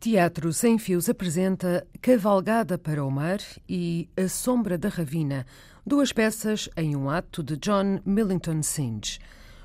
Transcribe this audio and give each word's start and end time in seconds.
Teatro 0.00 0.50
Sem 0.50 0.78
Fios 0.78 1.10
apresenta 1.10 1.86
Cavalgada 2.00 2.78
para 2.78 3.04
o 3.04 3.10
Mar 3.10 3.38
e 3.68 4.08
A 4.16 4.30
Sombra 4.30 4.78
da 4.78 4.88
Ravina, 4.88 5.44
duas 5.86 6.10
peças 6.10 6.70
em 6.74 6.96
um 6.96 7.10
ato 7.10 7.42
de 7.42 7.54
John 7.58 8.00
Millington 8.06 8.62
Synge. 8.62 9.18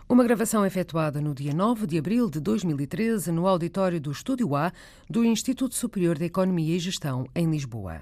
Uma 0.09 0.25
gravação 0.25 0.65
efetuada 0.65 1.21
no 1.21 1.33
dia 1.33 1.53
9 1.53 1.87
de 1.87 1.97
abril 1.97 2.29
de 2.29 2.41
2013 2.41 3.31
no 3.31 3.47
auditório 3.47 3.97
do 4.01 4.11
Estúdio 4.11 4.57
A 4.57 4.73
do 5.09 5.23
Instituto 5.23 5.73
Superior 5.73 6.17
de 6.17 6.25
Economia 6.25 6.75
e 6.75 6.79
Gestão, 6.79 7.25
em 7.33 7.49
Lisboa. 7.49 8.01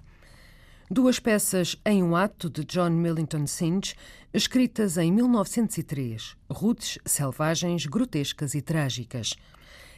Duas 0.89 1.19
peças 1.19 1.79
em 1.85 2.01
um 2.01 2.15
ato 2.15 2.49
de 2.49 2.65
John 2.65 2.89
Millington 2.89 3.45
Synge, 3.45 3.93
escritas 4.33 4.97
em 4.97 5.11
1903, 5.11 6.35
roots 6.49 6.97
selvagens, 7.05 7.85
grotescas 7.85 8.55
e 8.55 8.61
trágicas. 8.63 9.35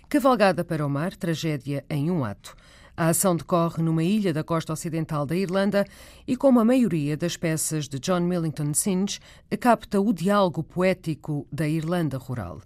Cavalgada 0.07 0.63
para 0.63 0.85
o 0.85 0.89
Mar, 0.89 1.15
tragédia 1.15 1.83
em 1.89 2.11
um 2.11 2.23
ato. 2.23 2.55
A 2.95 3.07
ação 3.07 3.35
decorre 3.35 3.81
numa 3.81 4.03
ilha 4.03 4.31
da 4.31 4.43
costa 4.43 4.71
ocidental 4.71 5.25
da 5.25 5.35
Irlanda 5.35 5.83
e, 6.27 6.37
como 6.37 6.59
a 6.59 6.65
maioria 6.65 7.17
das 7.17 7.35
peças 7.35 7.89
de 7.89 7.99
John 7.99 8.21
Millington 8.21 8.73
Synge, 8.73 9.19
capta 9.59 9.99
o 9.99 10.13
diálogo 10.13 10.63
poético 10.63 11.47
da 11.51 11.67
Irlanda 11.67 12.17
rural. 12.17 12.61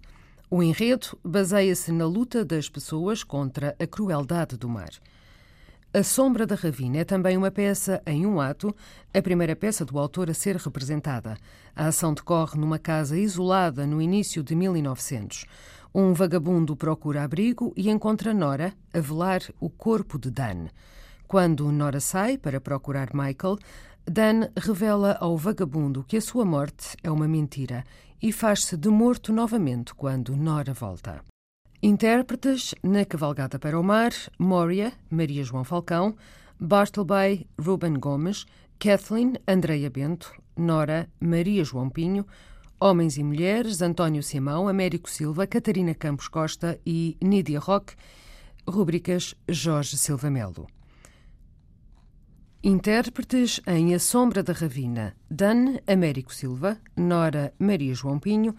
O 0.50 0.62
enredo 0.62 1.18
baseia-se 1.24 1.90
na 1.90 2.06
luta 2.06 2.44
das 2.44 2.68
pessoas 2.68 3.24
contra 3.24 3.74
a 3.80 3.86
crueldade 3.86 4.56
do 4.56 4.68
mar. 4.68 4.90
A 5.92 6.04
Sombra 6.04 6.46
da 6.46 6.54
Ravina 6.54 6.98
é 6.98 7.04
também 7.04 7.36
uma 7.36 7.50
peça 7.50 8.00
em 8.06 8.24
um 8.24 8.40
ato, 8.40 8.72
a 9.12 9.20
primeira 9.20 9.56
peça 9.56 9.84
do 9.84 9.98
autor 9.98 10.30
a 10.30 10.34
ser 10.34 10.54
representada. 10.54 11.36
A 11.74 11.86
ação 11.86 12.14
decorre 12.14 12.56
numa 12.56 12.78
casa 12.78 13.18
isolada 13.18 13.84
no 13.84 14.00
início 14.00 14.40
de 14.44 14.54
1900. 14.54 15.46
Um 15.92 16.12
vagabundo 16.12 16.76
procura 16.76 17.24
abrigo 17.24 17.72
e 17.76 17.90
encontra 17.90 18.32
Nora 18.32 18.72
a 18.94 19.00
velar 19.00 19.40
o 19.58 19.68
corpo 19.68 20.18
de 20.18 20.30
Dan. 20.30 20.68
Quando 21.26 21.70
Nora 21.72 21.98
sai 21.98 22.38
para 22.38 22.60
procurar 22.60 23.10
Michael, 23.12 23.58
Dan 24.06 24.48
revela 24.56 25.16
ao 25.20 25.36
vagabundo 25.36 26.04
que 26.04 26.16
a 26.16 26.20
sua 26.20 26.44
morte 26.44 26.96
é 27.02 27.10
uma 27.10 27.26
mentira 27.26 27.84
e 28.22 28.30
faz-se 28.32 28.76
de 28.76 28.88
morto 28.88 29.32
novamente 29.32 29.92
quando 29.94 30.36
Nora 30.36 30.72
volta. 30.72 31.24
Intérpretes 31.82 32.74
na 32.82 33.04
Cavalgada 33.04 33.58
para 33.58 33.78
o 33.78 33.82
Mar: 33.82 34.12
Moria, 34.38 34.92
Maria 35.10 35.42
João 35.42 35.64
Falcão, 35.64 36.14
Bartleby, 36.58 37.48
Ruben 37.58 37.94
Gomes, 37.94 38.46
Kathleen, 38.78 39.34
Andreia 39.48 39.90
Bento, 39.90 40.32
Nora, 40.56 41.08
Maria 41.20 41.64
João 41.64 41.90
Pinho, 41.90 42.26
Homens 42.82 43.18
e 43.18 43.22
Mulheres, 43.22 43.82
António 43.82 44.22
Simão, 44.22 44.66
Américo 44.66 45.10
Silva, 45.10 45.46
Catarina 45.46 45.94
Campos 45.94 46.28
Costa 46.28 46.80
e 46.86 47.14
Nídia 47.20 47.60
Roque, 47.60 47.92
rúbricas 48.66 49.34
Jorge 49.46 49.98
Silva 49.98 50.30
Melo. 50.30 50.66
Intérpretes 52.64 53.60
em 53.66 53.94
A 53.94 53.98
Sombra 53.98 54.42
da 54.42 54.54
Ravina, 54.54 55.14
Dan 55.30 55.76
Américo 55.86 56.32
Silva, 56.32 56.78
Nora 56.96 57.52
Maria 57.58 57.94
João 57.94 58.18
Pinho, 58.18 58.56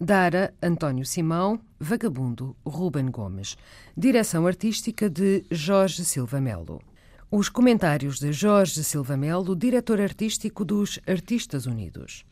Dara 0.00 0.52
António 0.60 1.06
Simão, 1.06 1.60
Vagabundo 1.78 2.56
Ruben 2.66 3.08
Gomes. 3.08 3.56
Direção 3.96 4.48
artística 4.48 5.08
de 5.08 5.44
Jorge 5.48 6.04
Silva 6.04 6.40
Melo. 6.40 6.82
Os 7.30 7.48
comentários 7.48 8.18
de 8.18 8.32
Jorge 8.32 8.82
Silva 8.82 9.16
Melo, 9.16 9.54
diretor 9.54 10.00
artístico 10.00 10.64
dos 10.64 10.98
Artistas 11.06 11.66
Unidos. 11.66 12.24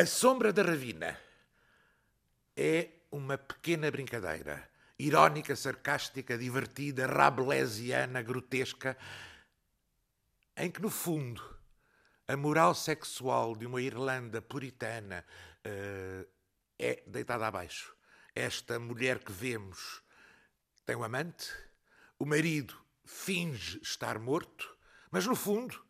A 0.00 0.06
Sombra 0.06 0.50
da 0.50 0.62
Ravina 0.62 1.20
é 2.56 2.88
uma 3.12 3.36
pequena 3.36 3.90
brincadeira, 3.90 4.66
irónica, 4.98 5.54
sarcástica, 5.54 6.38
divertida, 6.38 7.06
rabelesiana, 7.06 8.22
grotesca, 8.22 8.96
em 10.56 10.70
que, 10.70 10.80
no 10.80 10.88
fundo, 10.88 11.42
a 12.26 12.34
moral 12.34 12.74
sexual 12.74 13.54
de 13.54 13.66
uma 13.66 13.82
Irlanda 13.82 14.40
puritana 14.40 15.22
uh, 15.66 16.26
é 16.78 17.02
deitada 17.06 17.46
abaixo. 17.46 17.94
Esta 18.34 18.78
mulher 18.78 19.18
que 19.18 19.32
vemos 19.32 20.02
tem 20.86 20.96
um 20.96 21.04
amante, 21.04 21.52
o 22.18 22.24
marido 22.24 22.74
finge 23.04 23.78
estar 23.82 24.18
morto, 24.18 24.74
mas, 25.10 25.26
no 25.26 25.36
fundo, 25.36 25.84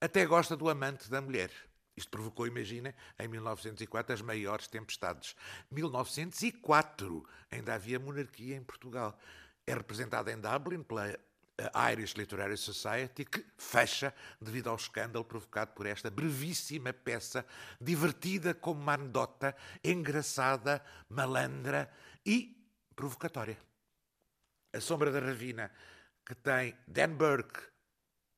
até 0.00 0.24
gosta 0.26 0.56
do 0.56 0.68
amante 0.68 1.10
da 1.10 1.20
mulher. 1.20 1.50
Isto 1.96 2.10
provocou, 2.10 2.46
imagina, 2.46 2.94
em 3.18 3.28
1904 3.28 4.14
as 4.14 4.22
maiores 4.22 4.66
tempestades. 4.66 5.36
1904 5.70 7.26
ainda 7.50 7.74
havia 7.74 7.98
monarquia 7.98 8.56
em 8.56 8.62
Portugal. 8.62 9.18
É 9.66 9.74
representada 9.74 10.32
em 10.32 10.40
Dublin 10.40 10.82
pela 10.82 11.08
eh, 11.58 11.92
Irish 11.92 12.14
Literary 12.14 12.56
Society, 12.56 13.24
que 13.24 13.44
fecha 13.58 14.14
devido 14.40 14.70
ao 14.70 14.76
escândalo 14.76 15.24
provocado 15.24 15.72
por 15.72 15.86
esta 15.86 16.10
brevíssima 16.10 16.92
peça, 16.92 17.44
divertida 17.80 18.54
como 18.54 18.80
uma 18.80 18.94
anedota, 18.94 19.54
engraçada, 19.84 20.82
malandra 21.08 21.90
e 22.24 22.56
provocatória. 22.96 23.58
A 24.72 24.80
Sombra 24.80 25.10
da 25.10 25.20
Ravina, 25.20 25.70
que 26.24 26.34
tem 26.34 26.74
Dan 26.86 27.14
Burke, 27.14 27.60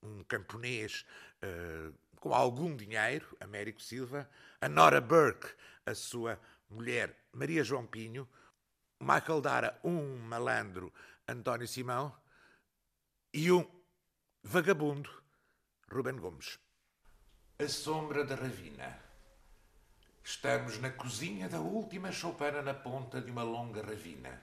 um 0.02 0.24
camponês 0.24 1.06
uh, 1.42 1.94
com 2.24 2.34
algum 2.34 2.74
dinheiro, 2.74 3.36
Américo 3.38 3.82
Silva, 3.82 4.26
a 4.58 4.66
Nora 4.66 4.98
Burke, 4.98 5.46
a 5.84 5.94
sua 5.94 6.40
mulher 6.70 7.14
Maria 7.30 7.62
João 7.62 7.86
Pinho, 7.86 8.26
Michael 8.98 9.42
Dara, 9.42 9.78
um 9.84 10.16
malandro, 10.16 10.90
António 11.28 11.68
Simão, 11.68 12.16
e 13.30 13.52
um 13.52 13.70
vagabundo, 14.42 15.10
Ruben 15.92 16.16
Gomes. 16.16 16.58
A 17.58 17.68
sombra 17.68 18.24
da 18.24 18.36
ravina. 18.36 18.98
Estamos 20.24 20.78
na 20.78 20.88
cozinha 20.88 21.46
da 21.46 21.60
última 21.60 22.10
choupana 22.10 22.62
na 22.62 22.72
ponta 22.72 23.20
de 23.20 23.30
uma 23.30 23.42
longa 23.42 23.82
ravina. 23.82 24.40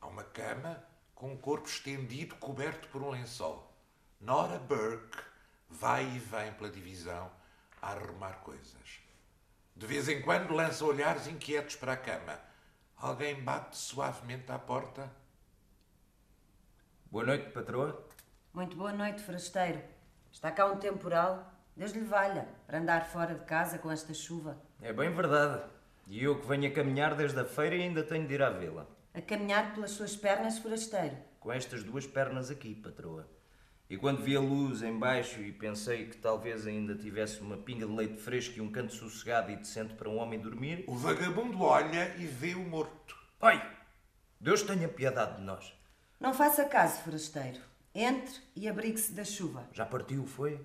Há 0.00 0.06
uma 0.06 0.24
cama 0.24 0.82
com 1.14 1.30
um 1.30 1.36
corpo 1.36 1.68
estendido 1.68 2.36
coberto 2.36 2.88
por 2.88 3.02
um 3.02 3.10
lençol. 3.10 3.70
Nora 4.18 4.58
Burke 4.58 5.15
vai 5.78 6.04
e 6.04 6.18
vem 6.18 6.52
pela 6.54 6.70
divisão 6.70 7.30
a 7.82 7.92
arrumar 7.92 8.40
coisas. 8.42 9.00
De 9.74 9.86
vez 9.86 10.08
em 10.08 10.22
quando 10.22 10.54
lança 10.54 10.84
olhares 10.84 11.26
inquietos 11.26 11.76
para 11.76 11.92
a 11.92 11.96
cama. 11.96 12.40
Alguém 12.96 13.42
bate 13.42 13.76
suavemente 13.76 14.50
à 14.50 14.58
porta. 14.58 15.10
Boa 17.10 17.24
noite, 17.26 17.50
patroa. 17.50 18.08
Muito 18.54 18.74
boa 18.74 18.92
noite, 18.92 19.22
forasteiro. 19.22 19.82
Está 20.32 20.50
cá 20.50 20.64
um 20.66 20.78
temporal. 20.78 21.52
Deus 21.76 21.92
lhe 21.92 22.04
valha 22.04 22.48
para 22.66 22.78
andar 22.78 23.04
fora 23.06 23.34
de 23.34 23.44
casa 23.44 23.78
com 23.78 23.90
esta 23.90 24.14
chuva. 24.14 24.56
É 24.80 24.94
bem 24.94 25.14
verdade. 25.14 25.62
E 26.06 26.24
eu 26.24 26.40
que 26.40 26.46
venho 26.46 26.70
a 26.70 26.74
caminhar 26.74 27.14
desde 27.14 27.38
a 27.38 27.44
feira 27.44 27.76
e 27.76 27.82
ainda 27.82 28.02
tenho 28.02 28.26
de 28.26 28.32
ir 28.32 28.42
à 28.42 28.48
vila. 28.48 28.88
A 29.12 29.20
caminhar 29.20 29.74
pelas 29.74 29.90
suas 29.90 30.16
pernas, 30.16 30.58
forasteiro? 30.58 31.16
Com 31.38 31.52
estas 31.52 31.84
duas 31.84 32.06
pernas 32.06 32.50
aqui, 32.50 32.74
patroa. 32.74 33.35
E 33.88 33.96
quando 33.96 34.20
vi 34.20 34.34
a 34.34 34.40
luz 34.40 34.82
embaixo 34.82 35.40
e 35.40 35.52
pensei 35.52 36.06
que 36.06 36.16
talvez 36.16 36.66
ainda 36.66 36.96
tivesse 36.96 37.40
uma 37.40 37.56
pinga 37.56 37.86
de 37.86 37.92
leite 37.92 38.20
fresco 38.20 38.58
e 38.58 38.60
um 38.60 38.70
canto 38.70 38.92
sossegado 38.92 39.52
e 39.52 39.56
decente 39.56 39.94
para 39.94 40.08
um 40.08 40.16
homem 40.18 40.40
dormir. 40.40 40.84
O 40.88 40.96
vagabundo 40.96 41.62
olha 41.62 42.12
e 42.16 42.26
vê 42.26 42.54
o 42.54 42.64
morto. 42.64 43.16
Ai! 43.40 43.64
Deus 44.40 44.62
tenha 44.62 44.88
piedade 44.88 45.36
de 45.36 45.42
nós. 45.42 45.72
Não 46.18 46.34
faça 46.34 46.64
caso, 46.64 47.00
forasteiro. 47.02 47.60
Entre 47.94 48.34
e 48.56 48.68
abrigue-se 48.68 49.12
da 49.12 49.24
chuva. 49.24 49.68
Já 49.72 49.86
partiu, 49.86 50.26
foi? 50.26 50.60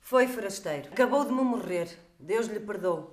Foi, 0.00 0.28
forasteiro. 0.28 0.90
Acabou 0.92 1.24
de 1.24 1.32
me 1.32 1.42
morrer. 1.42 1.88
Deus 2.20 2.46
lhe 2.46 2.60
perdoe. 2.60 3.06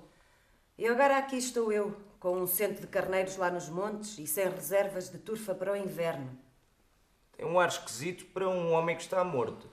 E 0.78 0.86
agora 0.86 1.18
aqui 1.18 1.36
estou 1.36 1.72
eu, 1.72 2.00
com 2.20 2.40
um 2.40 2.46
cento 2.46 2.80
de 2.80 2.86
carneiros 2.86 3.36
lá 3.36 3.50
nos 3.50 3.68
montes 3.68 4.18
e 4.18 4.26
sem 4.26 4.48
reservas 4.48 5.10
de 5.10 5.18
turfa 5.18 5.52
para 5.52 5.72
o 5.72 5.76
inverno. 5.76 6.38
Tem 7.40 7.48
um 7.48 7.58
ar 7.58 7.70
esquisito 7.70 8.26
para 8.34 8.46
um 8.46 8.70
homem 8.72 8.94
que 8.94 9.00
está 9.00 9.24
morto. 9.24 9.66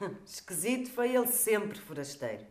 esquisito 0.24 0.90
foi 0.90 1.14
ele 1.14 1.26
sempre, 1.26 1.78
forasteiro. 1.78 2.46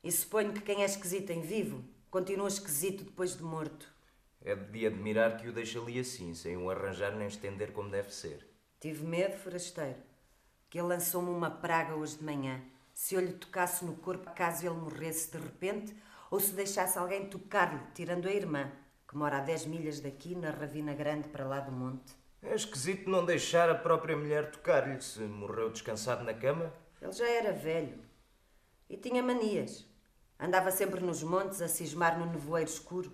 E 0.00 0.12
suponho 0.12 0.52
que 0.52 0.60
quem 0.60 0.82
é 0.82 0.84
esquisito 0.84 1.30
em 1.30 1.40
vivo 1.40 1.82
continua 2.08 2.46
esquisito 2.46 3.02
depois 3.02 3.36
de 3.36 3.42
morto. 3.42 3.92
É 4.40 4.54
de 4.54 4.86
admirar 4.86 5.36
que 5.36 5.48
o 5.48 5.52
deixe 5.52 5.76
ali 5.76 5.98
assim, 5.98 6.34
sem 6.34 6.56
o 6.56 6.70
arranjar 6.70 7.16
nem 7.16 7.26
estender 7.26 7.72
como 7.72 7.90
deve 7.90 8.14
ser. 8.14 8.48
Tive 8.78 9.04
medo, 9.04 9.36
forasteiro, 9.38 9.98
que 10.70 10.78
ele 10.78 10.86
lançou-me 10.86 11.30
uma 11.30 11.50
praga 11.50 11.96
hoje 11.96 12.18
de 12.18 12.24
manhã. 12.24 12.62
Se 12.94 13.16
eu 13.16 13.20
lhe 13.20 13.32
tocasse 13.32 13.84
no 13.84 13.96
corpo 13.96 14.32
caso 14.36 14.64
ele 14.64 14.76
morresse 14.76 15.32
de 15.32 15.38
repente, 15.38 15.96
ou 16.30 16.38
se 16.38 16.52
deixasse 16.52 16.96
alguém 16.96 17.26
tocar-lhe, 17.26 17.82
tirando 17.92 18.28
a 18.28 18.32
irmã, 18.32 18.70
que 19.08 19.16
mora 19.16 19.38
a 19.38 19.40
10 19.40 19.66
milhas 19.66 19.98
daqui, 19.98 20.36
na 20.36 20.50
ravina 20.50 20.94
grande 20.94 21.28
para 21.28 21.44
lá 21.44 21.58
do 21.58 21.72
monte. 21.72 22.14
É 22.42 22.54
esquisito 22.54 23.10
não 23.10 23.24
deixar 23.24 23.68
a 23.68 23.74
própria 23.74 24.16
mulher 24.16 24.50
tocar-lhe 24.50 25.00
se 25.00 25.20
morreu 25.20 25.70
descansado 25.70 26.24
na 26.24 26.34
cama. 26.34 26.72
Ele 27.00 27.12
já 27.12 27.28
era 27.28 27.52
velho 27.52 27.98
e 28.88 28.96
tinha 28.96 29.22
manias. 29.22 29.86
Andava 30.38 30.70
sempre 30.70 31.00
nos 31.00 31.22
montes 31.22 31.60
a 31.60 31.68
cismar 31.68 32.18
no 32.18 32.26
nevoeiro 32.26 32.70
escuro. 32.70 33.12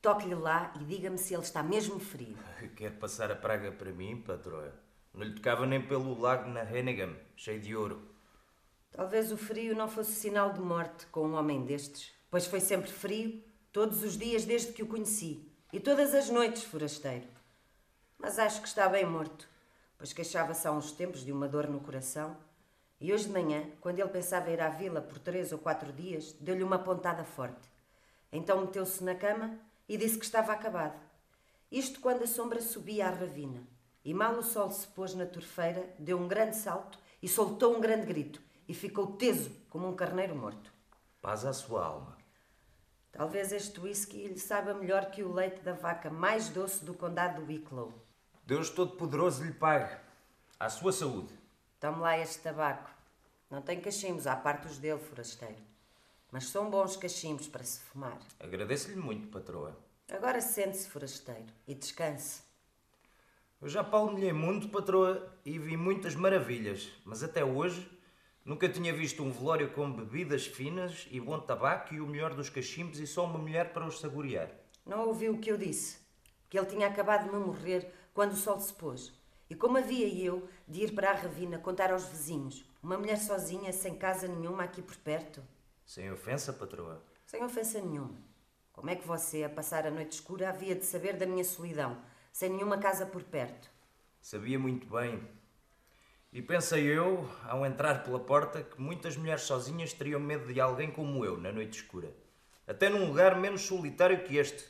Toque-lhe 0.00 0.34
lá 0.34 0.72
e 0.80 0.84
diga-me 0.84 1.18
se 1.18 1.34
ele 1.34 1.42
está 1.42 1.62
mesmo 1.62 2.00
ferido. 2.00 2.42
Quer 2.74 2.98
passar 2.98 3.30
a 3.30 3.36
praga 3.36 3.70
para 3.70 3.92
mim, 3.92 4.20
patroa? 4.20 4.74
Não 5.14 5.22
lhe 5.22 5.34
tocava 5.34 5.66
nem 5.66 5.80
pelo 5.80 6.18
lago 6.18 6.48
na 6.48 6.64
Hennigan, 6.64 7.14
cheio 7.36 7.60
de 7.60 7.76
ouro. 7.76 8.10
Talvez 8.90 9.30
o 9.30 9.36
frio 9.36 9.74
não 9.76 9.88
fosse 9.88 10.12
sinal 10.12 10.52
de 10.52 10.60
morte 10.60 11.06
com 11.06 11.28
um 11.28 11.34
homem 11.34 11.64
destes, 11.64 12.12
pois 12.30 12.46
foi 12.46 12.60
sempre 12.60 12.90
frio, 12.90 13.42
todos 13.72 14.02
os 14.02 14.18
dias 14.18 14.44
desde 14.44 14.72
que 14.72 14.82
o 14.82 14.86
conheci, 14.86 15.48
e 15.72 15.78
todas 15.78 16.14
as 16.14 16.28
noites, 16.28 16.64
forasteiro. 16.64 17.26
Mas 18.22 18.38
acho 18.38 18.62
que 18.62 18.68
está 18.68 18.88
bem 18.88 19.04
morto, 19.04 19.48
pois 19.98 20.12
queixava-se 20.12 20.68
há 20.68 20.70
uns 20.70 20.92
tempos 20.92 21.24
de 21.24 21.32
uma 21.32 21.48
dor 21.48 21.66
no 21.66 21.80
coração, 21.80 22.36
e 23.00 23.12
hoje 23.12 23.24
de 23.24 23.32
manhã, 23.32 23.68
quando 23.80 23.98
ele 23.98 24.08
pensava 24.10 24.48
ir 24.48 24.60
à 24.60 24.68
vila 24.68 25.00
por 25.00 25.18
três 25.18 25.50
ou 25.50 25.58
quatro 25.58 25.92
dias, 25.92 26.30
deu-lhe 26.38 26.62
uma 26.62 26.78
pontada 26.78 27.24
forte. 27.24 27.68
Então 28.30 28.60
meteu-se 28.60 29.02
na 29.02 29.16
cama 29.16 29.58
e 29.88 29.96
disse 29.96 30.16
que 30.16 30.24
estava 30.24 30.52
acabado. 30.52 30.96
Isto 31.68 31.98
quando 31.98 32.22
a 32.22 32.26
sombra 32.28 32.62
subia 32.62 33.08
à 33.08 33.10
ravina. 33.10 33.66
E 34.04 34.14
mal 34.14 34.34
o 34.34 34.42
sol 34.44 34.70
se 34.70 34.86
pôs 34.86 35.14
na 35.14 35.26
torfeira, 35.26 35.92
deu 35.98 36.16
um 36.16 36.28
grande 36.28 36.56
salto 36.56 37.00
e 37.20 37.28
soltou 37.28 37.76
um 37.76 37.80
grande 37.80 38.06
grito 38.06 38.40
e 38.68 38.72
ficou 38.72 39.16
teso 39.16 39.50
como 39.68 39.88
um 39.88 39.96
carneiro 39.96 40.36
morto. 40.36 40.72
Paz 41.20 41.44
à 41.44 41.52
sua 41.52 41.84
alma. 41.84 42.16
Talvez 43.10 43.50
este 43.50 43.80
whisky 43.80 44.28
lhe 44.28 44.38
saiba 44.38 44.74
melhor 44.74 45.10
que 45.10 45.24
o 45.24 45.32
leite 45.32 45.60
da 45.62 45.72
vaca 45.72 46.08
mais 46.08 46.48
doce 46.48 46.84
do 46.84 46.94
condado 46.94 47.40
do 47.40 47.48
Wicklow. 47.48 47.92
Deus 48.44 48.70
Todo-Poderoso 48.70 49.44
lhe 49.44 49.52
pague. 49.52 49.96
À 50.58 50.68
sua 50.68 50.92
saúde. 50.92 51.32
Tome 51.78 52.00
lá 52.00 52.18
este 52.18 52.40
tabaco. 52.40 52.90
Não 53.48 53.62
tem 53.62 53.80
cachimbos, 53.80 54.26
à 54.26 54.34
parte 54.34 54.66
os 54.66 54.78
dele, 54.78 54.98
forasteiro. 54.98 55.62
Mas 56.30 56.48
são 56.48 56.68
bons 56.68 56.96
cachimbos 56.96 57.46
para 57.46 57.62
se 57.62 57.78
fumar. 57.80 58.18
Agradeço-lhe 58.40 58.96
muito, 58.96 59.28
patroa. 59.28 59.78
Agora 60.10 60.40
sente-se, 60.40 60.88
forasteiro, 60.88 61.46
e 61.68 61.74
descanse. 61.74 62.42
Eu 63.60 63.68
já 63.68 63.84
palmilhei 63.84 64.32
muito, 64.32 64.68
patroa, 64.68 65.32
e 65.44 65.56
vi 65.56 65.76
muitas 65.76 66.16
maravilhas, 66.16 66.88
mas 67.04 67.22
até 67.22 67.44
hoje 67.44 67.88
nunca 68.44 68.68
tinha 68.68 68.92
visto 68.92 69.22
um 69.22 69.30
velório 69.30 69.70
com 69.70 69.92
bebidas 69.92 70.46
finas 70.46 71.06
e 71.12 71.20
bom 71.20 71.38
tabaco 71.38 71.94
e 71.94 72.00
o 72.00 72.06
melhor 72.08 72.34
dos 72.34 72.50
cachimbos 72.50 72.98
e 72.98 73.06
só 73.06 73.24
uma 73.24 73.38
mulher 73.38 73.72
para 73.72 73.86
os 73.86 74.00
saborear. 74.00 74.50
Não 74.84 75.06
ouviu 75.06 75.34
o 75.34 75.38
que 75.38 75.52
eu 75.52 75.56
disse? 75.56 75.98
Que 76.50 76.58
ele 76.58 76.66
tinha 76.66 76.88
acabado 76.88 77.30
de 77.30 77.36
me 77.36 77.38
morrer 77.38 78.01
quando 78.12 78.32
o 78.32 78.36
sol 78.36 78.60
se 78.60 78.72
pôs. 78.74 79.12
E 79.48 79.54
como 79.54 79.78
havia 79.78 80.08
eu 80.08 80.48
de 80.66 80.84
ir 80.84 80.94
para 80.94 81.10
a 81.10 81.14
ravina 81.14 81.58
contar 81.58 81.92
aos 81.92 82.06
vizinhos, 82.06 82.64
uma 82.82 82.96
mulher 82.96 83.18
sozinha, 83.18 83.72
sem 83.72 83.94
casa 83.94 84.26
nenhuma 84.26 84.64
aqui 84.64 84.80
por 84.80 84.96
perto? 84.96 85.42
Sem 85.84 86.10
ofensa, 86.10 86.52
patroa. 86.52 87.02
Sem 87.26 87.44
ofensa 87.44 87.80
nenhuma. 87.80 88.16
Como 88.72 88.88
é 88.88 88.96
que 88.96 89.06
você, 89.06 89.44
a 89.44 89.50
passar 89.50 89.86
a 89.86 89.90
noite 89.90 90.12
escura, 90.12 90.48
havia 90.48 90.74
de 90.74 90.84
saber 90.84 91.16
da 91.16 91.26
minha 91.26 91.44
solidão, 91.44 92.02
sem 92.32 92.48
nenhuma 92.48 92.78
casa 92.78 93.04
por 93.04 93.22
perto? 93.22 93.70
Sabia 94.20 94.58
muito 94.58 94.86
bem. 94.86 95.22
E 96.32 96.40
pensei 96.40 96.86
eu, 96.86 97.28
ao 97.44 97.66
entrar 97.66 98.02
pela 98.02 98.18
porta, 98.18 98.62
que 98.62 98.80
muitas 98.80 99.18
mulheres 99.18 99.42
sozinhas 99.42 99.92
teriam 99.92 100.18
medo 100.18 100.50
de 100.50 100.58
alguém 100.58 100.90
como 100.90 101.24
eu 101.26 101.36
na 101.36 101.52
noite 101.52 101.82
escura. 101.82 102.16
Até 102.66 102.88
num 102.88 103.06
lugar 103.06 103.38
menos 103.38 103.60
solitário 103.62 104.24
que 104.24 104.38
este, 104.38 104.64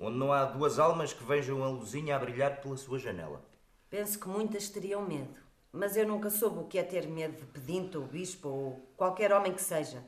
onde 0.00 0.16
não 0.16 0.32
há 0.32 0.46
duas 0.46 0.78
almas 0.78 1.12
que 1.12 1.22
vejam 1.22 1.62
a 1.62 1.68
luzinha 1.68 2.16
a 2.16 2.18
brilhar 2.18 2.60
pela 2.62 2.76
sua 2.76 2.98
janela. 2.98 3.44
Penso 3.90 4.18
que 4.18 4.28
muitas 4.28 4.70
teriam 4.70 5.06
medo, 5.06 5.38
mas 5.70 5.96
eu 5.96 6.08
nunca 6.08 6.30
soube 6.30 6.60
o 6.60 6.66
que 6.66 6.78
é 6.78 6.82
ter 6.82 7.06
medo 7.06 7.36
de 7.36 7.44
pedinte 7.44 7.98
ou 7.98 8.06
bispo 8.06 8.48
ou 8.48 8.92
qualquer 8.96 9.32
homem 9.32 9.52
que 9.52 9.62
seja. 9.62 10.02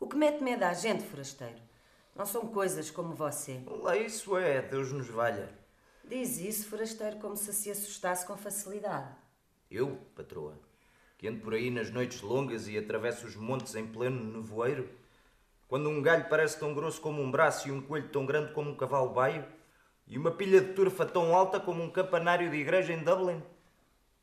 O 0.00 0.08
que 0.08 0.16
mete 0.16 0.42
medo 0.42 0.62
à 0.62 0.72
gente, 0.72 1.04
forasteiro, 1.04 1.60
não 2.16 2.24
são 2.24 2.46
coisas 2.46 2.90
como 2.90 3.14
você. 3.14 3.60
Lá 3.66 3.96
isso 3.96 4.36
é, 4.36 4.62
Deus 4.62 4.92
nos 4.92 5.08
valha. 5.08 5.52
Diz 6.04 6.38
isso, 6.38 6.66
forasteiro, 6.66 7.18
como 7.18 7.36
se 7.36 7.52
se 7.52 7.70
assustasse 7.70 8.26
com 8.26 8.36
facilidade. 8.36 9.14
Eu, 9.70 9.98
patroa, 10.16 10.58
que 11.18 11.28
ando 11.28 11.40
por 11.40 11.52
aí 11.52 11.70
nas 11.70 11.90
noites 11.90 12.22
longas 12.22 12.66
e 12.66 12.78
atravesso 12.78 13.26
os 13.26 13.36
montes 13.36 13.74
em 13.74 13.86
pleno 13.86 14.38
nevoeiro, 14.38 14.88
quando 15.68 15.90
um 15.90 16.00
galho 16.00 16.28
parece 16.30 16.58
tão 16.58 16.74
grosso 16.74 17.00
como 17.00 17.22
um 17.22 17.30
braço 17.30 17.68
e 17.68 17.72
um 17.72 17.82
coelho 17.82 18.08
tão 18.08 18.24
grande 18.24 18.52
como 18.54 18.70
um 18.70 18.74
cavalo 18.74 19.10
baio, 19.10 19.44
e 20.06 20.16
uma 20.16 20.30
pilha 20.30 20.62
de 20.62 20.72
turfa 20.72 21.04
tão 21.04 21.36
alta 21.36 21.60
como 21.60 21.82
um 21.82 21.90
campanário 21.90 22.50
de 22.50 22.56
igreja 22.56 22.94
em 22.94 23.04
Dublin. 23.04 23.42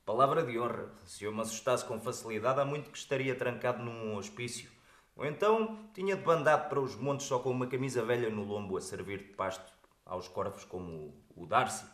Palavra 0.04 0.44
de 0.44 0.60
honra, 0.60 0.92
se 1.06 1.24
eu 1.24 1.32
me 1.32 1.42
assustasse 1.42 1.86
com 1.86 2.00
facilidade, 2.00 2.60
há 2.60 2.66
muito 2.66 2.90
que 2.90 2.98
estaria 2.98 3.36
trancado 3.36 3.84
num 3.84 4.16
hospício. 4.16 4.70
Ou 5.16 5.26
então 5.26 5.88
tinha 5.94 6.16
de 6.16 6.24
bandado 6.24 6.68
para 6.68 6.80
os 6.80 6.96
montes 6.96 7.28
só 7.28 7.38
com 7.38 7.52
uma 7.52 7.68
camisa 7.68 8.04
velha 8.04 8.30
no 8.30 8.44
lombo 8.44 8.78
a 8.78 8.82
servir 8.82 9.20
de 9.20 9.34
pasto 9.34 9.72
aos 10.04 10.28
corvos 10.28 10.64
como 10.64 11.14
o 11.36 11.46
Darcy. 11.46 11.86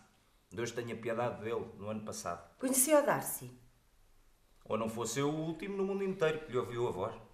Deus 0.50 0.72
tenha 0.72 0.96
piedade 0.96 1.42
dele 1.42 1.66
no 1.78 1.90
ano 1.90 2.02
passado. 2.02 2.50
Conhecia 2.58 3.00
o 3.00 3.06
Darcy? 3.06 3.52
Ou 4.66 4.78
não 4.78 4.90
fosse 4.90 5.20
eu 5.20 5.30
o 5.30 5.48
último 5.48 5.76
no 5.76 5.84
mundo 5.84 6.04
inteiro 6.04 6.40
que 6.40 6.52
lhe 6.52 6.58
ouviu 6.58 6.88
a 6.88 6.92
voz. 6.92 7.31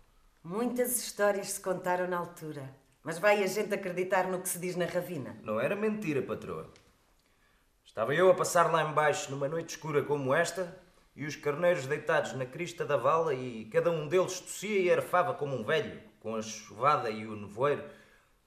Muitas 0.50 0.98
histórias 0.98 1.50
se 1.50 1.60
contaram 1.60 2.08
na 2.08 2.18
altura. 2.18 2.74
Mas 3.04 3.20
vai 3.20 3.44
a 3.44 3.48
gente 3.48 3.74
acreditar 3.74 4.30
no 4.30 4.42
que 4.42 4.48
se 4.48 4.58
diz 4.58 4.78
na 4.78 4.86
ravina? 4.86 5.36
Não 5.44 5.60
era 5.60 5.76
mentira, 5.76 6.22
patroa. 6.22 6.72
Estava 7.84 8.16
eu 8.16 8.32
a 8.32 8.34
passar 8.34 8.72
lá 8.72 8.82
embaixo 8.82 9.30
numa 9.30 9.50
noite 9.50 9.72
escura 9.72 10.02
como 10.04 10.34
esta 10.34 10.74
e 11.14 11.26
os 11.26 11.36
carneiros 11.36 11.86
deitados 11.86 12.32
na 12.32 12.46
crista 12.46 12.86
da 12.86 12.96
vala 12.96 13.34
e 13.34 13.66
cada 13.66 13.92
um 13.92 14.08
deles 14.08 14.40
tossia 14.40 14.80
e 14.80 14.90
arfava 14.90 15.34
como 15.34 15.54
um 15.54 15.66
velho, 15.66 16.02
com 16.22 16.34
a 16.34 16.42
chuvada 16.42 17.10
e 17.10 17.28
o 17.28 17.36
nevoeiro. 17.36 17.84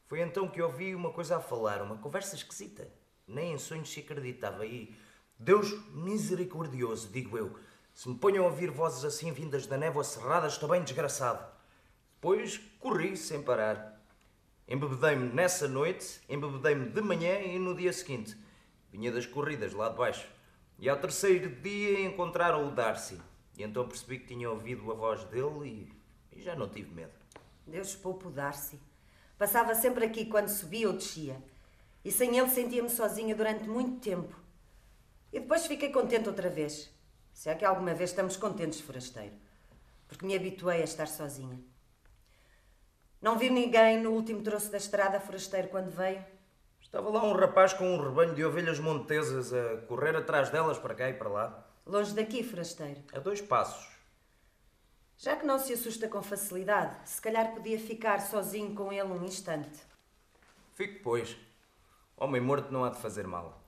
Foi 0.07 0.23
então 0.23 0.49
que 0.49 0.63
ouvi 0.63 0.95
uma 0.95 1.13
coisa 1.13 1.37
a 1.37 1.41
falar, 1.41 1.83
uma 1.83 1.99
conversa 1.99 2.35
esquisita. 2.35 2.89
Nem 3.29 3.53
em 3.53 3.59
sonhos 3.59 3.93
se 3.93 4.01
acreditava 4.01 4.65
e... 4.65 4.97
Deus 5.39 5.71
misericordioso, 5.91 7.11
digo 7.13 7.37
eu. 7.37 7.59
Se 7.93 8.09
me 8.09 8.17
ponham 8.17 8.47
a 8.47 8.49
ouvir 8.49 8.71
vozes 8.71 9.05
assim 9.05 9.33
vindas 9.33 9.67
da 9.67 9.77
névoa 9.77 10.03
cerrada, 10.03 10.47
estou 10.47 10.67
bem 10.67 10.83
desgraçado. 10.83 11.60
Depois 12.21 12.59
corri 12.79 13.17
sem 13.17 13.43
parar. 13.43 13.99
Embebedei-me 14.69 15.33
nessa 15.33 15.67
noite, 15.67 16.21
embebedei-me 16.29 16.91
de 16.91 17.01
manhã 17.01 17.41
e 17.41 17.59
no 17.59 17.75
dia 17.75 17.95
seguinte. 17.95 18.37
Vinha 18.93 19.11
das 19.11 19.25
corridas 19.25 19.73
lá 19.73 19.89
de 19.89 19.97
baixo. 19.97 20.29
E 20.79 20.87
ao 20.87 20.99
terceiro 20.99 21.49
dia 21.49 22.03
encontraram 22.03 22.69
o 22.69 22.73
Darcy. 22.73 23.19
E 23.57 23.63
então 23.63 23.89
percebi 23.89 24.19
que 24.19 24.27
tinha 24.27 24.51
ouvido 24.51 24.93
a 24.93 24.95
voz 24.95 25.25
dele 25.25 25.91
e, 26.31 26.37
e 26.39 26.43
já 26.43 26.55
não 26.55 26.69
tive 26.69 26.95
medo. 26.95 27.15
Deus 27.67 27.97
poupa 27.97 28.29
o 28.29 28.31
Darcy. 28.31 28.79
Passava 29.39 29.75
sempre 29.75 30.05
aqui 30.05 30.27
quando 30.27 30.49
subia 30.49 30.89
ou 30.89 30.93
descia. 30.93 31.43
E 32.05 32.13
sem 32.13 32.37
ele 32.37 32.51
sentia-me 32.51 32.91
sozinha 32.91 33.35
durante 33.35 33.67
muito 33.67 33.99
tempo. 33.99 34.39
E 35.33 35.41
depois 35.41 35.67
fiquei 35.67 35.91
contente 35.91 36.29
outra 36.29 36.51
vez. 36.51 36.91
Se 37.33 37.49
é 37.49 37.55
que 37.55 37.65
alguma 37.65 37.95
vez 37.95 38.11
estamos 38.11 38.37
contentes, 38.37 38.79
forasteiro. 38.79 39.35
Porque 40.07 40.27
me 40.27 40.37
habituei 40.37 40.83
a 40.83 40.85
estar 40.85 41.07
sozinha. 41.07 41.59
Não 43.21 43.37
vi 43.37 43.51
ninguém 43.51 44.01
no 44.01 44.13
último 44.13 44.43
troço 44.43 44.71
da 44.71 44.79
estrada, 44.79 45.21
forasteiro, 45.21 45.69
quando 45.69 45.91
veio? 45.91 46.25
Estava 46.81 47.11
lá 47.11 47.23
um 47.23 47.35
rapaz 47.35 47.75
com 47.75 47.85
um 47.85 48.03
rebanho 48.03 48.35
de 48.35 48.43
ovelhas 48.43 48.79
montesas 48.79 49.53
a 49.53 49.77
correr 49.87 50.17
atrás 50.17 50.49
delas 50.49 50.79
para 50.79 50.95
cá 50.95 51.11
e 51.11 51.15
para 51.15 51.29
lá. 51.29 51.67
Longe 51.87 52.15
daqui, 52.15 52.43
forasteiro. 52.43 53.03
A 53.13 53.19
dois 53.19 53.43
passos. 53.43 53.89
Já 55.19 55.37
que 55.37 55.45
não 55.45 55.59
se 55.59 55.75
assusta 55.75 56.09
com 56.09 56.23
facilidade, 56.23 56.97
se 57.05 57.21
calhar 57.21 57.53
podia 57.53 57.79
ficar 57.79 58.23
sozinho 58.23 58.75
com 58.75 58.91
ele 58.91 59.03
um 59.03 59.23
instante. 59.23 59.79
Fique, 60.75 61.01
pois. 61.01 61.37
Homem 62.17 62.41
morto 62.41 62.73
não 62.73 62.85
há 62.85 62.89
de 62.89 62.99
fazer 62.99 63.27
mal. 63.27 63.63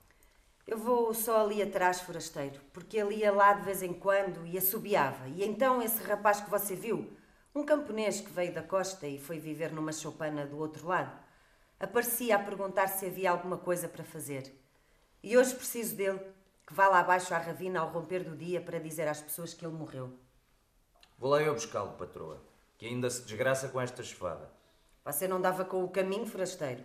Eu 0.65 0.79
vou 0.79 1.13
só 1.13 1.43
ali 1.43 1.61
atrás, 1.61 2.01
forasteiro, 2.01 2.59
porque 2.73 2.97
ele 2.97 3.17
ia 3.17 3.31
lá 3.31 3.53
de 3.53 3.63
vez 3.63 3.83
em 3.83 3.93
quando 3.93 4.47
e 4.47 4.57
assobiava. 4.57 5.27
E 5.27 5.43
então 5.43 5.79
esse 5.79 6.01
rapaz 6.01 6.41
que 6.41 6.49
você 6.49 6.75
viu, 6.75 7.15
um 7.55 7.63
camponês 7.63 8.19
que 8.19 8.31
veio 8.31 8.51
da 8.51 8.63
costa 8.63 9.07
e 9.07 9.19
foi 9.19 9.37
viver 9.37 9.71
numa 9.71 9.91
choupana 9.91 10.45
do 10.45 10.57
outro 10.57 10.87
lado, 10.87 11.15
aparecia 11.79 12.35
a 12.35 12.39
perguntar 12.39 12.87
se 12.87 13.05
havia 13.05 13.29
alguma 13.29 13.57
coisa 13.57 13.87
para 13.87 14.03
fazer. 14.03 14.51
E 15.21 15.37
hoje 15.37 15.53
preciso 15.53 15.95
dele, 15.95 16.19
que 16.65 16.73
vá 16.73 16.87
lá 16.87 16.99
abaixo 16.99 17.33
à 17.33 17.37
ravina 17.37 17.79
ao 17.79 17.89
romper 17.89 18.23
do 18.23 18.35
dia 18.35 18.59
para 18.59 18.79
dizer 18.79 19.07
às 19.07 19.21
pessoas 19.21 19.53
que 19.53 19.63
ele 19.63 19.75
morreu. 19.75 20.17
Vou 21.17 21.29
lá 21.29 21.41
eu 21.41 21.53
buscá-lo, 21.53 21.93
patroa, 21.93 22.41
que 22.77 22.87
ainda 22.87 23.09
se 23.09 23.21
desgraça 23.21 23.69
com 23.69 23.79
esta 23.79 24.01
chuvada. 24.01 24.49
Você 25.05 25.27
não 25.27 25.39
dava 25.39 25.63
com 25.63 25.83
o 25.83 25.89
caminho, 25.89 26.25
forasteiro. 26.25 26.83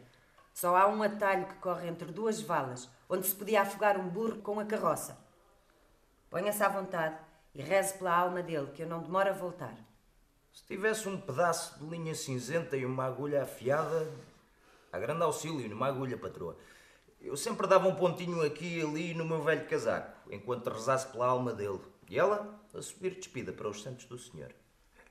Só 0.52 0.76
há 0.76 0.86
um 0.86 1.02
atalho 1.02 1.46
que 1.46 1.54
corre 1.54 1.88
entre 1.88 2.12
duas 2.12 2.42
valas, 2.42 2.90
onde 3.08 3.26
se 3.26 3.34
podia 3.34 3.62
afogar 3.62 3.98
um 3.98 4.08
burro 4.08 4.42
com 4.42 4.60
a 4.60 4.64
carroça. 4.64 5.18
Ponha-se 6.28 6.62
à 6.62 6.68
vontade 6.68 7.16
e 7.54 7.62
reze 7.62 7.94
pela 7.94 8.14
alma 8.14 8.42
dele, 8.42 8.70
que 8.72 8.82
eu 8.82 8.86
não 8.86 9.02
demoro 9.02 9.30
a 9.30 9.32
voltar. 9.32 9.87
Se 10.58 10.64
tivesse 10.64 11.08
um 11.08 11.20
pedaço 11.20 11.78
de 11.78 11.86
linha 11.88 12.16
cinzenta 12.16 12.76
e 12.76 12.84
uma 12.84 13.04
agulha 13.04 13.44
afiada, 13.44 14.10
a 14.92 14.98
grande 14.98 15.22
auxílio 15.22 15.68
numa 15.68 15.86
agulha, 15.86 16.18
patroa. 16.18 16.58
Eu 17.20 17.36
sempre 17.36 17.68
dava 17.68 17.86
um 17.86 17.94
pontinho 17.94 18.42
aqui 18.42 18.78
e 18.78 18.82
ali 18.82 19.14
no 19.14 19.24
meu 19.24 19.40
velho 19.40 19.68
casaco, 19.68 20.12
enquanto 20.32 20.68
rezasse 20.68 21.06
pela 21.12 21.28
alma 21.28 21.52
dele. 21.52 21.80
E 22.10 22.18
ela 22.18 22.60
a 22.74 22.82
subir 22.82 23.14
despida 23.14 23.52
para 23.52 23.68
os 23.68 23.82
santos 23.82 24.06
do 24.06 24.18
Senhor. 24.18 24.52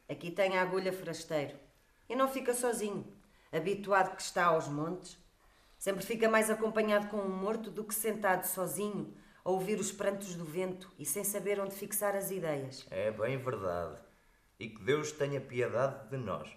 Aqui 0.10 0.32
tem 0.32 0.58
a 0.58 0.62
agulha 0.62 0.92
forasteiro. 0.92 1.56
E 2.10 2.16
não 2.16 2.28
fica 2.28 2.54
sozinho, 2.54 3.08
habituado 3.50 4.18
que 4.18 4.22
está 4.22 4.48
aos 4.48 4.68
montes. 4.68 5.18
Sempre 5.80 6.06
fica 6.06 6.28
mais 6.28 6.50
acompanhado 6.50 7.08
com 7.08 7.18
um 7.18 7.30
morto 7.30 7.72
do 7.72 7.86
que 7.86 7.96
sentado 7.96 8.44
sozinho, 8.44 9.16
a 9.46 9.50
ouvir 9.50 9.80
os 9.80 9.94
prantos 9.94 10.36
do 10.36 10.44
vento 10.44 10.92
e 11.00 11.06
sem 11.06 11.24
saber 11.24 11.58
onde 11.58 11.74
fixar 11.74 12.18
as 12.18 12.32
ideias. 12.32 12.86
É 12.92 13.12
bem 13.12 13.38
verdade. 13.38 14.07
E 14.60 14.70
que 14.70 14.84
Deus 14.84 15.12
tenha 15.12 15.40
piedade 15.40 16.10
de 16.10 16.18
nós. 16.18 16.50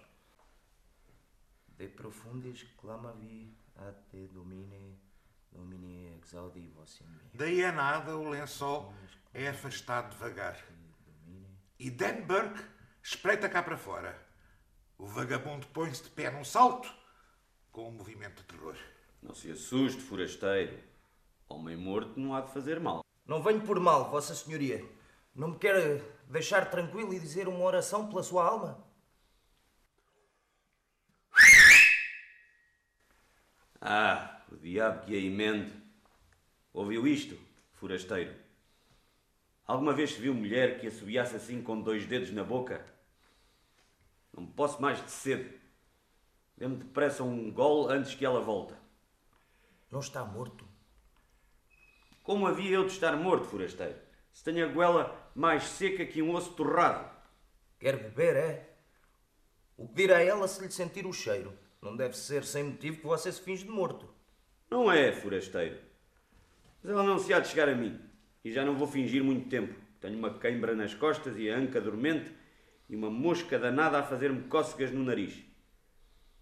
De 1.77 1.87
profundis 1.87 2.63
clamavi 2.77 3.55
a 3.75 3.91
te 4.09 4.27
domine, 4.27 4.99
domine 5.51 6.19
exaudi 6.21 6.67
vossem 6.69 7.07
Daí 7.33 7.63
a 7.63 7.71
nada 7.71 8.17
o 8.17 8.29
lençol 8.29 8.93
é 9.33 9.47
afastado 9.47 10.11
devagar. 10.11 10.57
E 11.79 11.89
Dan 11.89 12.21
Burke 12.21 12.63
espreita 13.01 13.49
cá 13.49 13.63
para 13.63 13.77
fora. 13.77 14.15
O 14.97 15.07
vagabundo 15.07 15.65
põe-se 15.67 16.03
de 16.03 16.09
pé 16.09 16.29
num 16.29 16.43
salto, 16.43 16.93
com 17.71 17.89
um 17.89 17.91
movimento 17.91 18.41
de 18.41 18.47
terror. 18.47 18.77
Não 19.21 19.33
se 19.33 19.51
assuste, 19.51 20.01
forasteiro. 20.01 20.77
Homem 21.49 21.75
morto 21.75 22.19
não 22.19 22.35
há 22.35 22.41
de 22.41 22.51
fazer 22.51 22.79
mal. 22.79 23.03
Não 23.25 23.41
venho 23.41 23.61
por 23.61 23.79
mal, 23.79 24.09
Vossa 24.09 24.35
Senhoria. 24.35 24.87
Não 25.33 25.49
me 25.49 25.57
quer 25.57 26.01
deixar 26.31 26.69
tranquilo 26.69 27.13
e 27.13 27.19
dizer 27.19 27.47
uma 27.47 27.63
oração 27.63 28.07
pela 28.07 28.23
sua 28.23 28.45
alma? 28.45 28.83
Ah, 33.79 34.41
o 34.51 34.55
diabo 34.57 35.05
que 35.05 35.15
a 35.15 35.19
emende. 35.19 35.73
Ouviu 36.73 37.05
isto, 37.05 37.37
forasteiro? 37.73 38.33
Alguma 39.65 39.93
vez 39.93 40.11
viu 40.13 40.33
mulher 40.33 40.79
que 40.79 40.87
assobiasse 40.87 41.35
assim 41.35 41.61
com 41.61 41.81
dois 41.81 42.05
dedos 42.05 42.31
na 42.31 42.43
boca? 42.43 42.85
Não 44.33 44.45
posso 44.45 44.81
mais 44.81 45.03
de 45.03 45.11
sede. 45.11 45.59
Dê-me 46.55 46.77
depressa 46.77 47.23
um 47.23 47.51
gol 47.51 47.89
antes 47.89 48.15
que 48.15 48.25
ela 48.25 48.39
volte. 48.39 48.73
Não 49.89 49.99
está 49.99 50.23
morto? 50.23 50.65
Como 52.23 52.47
havia 52.47 52.75
eu 52.75 52.85
de 52.85 52.93
estar 52.93 53.17
morto, 53.17 53.47
forasteiro? 53.47 53.99
Se 54.31 54.43
tenho 54.43 54.65
a 54.65 54.71
goela 54.71 55.20
mais 55.35 55.63
seca 55.63 56.05
que 56.05 56.21
um 56.21 56.33
osso 56.33 56.53
torrado. 56.53 57.09
Quer 57.79 57.97
beber, 57.97 58.35
é? 58.35 58.69
O 59.77 59.87
que 59.87 59.95
dirá 59.95 60.21
ela 60.21 60.47
se 60.47 60.61
lhe 60.61 60.71
sentir 60.71 61.05
o 61.05 61.13
cheiro? 61.13 61.53
Não 61.81 61.95
deve 61.95 62.15
ser 62.15 62.43
sem 62.43 62.63
motivo 62.63 62.97
que 62.97 63.07
você 63.07 63.31
se 63.31 63.41
finge 63.41 63.63
de 63.63 63.71
morto. 63.71 64.07
Não 64.69 64.91
é, 64.91 65.11
forasteiro. 65.11 65.79
Mas 66.83 66.91
ela 66.91 67.03
não 67.03 67.17
se 67.17 67.33
há 67.33 67.39
de 67.39 67.47
chegar 67.47 67.67
a 67.67 67.75
mim. 67.75 67.99
E 68.43 68.51
já 68.51 68.63
não 68.63 68.75
vou 68.75 68.87
fingir 68.87 69.23
muito 69.23 69.49
tempo. 69.49 69.73
Tenho 69.99 70.17
uma 70.17 70.37
queimbra 70.37 70.75
nas 70.75 70.93
costas 70.93 71.37
e 71.37 71.49
a 71.49 71.57
anca 71.57 71.81
dormente 71.81 72.31
e 72.89 72.95
uma 72.95 73.09
mosca 73.09 73.57
danada 73.57 73.99
a 73.99 74.03
fazer-me 74.03 74.43
cócegas 74.43 74.91
no 74.91 75.03
nariz. 75.03 75.43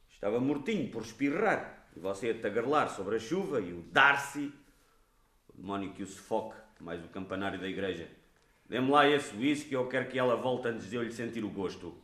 Estava 0.09 0.39
mortinho 0.39 0.89
por 0.91 1.03
espirrar 1.03 1.87
e 1.95 1.99
você 1.99 2.31
a 2.31 2.39
tagarlar 2.39 2.89
sobre 2.89 3.15
a 3.15 3.19
chuva 3.19 3.61
e 3.61 3.71
o 3.71 3.81
Darcy, 3.83 4.51
o 5.47 5.53
demónio 5.53 5.93
que 5.93 6.03
o 6.03 6.07
sufoque, 6.07 6.57
mais 6.81 7.03
o 7.03 7.09
campanário 7.09 7.59
da 7.59 7.67
igreja. 7.67 8.09
Dê-me 8.69 8.91
lá 8.91 9.07
esse 9.07 9.35
whisky 9.35 9.73
eu 9.73 9.87
quero 9.89 10.07
que 10.07 10.19
ela 10.19 10.35
volte 10.35 10.67
antes 10.67 10.87
de 10.87 10.95
eu 10.95 11.01
lhe 11.01 11.11
sentir 11.11 11.43
o 11.43 11.49
gosto. 11.49 11.97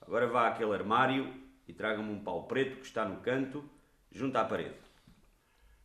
Agora 0.00 0.28
vá 0.28 0.46
àquele 0.46 0.72
armário 0.72 1.34
e 1.66 1.72
traga-me 1.72 2.12
um 2.12 2.22
pau 2.22 2.44
preto 2.44 2.76
que 2.76 2.86
está 2.86 3.04
no 3.04 3.20
canto, 3.20 3.68
junto 4.12 4.36
à 4.36 4.44
parede. 4.44 4.78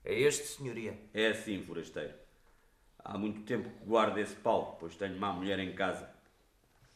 É 0.04 0.14
este, 0.14 0.46
senhoria? 0.46 0.96
É 1.12 1.30
assim, 1.30 1.60
forasteiro. 1.64 2.14
Há 3.00 3.18
muito 3.18 3.42
tempo 3.42 3.68
que 3.68 3.86
guardo 3.86 4.20
esse 4.20 4.36
pau, 4.36 4.78
pois 4.80 4.96
tenho 4.96 5.18
má 5.18 5.34
mulher 5.34 5.58
em 5.58 5.74
casa. 5.74 6.08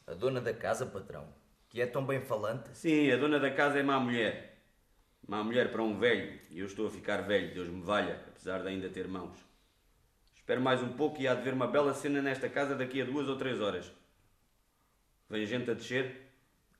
A 0.06 0.14
dona 0.14 0.40
da 0.40 0.54
casa, 0.54 0.86
patrão, 0.86 1.28
que 1.68 1.82
é 1.82 1.88
tão 1.88 2.06
bem 2.06 2.22
falante. 2.22 2.70
Sim, 2.78 3.12
a 3.12 3.18
dona 3.18 3.40
da 3.40 3.50
casa 3.50 3.80
é 3.80 3.84
má 3.84 4.00
mulher. 4.00 4.62
Má 5.28 5.44
mulher 5.44 5.72
para 5.72 5.82
um 5.82 5.98
velho, 5.98 6.40
e 6.52 6.60
eu 6.60 6.68
estou 6.68 6.86
a 6.86 6.92
ficar 6.92 7.22
velho, 7.22 7.54
Deus 7.56 7.70
me 7.70 7.82
valha, 7.82 8.24
apesar 8.28 8.62
de 8.62 8.68
ainda 8.68 8.90
ter 8.90 9.08
mãos. 9.08 9.49
Espero 10.50 10.63
mais 10.63 10.82
um 10.82 10.94
pouco 10.94 11.22
e 11.22 11.27
há 11.27 11.36
de 11.36 11.44
ver 11.44 11.53
uma 11.53 11.68
bela 11.68 11.94
cena 11.94 12.24
nesta 12.24 12.50
casa 12.50 12.74
daqui 12.74 13.00
a 13.03 13.06
duas 13.06 13.29
ou 13.29 13.38
três 13.38 13.62
horas. 13.62 13.91
Vem 15.29 15.46
gente 15.46 15.70
a 15.70 15.75
descer? 15.75 16.27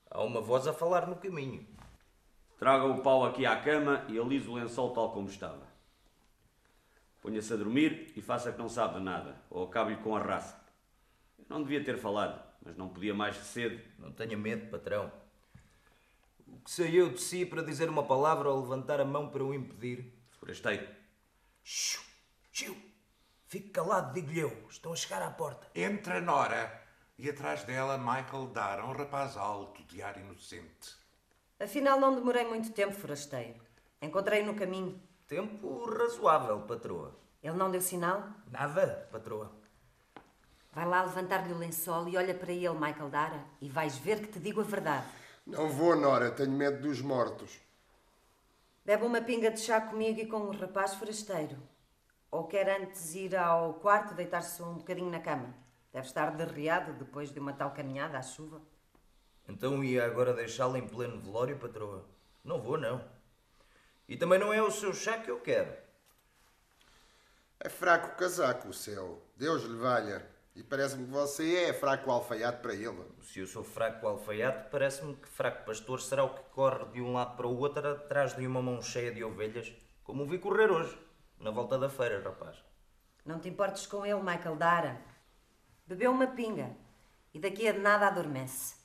Há 0.10 0.24
uma 0.24 0.42
voz 0.42 0.66
a 0.66 0.74
falar 0.74 1.06
no 1.06 1.16
caminho. 1.16 1.68
Traga 2.58 2.86
o 2.86 3.04
pau 3.04 3.24
aqui 3.24 3.46
à 3.46 3.56
cama 3.58 4.04
e 4.10 4.18
alise 4.18 4.48
o 4.48 4.56
lençol 4.56 4.92
tal 4.92 5.14
como 5.14 5.30
estava. 5.30 5.68
Ponha-se 7.22 7.54
a 7.54 7.58
dormir 7.58 8.12
e 8.16 8.24
faça 8.24 8.52
que 8.52 8.58
não 8.58 8.68
sabe 8.68 8.96
de 8.96 9.02
nada, 9.02 9.40
ou 9.52 9.66
acabe-lhe 9.66 9.98
com 9.98 10.16
a 10.16 10.20
raça. 10.20 10.60
Eu 11.38 11.46
não 11.48 11.62
devia 11.62 11.84
ter 11.84 12.00
falado, 12.00 12.42
mas 12.66 12.76
não 12.76 12.90
podia 12.90 13.14
mais 13.14 13.36
de 13.36 13.44
cedo. 13.44 13.80
Não 14.00 14.12
tenha 14.12 14.36
medo, 14.36 14.72
patrão. 14.72 15.12
O 16.48 16.58
que 16.62 16.72
saiu 16.72 17.12
de 17.12 17.22
si 17.22 17.46
para 17.46 17.62
dizer 17.62 17.88
uma 17.88 18.02
palavra 18.02 18.50
ou 18.50 18.62
levantar 18.62 19.00
a 19.00 19.06
mão 19.06 19.30
para 19.30 19.44
o 19.44 19.54
impedir? 19.54 20.12
Forasteiro, 20.40 20.88
Xiu, 21.64 22.02
xiu. 22.52 22.89
Fique 23.50 23.70
calado, 23.70 24.14
digo-lhe 24.14 24.42
eu. 24.42 24.68
Estão 24.70 24.94
a 24.94 24.96
chegar 24.96 25.24
à 25.24 25.32
porta. 25.32 25.66
Entra 25.74 26.22
Nora 26.22 26.72
e 27.18 27.28
atrás 27.28 27.64
dela 27.64 27.98
Michael 27.98 28.46
Dara, 28.54 28.86
um 28.86 28.92
rapaz 28.92 29.36
alto, 29.36 29.84
de 29.86 30.04
ar 30.04 30.20
inocente. 30.20 30.96
Afinal, 31.60 32.00
não 32.00 32.14
demorei 32.14 32.46
muito 32.46 32.72
tempo, 32.72 32.94
forasteiro. 32.94 33.60
Encontrei-o 34.00 34.46
no 34.46 34.54
caminho. 34.54 35.02
Tempo 35.28 35.84
razoável, 35.86 36.62
patroa. 36.62 37.18
Ele 37.42 37.58
não 37.58 37.72
deu 37.72 37.82
sinal? 37.82 38.24
Nada, 38.52 39.10
patroa. 39.12 39.52
Vai 40.72 40.86
lá 40.86 41.02
levantar-lhe 41.02 41.52
o 41.52 41.58
lençol 41.58 42.08
e 42.08 42.18
olha 42.18 42.36
para 42.36 42.52
ele, 42.52 42.70
Michael 42.70 43.10
Dara, 43.10 43.46
e 43.60 43.68
vais 43.68 43.98
ver 43.98 44.22
que 44.22 44.28
te 44.28 44.40
digo 44.40 44.62
a 44.62 44.64
verdade. 44.64 45.08
Não 45.48 45.70
vou, 45.70 45.96
Nora, 45.96 46.30
tenho 46.30 46.52
medo 46.52 46.84
dos 46.88 47.02
mortos. 47.02 47.60
Bebe 48.86 49.04
uma 49.06 49.24
pinga 49.24 49.50
de 49.50 49.60
chá 49.60 49.82
comigo 49.82 50.20
e 50.20 50.28
com 50.28 50.38
o 50.38 50.52
rapaz 50.52 50.94
forasteiro. 50.94 51.58
Ou 52.32 52.48
quer 52.48 52.70
antes 52.70 53.16
ir 53.16 53.36
ao 53.36 53.74
quarto 53.76 54.14
deitar-se 54.14 54.62
um 54.62 54.76
bocadinho 54.76 55.10
na 55.10 55.20
cama. 55.20 55.54
Deve 55.92 56.06
estar 56.06 56.30
derreado 56.32 56.94
depois 56.94 57.32
de 57.32 57.40
uma 57.40 57.54
tal 57.54 57.72
caminhada 57.72 58.18
à 58.18 58.22
chuva. 58.22 58.62
Então 59.48 59.84
ia 59.84 60.06
agora 60.06 60.34
deixá-la 60.34 60.78
em 60.78 60.88
pleno 60.88 61.20
velório, 61.20 61.58
patroa? 61.58 62.06
Não 62.44 62.62
vou, 62.62 62.78
não. 62.78 63.04
E 64.08 64.16
também 64.16 64.38
não 64.38 64.54
é 64.54 64.62
o 64.62 64.70
seu 64.70 64.94
chá 64.94 65.18
que 65.18 65.32
eu 65.32 65.40
quero. 65.40 65.74
É 67.60 67.68
fraco 67.68 68.10
o 68.10 68.16
casaco, 68.16 68.70
o 68.70 68.74
céu. 68.74 69.22
Deus 69.36 69.64
lhe 69.64 69.78
valha. 69.78 70.26
E 70.56 70.64
parece-me 70.64 71.06
que 71.06 71.12
você 71.12 71.64
é 71.64 71.74
fraco 71.74 72.12
alfaiate 72.12 72.62
para 72.62 72.74
ele. 72.74 73.04
Se 73.22 73.40
eu 73.40 73.48
sou 73.48 73.64
fraco 73.64 74.06
alfaiate, 74.08 74.70
parece-me 74.70 75.16
que 75.16 75.28
fraco 75.28 75.66
pastor 75.66 76.02
será 76.02 76.24
o 76.24 76.34
que 76.34 76.44
corre 76.52 76.86
de 76.92 77.02
um 77.02 77.14
lado 77.14 77.36
para 77.36 77.48
o 77.48 77.58
outro 77.58 77.88
atrás 77.88 78.36
de 78.36 78.46
uma 78.46 78.62
mão 78.62 78.82
cheia 78.82 79.12
de 79.12 79.24
ovelhas, 79.24 79.72
como 80.04 80.24
o 80.24 80.26
vi 80.28 80.38
correr 80.38 80.72
hoje, 80.72 80.98
na 81.40 81.52
volta 81.52 81.78
da 81.78 81.90
feira, 81.90 82.22
rapaz. 82.22 82.58
Não 83.26 83.40
te 83.40 83.50
importes 83.50 83.86
com 83.86 84.06
ele, 84.06 84.22
Michael 84.22 84.56
Dara. 84.56 85.02
Bebeu 85.86 86.12
uma 86.12 86.28
pinga 86.28 86.76
e 87.34 87.40
daqui 87.40 87.68
a 87.68 87.74
nada 87.74 88.08
adormece. 88.08 88.80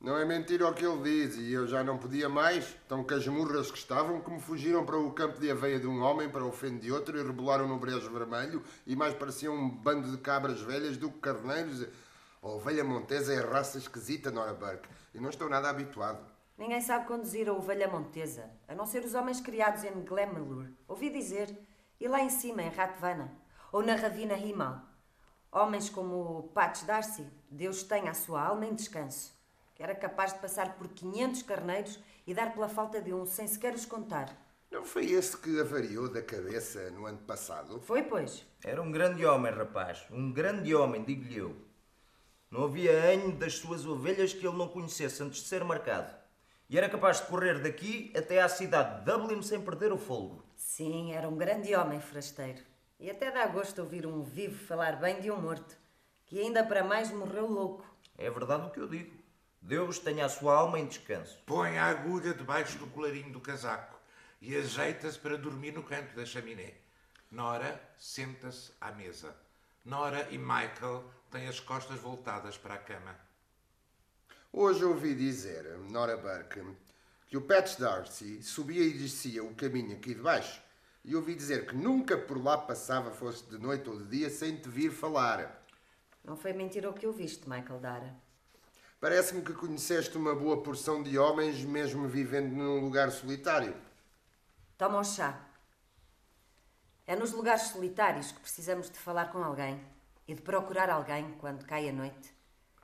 Não 0.00 0.16
é 0.16 0.24
mentira 0.24 0.66
o 0.66 0.72
que 0.72 0.84
ele 0.84 1.02
diz, 1.02 1.36
e 1.36 1.52
eu 1.52 1.66
já 1.66 1.84
não 1.84 1.98
podia 1.98 2.26
mais, 2.26 2.74
tão 2.88 3.04
que 3.04 3.12
as 3.12 3.26
murras 3.26 3.70
que 3.70 3.76
estavam, 3.76 4.22
que 4.22 4.30
me 4.30 4.40
fugiram 4.40 4.86
para 4.86 4.96
o 4.96 5.12
campo 5.12 5.38
de 5.38 5.50
aveia 5.50 5.78
de 5.78 5.86
um 5.86 6.02
homem, 6.02 6.26
para 6.26 6.42
o 6.42 6.50
feno 6.50 6.78
de 6.78 6.90
outro, 6.90 7.18
e 7.18 7.22
rebolaram 7.22 7.68
no 7.68 7.78
brejo 7.78 8.10
vermelho, 8.10 8.64
e 8.86 8.96
mais 8.96 9.12
pareciam 9.12 9.54
um 9.54 9.68
bando 9.68 10.10
de 10.10 10.16
cabras 10.16 10.62
velhas 10.62 10.96
do 10.96 11.10
que 11.10 11.18
carneiros. 11.18 11.86
A 12.42 12.48
ovelha 12.48 12.82
montesa 12.82 13.34
é 13.34 13.40
raça 13.40 13.76
esquisita, 13.76 14.30
Nora 14.30 14.54
Burke, 14.54 14.88
e 15.14 15.20
não 15.20 15.28
estou 15.28 15.50
nada 15.50 15.68
habituado. 15.68 16.24
Ninguém 16.56 16.80
sabe 16.80 17.06
conduzir 17.06 17.46
a 17.50 17.52
ovelha 17.52 17.86
montesa, 17.86 18.50
a 18.66 18.74
não 18.74 18.86
ser 18.86 19.04
os 19.04 19.12
homens 19.12 19.38
criados 19.42 19.84
em 19.84 20.02
Glamorlur. 20.02 20.68
Ouvi 20.88 21.10
dizer. 21.10 21.54
E 22.00 22.08
lá 22.08 22.22
em 22.22 22.30
cima, 22.30 22.62
em 22.62 22.70
Ratvana. 22.70 23.30
Ou 23.70 23.82
na 23.82 23.94
Ravina 23.94 24.34
Himal. 24.34 24.80
Homens 25.52 25.90
como 25.90 26.38
o 26.38 26.42
Patch 26.44 26.84
Darcy, 26.84 27.26
Deus 27.50 27.82
tenha 27.82 28.10
a 28.10 28.14
sua 28.14 28.42
alma 28.42 28.64
em 28.64 28.74
descanso. 28.74 29.34
Que 29.74 29.82
era 29.82 29.94
capaz 29.94 30.32
de 30.32 30.38
passar 30.38 30.76
por 30.76 30.88
500 30.88 31.42
carneiros 31.42 31.98
e 32.26 32.32
dar 32.32 32.54
pela 32.54 32.68
falta 32.68 33.02
de 33.02 33.12
um 33.12 33.26
sem 33.26 33.46
sequer 33.46 33.74
os 33.74 33.84
contar. 33.84 34.34
Não 34.70 34.82
foi 34.82 35.10
esse 35.10 35.36
que 35.36 35.60
avariou 35.60 36.08
da 36.08 36.22
cabeça 36.22 36.90
no 36.90 37.04
ano 37.04 37.18
passado? 37.18 37.80
Foi, 37.80 38.02
pois. 38.02 38.46
Era 38.64 38.80
um 38.80 38.90
grande 38.90 39.26
homem, 39.26 39.52
rapaz. 39.52 40.06
Um 40.10 40.32
grande 40.32 40.74
homem, 40.74 41.04
digo-lhe 41.04 41.36
eu. 41.36 41.54
Não 42.50 42.64
havia 42.64 42.92
anho 43.10 43.36
das 43.36 43.56
suas 43.56 43.84
ovelhas 43.84 44.32
que 44.32 44.46
ele 44.46 44.56
não 44.56 44.68
conhecesse 44.68 45.22
antes 45.22 45.42
de 45.42 45.48
ser 45.48 45.64
marcado. 45.64 46.14
E 46.68 46.78
era 46.78 46.88
capaz 46.88 47.20
de 47.20 47.26
correr 47.26 47.60
daqui 47.60 48.10
até 48.16 48.40
à 48.40 48.48
cidade 48.48 49.00
de 49.00 49.12
Dublin 49.12 49.42
sem 49.42 49.60
perder 49.60 49.92
o 49.92 49.98
fôlego. 49.98 50.49
Sim, 50.70 51.12
era 51.12 51.28
um 51.28 51.36
grande 51.36 51.74
homem 51.74 52.00
forasteiro. 52.00 52.62
E 53.00 53.10
até 53.10 53.28
dá 53.28 53.44
gosto 53.48 53.80
ouvir 53.80 54.06
um 54.06 54.22
vivo 54.22 54.56
falar 54.66 55.00
bem 55.00 55.20
de 55.20 55.28
um 55.28 55.36
morto, 55.36 55.76
que 56.24 56.40
ainda 56.40 56.64
para 56.64 56.84
mais 56.84 57.10
morreu 57.10 57.50
louco. 57.50 57.84
É 58.16 58.30
verdade 58.30 58.68
o 58.68 58.70
que 58.70 58.78
eu 58.78 58.86
digo. 58.86 59.12
Deus 59.60 59.98
tenha 59.98 60.24
a 60.24 60.28
sua 60.28 60.54
alma 60.54 60.78
em 60.78 60.86
descanso. 60.86 61.36
Põe 61.44 61.76
a 61.76 61.86
agulha 61.86 62.32
debaixo 62.32 62.78
do 62.78 62.86
colarinho 62.86 63.32
do 63.32 63.40
casaco 63.40 63.98
e 64.40 64.56
ajeita-se 64.56 65.18
para 65.18 65.36
dormir 65.36 65.72
no 65.72 65.82
canto 65.82 66.14
da 66.14 66.24
chaminé. 66.24 66.74
Nora 67.32 67.82
senta-se 67.98 68.70
à 68.80 68.92
mesa. 68.92 69.34
Nora 69.84 70.28
e 70.30 70.38
Michael 70.38 71.04
têm 71.32 71.48
as 71.48 71.58
costas 71.58 71.98
voltadas 71.98 72.56
para 72.56 72.74
a 72.74 72.78
cama. 72.78 73.18
Hoje 74.52 74.84
ouvi 74.84 75.16
dizer, 75.16 75.64
Nora 75.90 76.16
Burke, 76.16 76.62
que 77.30 77.36
o 77.36 77.42
Patch 77.42 77.78
Darcy 77.78 78.42
subia 78.42 78.82
e 78.82 78.92
descia 78.92 79.44
o 79.44 79.54
caminho 79.54 79.96
aqui 79.96 80.14
de 80.14 80.20
baixo 80.20 80.60
E 81.04 81.14
ouvi 81.14 81.36
dizer 81.36 81.64
que 81.64 81.76
nunca 81.76 82.18
por 82.18 82.42
lá 82.42 82.58
passava, 82.58 83.12
fosse 83.12 83.44
de 83.44 83.56
noite 83.56 83.88
ou 83.88 83.96
de 83.96 84.04
dia, 84.04 84.28
sem 84.28 84.56
te 84.56 84.68
vir 84.68 84.90
falar. 84.90 85.64
Não 86.24 86.36
foi 86.36 86.52
mentira 86.52 86.90
o 86.90 86.92
que 86.92 87.06
ouviste, 87.06 87.48
Michael 87.48 87.78
Dara. 87.78 88.16
Parece-me 89.00 89.42
que 89.42 89.54
conheceste 89.54 90.18
uma 90.18 90.34
boa 90.34 90.62
porção 90.62 91.02
de 91.02 91.16
homens, 91.18 91.64
mesmo 91.64 92.06
vivendo 92.06 92.52
num 92.52 92.80
lugar 92.80 93.10
solitário. 93.12 93.74
Toma 94.76 94.98
o 94.98 95.04
chá. 95.04 95.40
É 97.06 97.16
nos 97.16 97.32
lugares 97.32 97.68
solitários 97.68 98.32
que 98.32 98.40
precisamos 98.40 98.90
de 98.90 98.98
falar 98.98 99.32
com 99.32 99.42
alguém 99.42 99.80
e 100.28 100.34
de 100.34 100.42
procurar 100.42 100.90
alguém 100.90 101.32
quando 101.38 101.64
cai 101.64 101.88
a 101.88 101.92
noite. 101.92 102.34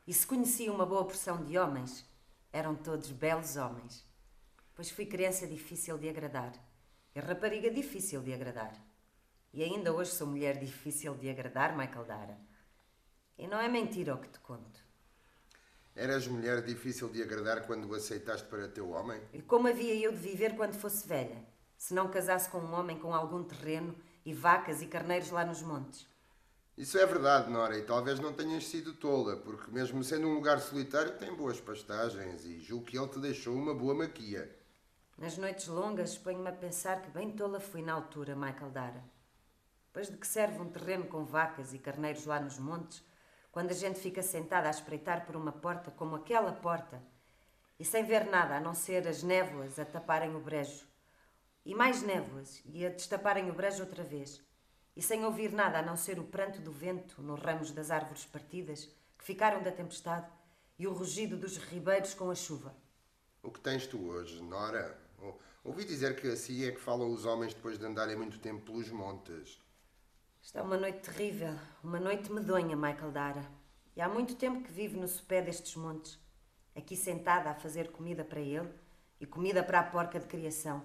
E 0.07 0.15
se 0.15 0.27
conheci 0.27 0.71
uma 0.71 0.87
boa 0.87 1.05
porção 1.05 1.45
de 1.45 1.59
homens, 1.59 2.09
eram 2.53 2.75
todos 2.75 3.11
belos 3.11 3.57
homens. 3.57 4.07
Pois 4.77 4.91
fui 4.91 5.07
criança 5.07 5.47
difícil 5.47 5.97
de 5.97 6.07
agradar 6.07 6.53
e 7.15 7.19
rapariga 7.19 7.71
difícil 7.71 8.23
de 8.23 8.35
agradar. 8.35 8.77
E 9.51 9.65
ainda 9.65 9.91
hoje 9.91 10.11
sou 10.11 10.27
mulher 10.27 10.59
difícil 10.59 11.15
de 11.15 11.31
agradar, 11.31 11.75
Michael 11.75 12.05
Dara. 12.05 12.39
E 13.39 13.49
não 13.49 13.59
é 13.59 13.69
mentira 13.69 14.15
o 14.15 14.19
que 14.19 14.29
te 14.29 14.39
conto. 14.41 14.85
Eras 15.95 16.27
mulher 16.27 16.61
difícil 16.63 17.09
de 17.09 17.23
agradar 17.23 17.67
quando 17.67 17.89
o 17.89 17.95
aceitaste 17.95 18.47
para 18.49 18.69
teu 18.69 18.91
homem? 18.91 19.19
E 19.33 19.41
como 19.41 19.67
havia 19.67 19.95
eu 19.95 20.13
de 20.13 20.19
viver 20.19 20.55
quando 20.55 20.75
fosse 20.75 21.09
velha, 21.09 21.43
se 21.79 21.95
não 21.95 22.11
casasse 22.11 22.51
com 22.51 22.59
um 22.59 22.75
homem 22.75 22.99
com 22.99 23.15
algum 23.15 23.43
terreno 23.43 23.97
e 24.27 24.35
vacas 24.35 24.83
e 24.83 24.87
carneiros 24.87 25.31
lá 25.31 25.43
nos 25.43 25.63
montes? 25.63 26.07
Isso 26.77 26.99
é 26.99 27.07
verdade, 27.07 27.51
Nora, 27.51 27.79
e 27.79 27.83
talvez 27.83 28.21
não 28.21 28.35
tenhas 28.35 28.67
sido 28.67 28.93
tola, 28.93 29.39
porque 29.39 29.71
mesmo 29.71 30.05
sendo 30.05 30.27
um 30.29 30.35
lugar 30.35 30.61
solitário 30.61 31.17
tem 31.17 31.35
boas 31.35 31.59
pastagens 31.59 32.45
e 32.45 32.61
julgo 32.61 32.85
que 32.85 32.99
ele 32.99 33.09
te 33.09 33.19
deixou 33.19 33.55
uma 33.55 33.75
boa 33.75 33.95
maquia. 33.95 34.55
Nas 35.19 35.39
noites 35.39 35.67
longas 35.67 36.19
ponho-me 36.19 36.51
a 36.51 36.53
pensar 36.53 37.01
que 37.01 37.09
bem 37.09 37.31
tola 37.31 37.59
fui 37.59 37.81
na 37.81 37.95
altura, 37.95 38.37
Michael 38.37 38.71
Dara. 38.71 39.05
Pois 39.91 40.11
de 40.11 40.17
que 40.19 40.27
serve 40.27 40.61
um 40.61 40.69
terreno 40.69 41.07
com 41.07 41.25
vacas 41.25 41.73
e 41.73 41.79
carneiros 41.79 42.27
lá 42.27 42.39
nos 42.39 42.59
montes, 42.59 43.03
quando 43.51 43.71
a 43.71 43.75
gente 43.75 43.99
fica 43.99 44.23
sentada 44.23 44.69
a 44.69 44.71
espreitar 44.71 45.25
por 45.25 45.35
uma 45.35 45.53
porta 45.53 45.91
como 45.91 46.17
aquela 46.17 46.53
porta, 46.53 47.03
e 47.79 47.85
sem 47.85 48.05
ver 48.05 48.27
nada 48.27 48.57
a 48.57 48.61
não 48.61 48.75
ser 48.75 49.09
as 49.09 49.23
névoas 49.23 49.79
a 49.79 49.87
taparem 49.87 50.37
o 50.37 50.41
brejo, 50.41 50.87
e 51.65 51.75
mais 51.75 52.03
névoas 52.03 52.61
e 52.67 52.85
a 52.85 52.91
destaparem 52.91 53.49
o 53.49 53.55
brejo 53.55 53.85
outra 53.85 54.05
vez, 54.05 54.45
e 54.95 55.01
sem 55.01 55.25
ouvir 55.25 55.51
nada 55.51 55.79
a 55.79 55.83
não 55.83 55.97
ser 55.97 56.19
o 56.19 56.25
pranto 56.25 56.61
do 56.61 56.73
vento 56.73 57.23
nos 57.23 57.41
ramos 57.41 57.71
das 57.71 57.91
árvores 57.91 58.27
partidas 58.27 58.85
que 59.17 59.25
ficaram 59.25 59.63
da 59.63 59.73
tempestade 59.73 60.31
e 60.79 60.87
o 60.87 60.93
rugido 60.93 61.39
dos 61.39 61.57
ribeiros 61.57 62.13
com 62.13 62.31
a 62.31 62.35
chuva. 62.35 62.77
O 63.43 63.51
que 63.51 63.61
tens 63.61 63.87
tu 63.87 64.11
hoje, 64.11 64.43
Nora? 64.43 65.06
Ouvi 65.67 65.85
dizer 65.85 66.15
que 66.15 66.29
assim 66.29 66.65
é 66.65 66.71
que 66.71 66.79
falam 66.79 67.13
os 67.13 67.25
homens 67.25 67.53
depois 67.53 67.77
de 67.77 67.85
andarem 67.85 68.15
muito 68.15 68.39
tempo 68.39 68.65
pelos 68.65 68.89
montes. 68.89 69.61
Está 70.41 70.63
uma 70.63 70.77
noite 70.77 71.01
terrível, 71.01 71.59
uma 71.83 71.99
noite 71.99 72.31
medonha, 72.31 72.77
Michael 72.77 73.11
Dara. 73.11 73.51
E 73.97 74.01
há 74.01 74.09
muito 74.09 74.37
tempo 74.37 74.63
que 74.63 74.71
vivo 74.71 74.97
no 74.97 75.09
sopé 75.09 75.43
destes 75.43 75.75
montes, 75.75 76.21
aqui 76.73 76.95
sentada 76.95 77.51
a 77.51 77.55
fazer 77.55 77.91
comida 77.91 78.25
para 78.25 78.39
ele 78.39 78.73
e 79.21 79.27
comida 79.27 79.61
para 79.61 79.81
a 79.81 79.83
porca 79.83 80.21
de 80.21 80.27
criação, 80.27 80.85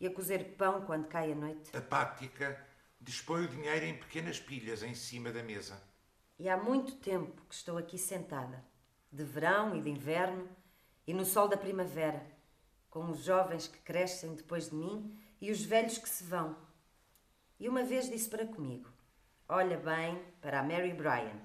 e 0.00 0.06
a 0.06 0.10
cozer 0.10 0.56
pão 0.56 0.86
quando 0.86 1.08
cai 1.08 1.32
a 1.32 1.34
noite. 1.34 1.76
Apática, 1.76 2.58
dispõe 2.98 3.44
o 3.44 3.48
dinheiro 3.48 3.84
em 3.84 3.98
pequenas 3.98 4.40
pilhas 4.40 4.82
em 4.82 4.94
cima 4.94 5.30
da 5.30 5.42
mesa. 5.42 5.78
E 6.38 6.48
há 6.48 6.56
muito 6.56 6.96
tempo 6.96 7.42
que 7.46 7.54
estou 7.54 7.76
aqui 7.76 7.98
sentada, 7.98 8.64
de 9.12 9.24
verão 9.24 9.76
e 9.76 9.82
de 9.82 9.90
inverno, 9.90 10.48
e 11.06 11.12
no 11.12 11.26
sol 11.26 11.48
da 11.48 11.56
primavera, 11.58 12.34
com 12.96 13.10
os 13.10 13.24
jovens 13.24 13.68
que 13.68 13.76
crescem 13.80 14.34
depois 14.34 14.70
de 14.70 14.74
mim 14.74 15.14
e 15.38 15.52
os 15.52 15.62
velhos 15.62 15.98
que 15.98 16.08
se 16.08 16.24
vão. 16.24 16.56
E 17.60 17.68
uma 17.68 17.84
vez 17.84 18.08
disse 18.08 18.26
para 18.26 18.46
comigo: 18.46 18.88
Olha 19.46 19.76
bem 19.76 20.18
para 20.40 20.60
a 20.60 20.62
Mary 20.62 20.94
Bryan, 20.94 21.38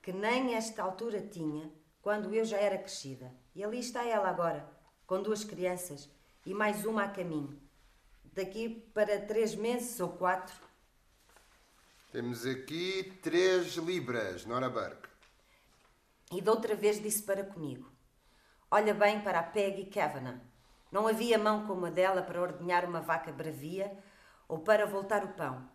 que 0.00 0.12
nem 0.12 0.54
esta 0.54 0.80
altura 0.80 1.20
tinha 1.20 1.68
quando 2.00 2.32
eu 2.32 2.44
já 2.44 2.56
era 2.56 2.78
crescida. 2.78 3.34
E 3.52 3.64
ali 3.64 3.80
está 3.80 4.04
ela 4.04 4.28
agora, 4.28 4.64
com 5.08 5.20
duas 5.20 5.42
crianças 5.42 6.08
e 6.44 6.54
mais 6.54 6.84
uma 6.84 7.02
a 7.02 7.08
caminho. 7.08 7.60
Daqui 8.26 8.68
para 8.94 9.20
três 9.22 9.56
meses 9.56 9.98
ou 9.98 10.10
quatro. 10.10 10.54
Temos 12.12 12.46
aqui 12.46 13.18
três 13.20 13.74
libras, 13.74 14.46
Nora 14.46 14.70
Burke. 14.70 15.08
E 16.30 16.40
de 16.40 16.48
outra 16.48 16.76
vez 16.76 17.02
disse 17.02 17.24
para 17.24 17.42
comigo: 17.42 17.95
Olha 18.68 18.92
bem 18.92 19.20
para 19.20 19.38
a 19.38 19.42
Peggy 19.44 19.84
Kavanagh. 19.84 20.40
Não 20.90 21.06
havia 21.06 21.38
mão 21.38 21.66
como 21.68 21.86
a 21.86 21.90
dela 21.90 22.20
para 22.20 22.42
ordenhar 22.42 22.84
uma 22.84 23.00
vaca 23.00 23.30
bravia 23.30 23.96
ou 24.48 24.58
para 24.58 24.84
voltar 24.84 25.24
o 25.24 25.34
pão. 25.34 25.70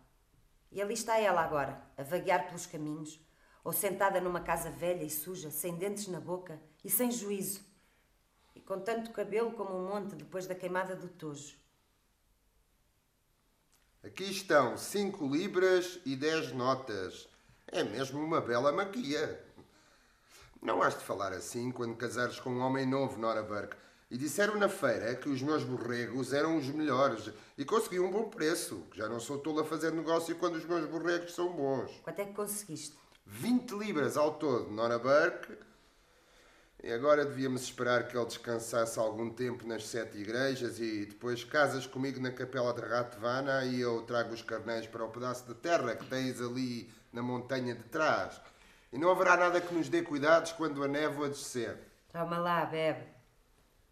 E 0.70 0.80
ali 0.80 0.92
está 0.92 1.18
ela 1.18 1.40
agora, 1.42 1.82
a 1.96 2.02
vaguear 2.02 2.46
pelos 2.46 2.66
caminhos, 2.66 3.18
ou 3.64 3.72
sentada 3.72 4.20
numa 4.20 4.40
casa 4.40 4.70
velha 4.70 5.04
e 5.04 5.10
suja, 5.10 5.50
sem 5.50 5.76
dentes 5.76 6.08
na 6.08 6.20
boca 6.20 6.60
e 6.84 6.90
sem 6.90 7.10
juízo, 7.10 7.62
e 8.54 8.60
com 8.60 8.80
tanto 8.80 9.10
cabelo 9.10 9.52
como 9.52 9.74
um 9.74 9.88
monte 9.88 10.14
depois 10.14 10.46
da 10.46 10.54
queimada 10.54 10.94
do 10.94 11.08
tojo. 11.08 11.56
Aqui 14.04 14.24
estão 14.24 14.76
cinco 14.76 15.26
libras 15.26 15.98
e 16.04 16.16
dez 16.16 16.52
notas. 16.52 17.28
É 17.68 17.82
mesmo 17.84 18.22
uma 18.22 18.40
bela 18.40 18.72
maquia. 18.72 19.42
Não 20.62 20.80
has 20.80 20.96
de 20.96 21.02
falar 21.02 21.32
assim 21.32 21.72
quando 21.72 21.96
casares 21.96 22.38
com 22.38 22.50
um 22.50 22.60
homem 22.60 22.86
novo, 22.86 23.18
Nora 23.18 23.42
Burke. 23.42 23.76
E 24.08 24.16
disseram 24.16 24.56
na 24.56 24.68
feira 24.68 25.16
que 25.16 25.28
os 25.28 25.42
meus 25.42 25.64
borregos 25.64 26.32
eram 26.32 26.56
os 26.56 26.68
melhores 26.68 27.32
e 27.58 27.64
consegui 27.64 27.98
um 27.98 28.12
bom 28.12 28.28
preço. 28.30 28.86
Já 28.94 29.08
não 29.08 29.18
sou 29.18 29.38
tolo 29.38 29.58
a 29.58 29.64
fazer 29.64 29.90
negócio 29.90 30.36
quando 30.36 30.54
os 30.54 30.64
meus 30.64 30.88
borregos 30.88 31.34
são 31.34 31.52
bons. 31.52 31.90
Quanto 32.04 32.20
é 32.20 32.26
que 32.26 32.32
conseguiste? 32.32 32.96
20 33.26 33.72
libras 33.72 34.16
ao 34.16 34.34
todo, 34.34 34.70
Nora 34.70 35.00
Burke. 35.00 35.52
E 36.80 36.92
agora 36.92 37.24
devíamos 37.24 37.62
esperar 37.62 38.06
que 38.06 38.16
ele 38.16 38.26
descansasse 38.26 39.00
algum 39.00 39.30
tempo 39.30 39.66
nas 39.66 39.88
sete 39.88 40.18
igrejas 40.18 40.78
e 40.78 41.06
depois 41.06 41.42
casas 41.42 41.88
comigo 41.88 42.20
na 42.20 42.30
capela 42.30 42.72
de 42.72 42.82
Ratvana 42.82 43.64
e 43.64 43.80
eu 43.80 44.02
trago 44.02 44.32
os 44.32 44.42
carnéis 44.42 44.86
para 44.86 45.04
o 45.04 45.08
pedaço 45.08 45.44
de 45.44 45.54
terra 45.54 45.96
que 45.96 46.06
tens 46.06 46.40
ali 46.40 46.88
na 47.12 47.22
montanha 47.22 47.74
de 47.74 47.82
trás. 47.84 48.40
E 48.92 48.98
não 48.98 49.10
haverá 49.10 49.36
nada 49.36 49.60
que 49.60 49.72
nos 49.72 49.88
dê 49.88 50.02
cuidados 50.02 50.52
quando 50.52 50.84
a 50.84 50.88
névoa 50.88 51.28
descer. 51.28 51.78
Toma 52.12 52.36
lá, 52.36 52.64
bebe. 52.66 53.06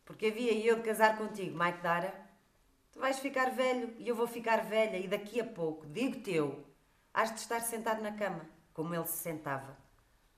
Porque 0.04 0.26
havia 0.26 0.52
eu 0.52 0.76
de 0.76 0.82
casar 0.82 1.16
contigo, 1.16 1.58
Mike 1.58 1.80
Dara? 1.80 2.12
Tu 2.92 3.00
vais 3.00 3.18
ficar 3.18 3.50
velho 3.50 3.94
e 3.98 4.08
eu 4.08 4.14
vou 4.14 4.26
ficar 4.26 4.64
velha 4.64 4.98
e 4.98 5.08
daqui 5.08 5.40
a 5.40 5.44
pouco, 5.44 5.86
digo-te 5.86 6.34
eu, 6.34 6.66
has 7.14 7.32
de 7.32 7.40
estar 7.40 7.60
sentado 7.60 8.02
na 8.02 8.12
cama, 8.12 8.44
como 8.74 8.94
ele 8.94 9.06
se 9.06 9.18
sentava, 9.18 9.76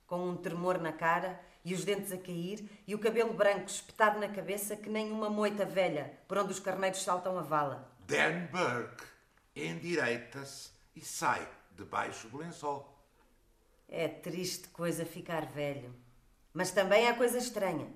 com 0.06 0.28
um 0.28 0.36
tremor 0.36 0.78
na 0.78 0.92
cara 0.92 1.40
e 1.64 1.74
os 1.74 1.84
dentes 1.84 2.12
a 2.12 2.18
cair 2.18 2.68
e 2.86 2.94
o 2.94 2.98
cabelo 2.98 3.32
branco 3.32 3.66
espetado 3.66 4.20
na 4.20 4.28
cabeça 4.28 4.76
que 4.76 4.88
nem 4.88 5.10
uma 5.10 5.30
moita 5.30 5.64
velha 5.64 6.12
por 6.28 6.38
onde 6.38 6.52
os 6.52 6.60
carneiros 6.60 7.02
saltam 7.02 7.38
a 7.38 7.42
vala. 7.42 7.90
Dan 8.06 8.46
Burke 8.52 9.04
endireita-se 9.56 10.70
e 10.94 11.00
sai 11.00 11.48
debaixo 11.72 12.28
do 12.28 12.38
lençol. 12.38 12.91
É 13.94 14.08
triste 14.08 14.68
coisa 14.68 15.04
ficar 15.04 15.44
velho. 15.44 15.94
Mas 16.54 16.70
também 16.70 17.08
é 17.08 17.12
coisa 17.12 17.36
estranha. 17.36 17.92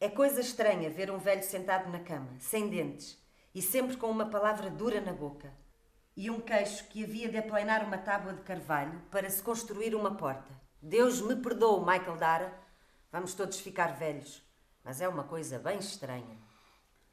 É 0.00 0.08
coisa 0.08 0.40
estranha 0.40 0.88
ver 0.88 1.10
um 1.10 1.18
velho 1.18 1.42
sentado 1.42 1.90
na 1.90 1.98
cama, 1.98 2.30
sem 2.38 2.68
dentes, 2.68 3.20
e 3.52 3.60
sempre 3.60 3.96
com 3.96 4.08
uma 4.08 4.26
palavra 4.26 4.70
dura 4.70 5.00
na 5.00 5.12
boca, 5.12 5.52
e 6.16 6.30
um 6.30 6.40
queixo 6.40 6.86
que 6.86 7.02
havia 7.02 7.28
de 7.28 7.36
aplanar 7.36 7.84
uma 7.84 7.98
tábua 7.98 8.32
de 8.32 8.42
carvalho 8.42 9.02
para 9.10 9.28
se 9.28 9.42
construir 9.42 9.96
uma 9.96 10.14
porta. 10.14 10.54
Deus 10.80 11.20
me 11.20 11.34
perdoe, 11.34 11.80
Michael 11.80 12.16
Dara. 12.16 12.54
Vamos 13.10 13.34
todos 13.34 13.58
ficar 13.58 13.96
velhos, 13.96 14.40
mas 14.84 15.00
é 15.00 15.08
uma 15.08 15.24
coisa 15.24 15.58
bem 15.58 15.80
estranha. 15.80 16.38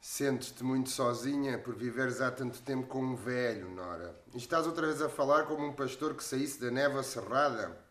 Sentes-te 0.00 0.62
muito 0.62 0.90
sozinha 0.90 1.58
por 1.58 1.74
viveres 1.74 2.20
há 2.20 2.30
tanto 2.30 2.62
tempo 2.62 2.86
com 2.86 3.02
um 3.02 3.16
velho, 3.16 3.68
Nora. 3.68 4.16
E 4.32 4.38
estás 4.38 4.64
outra 4.64 4.86
vez 4.86 5.02
a 5.02 5.08
falar 5.08 5.46
como 5.46 5.66
um 5.66 5.72
pastor 5.72 6.14
que 6.14 6.22
saísse 6.22 6.60
da 6.60 6.70
névoa 6.70 7.02
cerrada. 7.02 7.81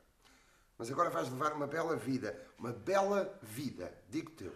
Mas 0.82 0.92
agora 0.92 1.12
vais 1.12 1.30
levar 1.30 1.54
uma 1.54 1.68
bela 1.68 1.96
vida. 1.96 2.36
Uma 2.58 2.74
bela 2.74 3.38
vida, 3.44 3.94
digo-te 4.10 4.46
eu. 4.46 4.54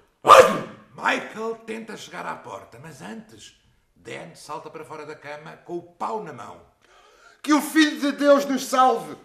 Michael 0.92 1.54
tenta 1.68 1.96
chegar 1.96 2.26
à 2.26 2.36
porta, 2.36 2.80
mas 2.82 3.00
antes, 3.00 3.62
Dan 3.96 4.34
salta 4.34 4.72
para 4.72 4.84
fora 4.84 5.06
da 5.06 5.14
cama 5.14 5.58
com 5.58 5.78
o 5.78 5.84
pau 5.84 6.24
na 6.24 6.34
mão. 6.34 6.66
Que 7.44 7.54
o 7.54 7.62
Filho 7.62 8.00
de 8.00 8.12
Deus 8.14 8.44
nos 8.44 8.66
salve! 8.66 9.16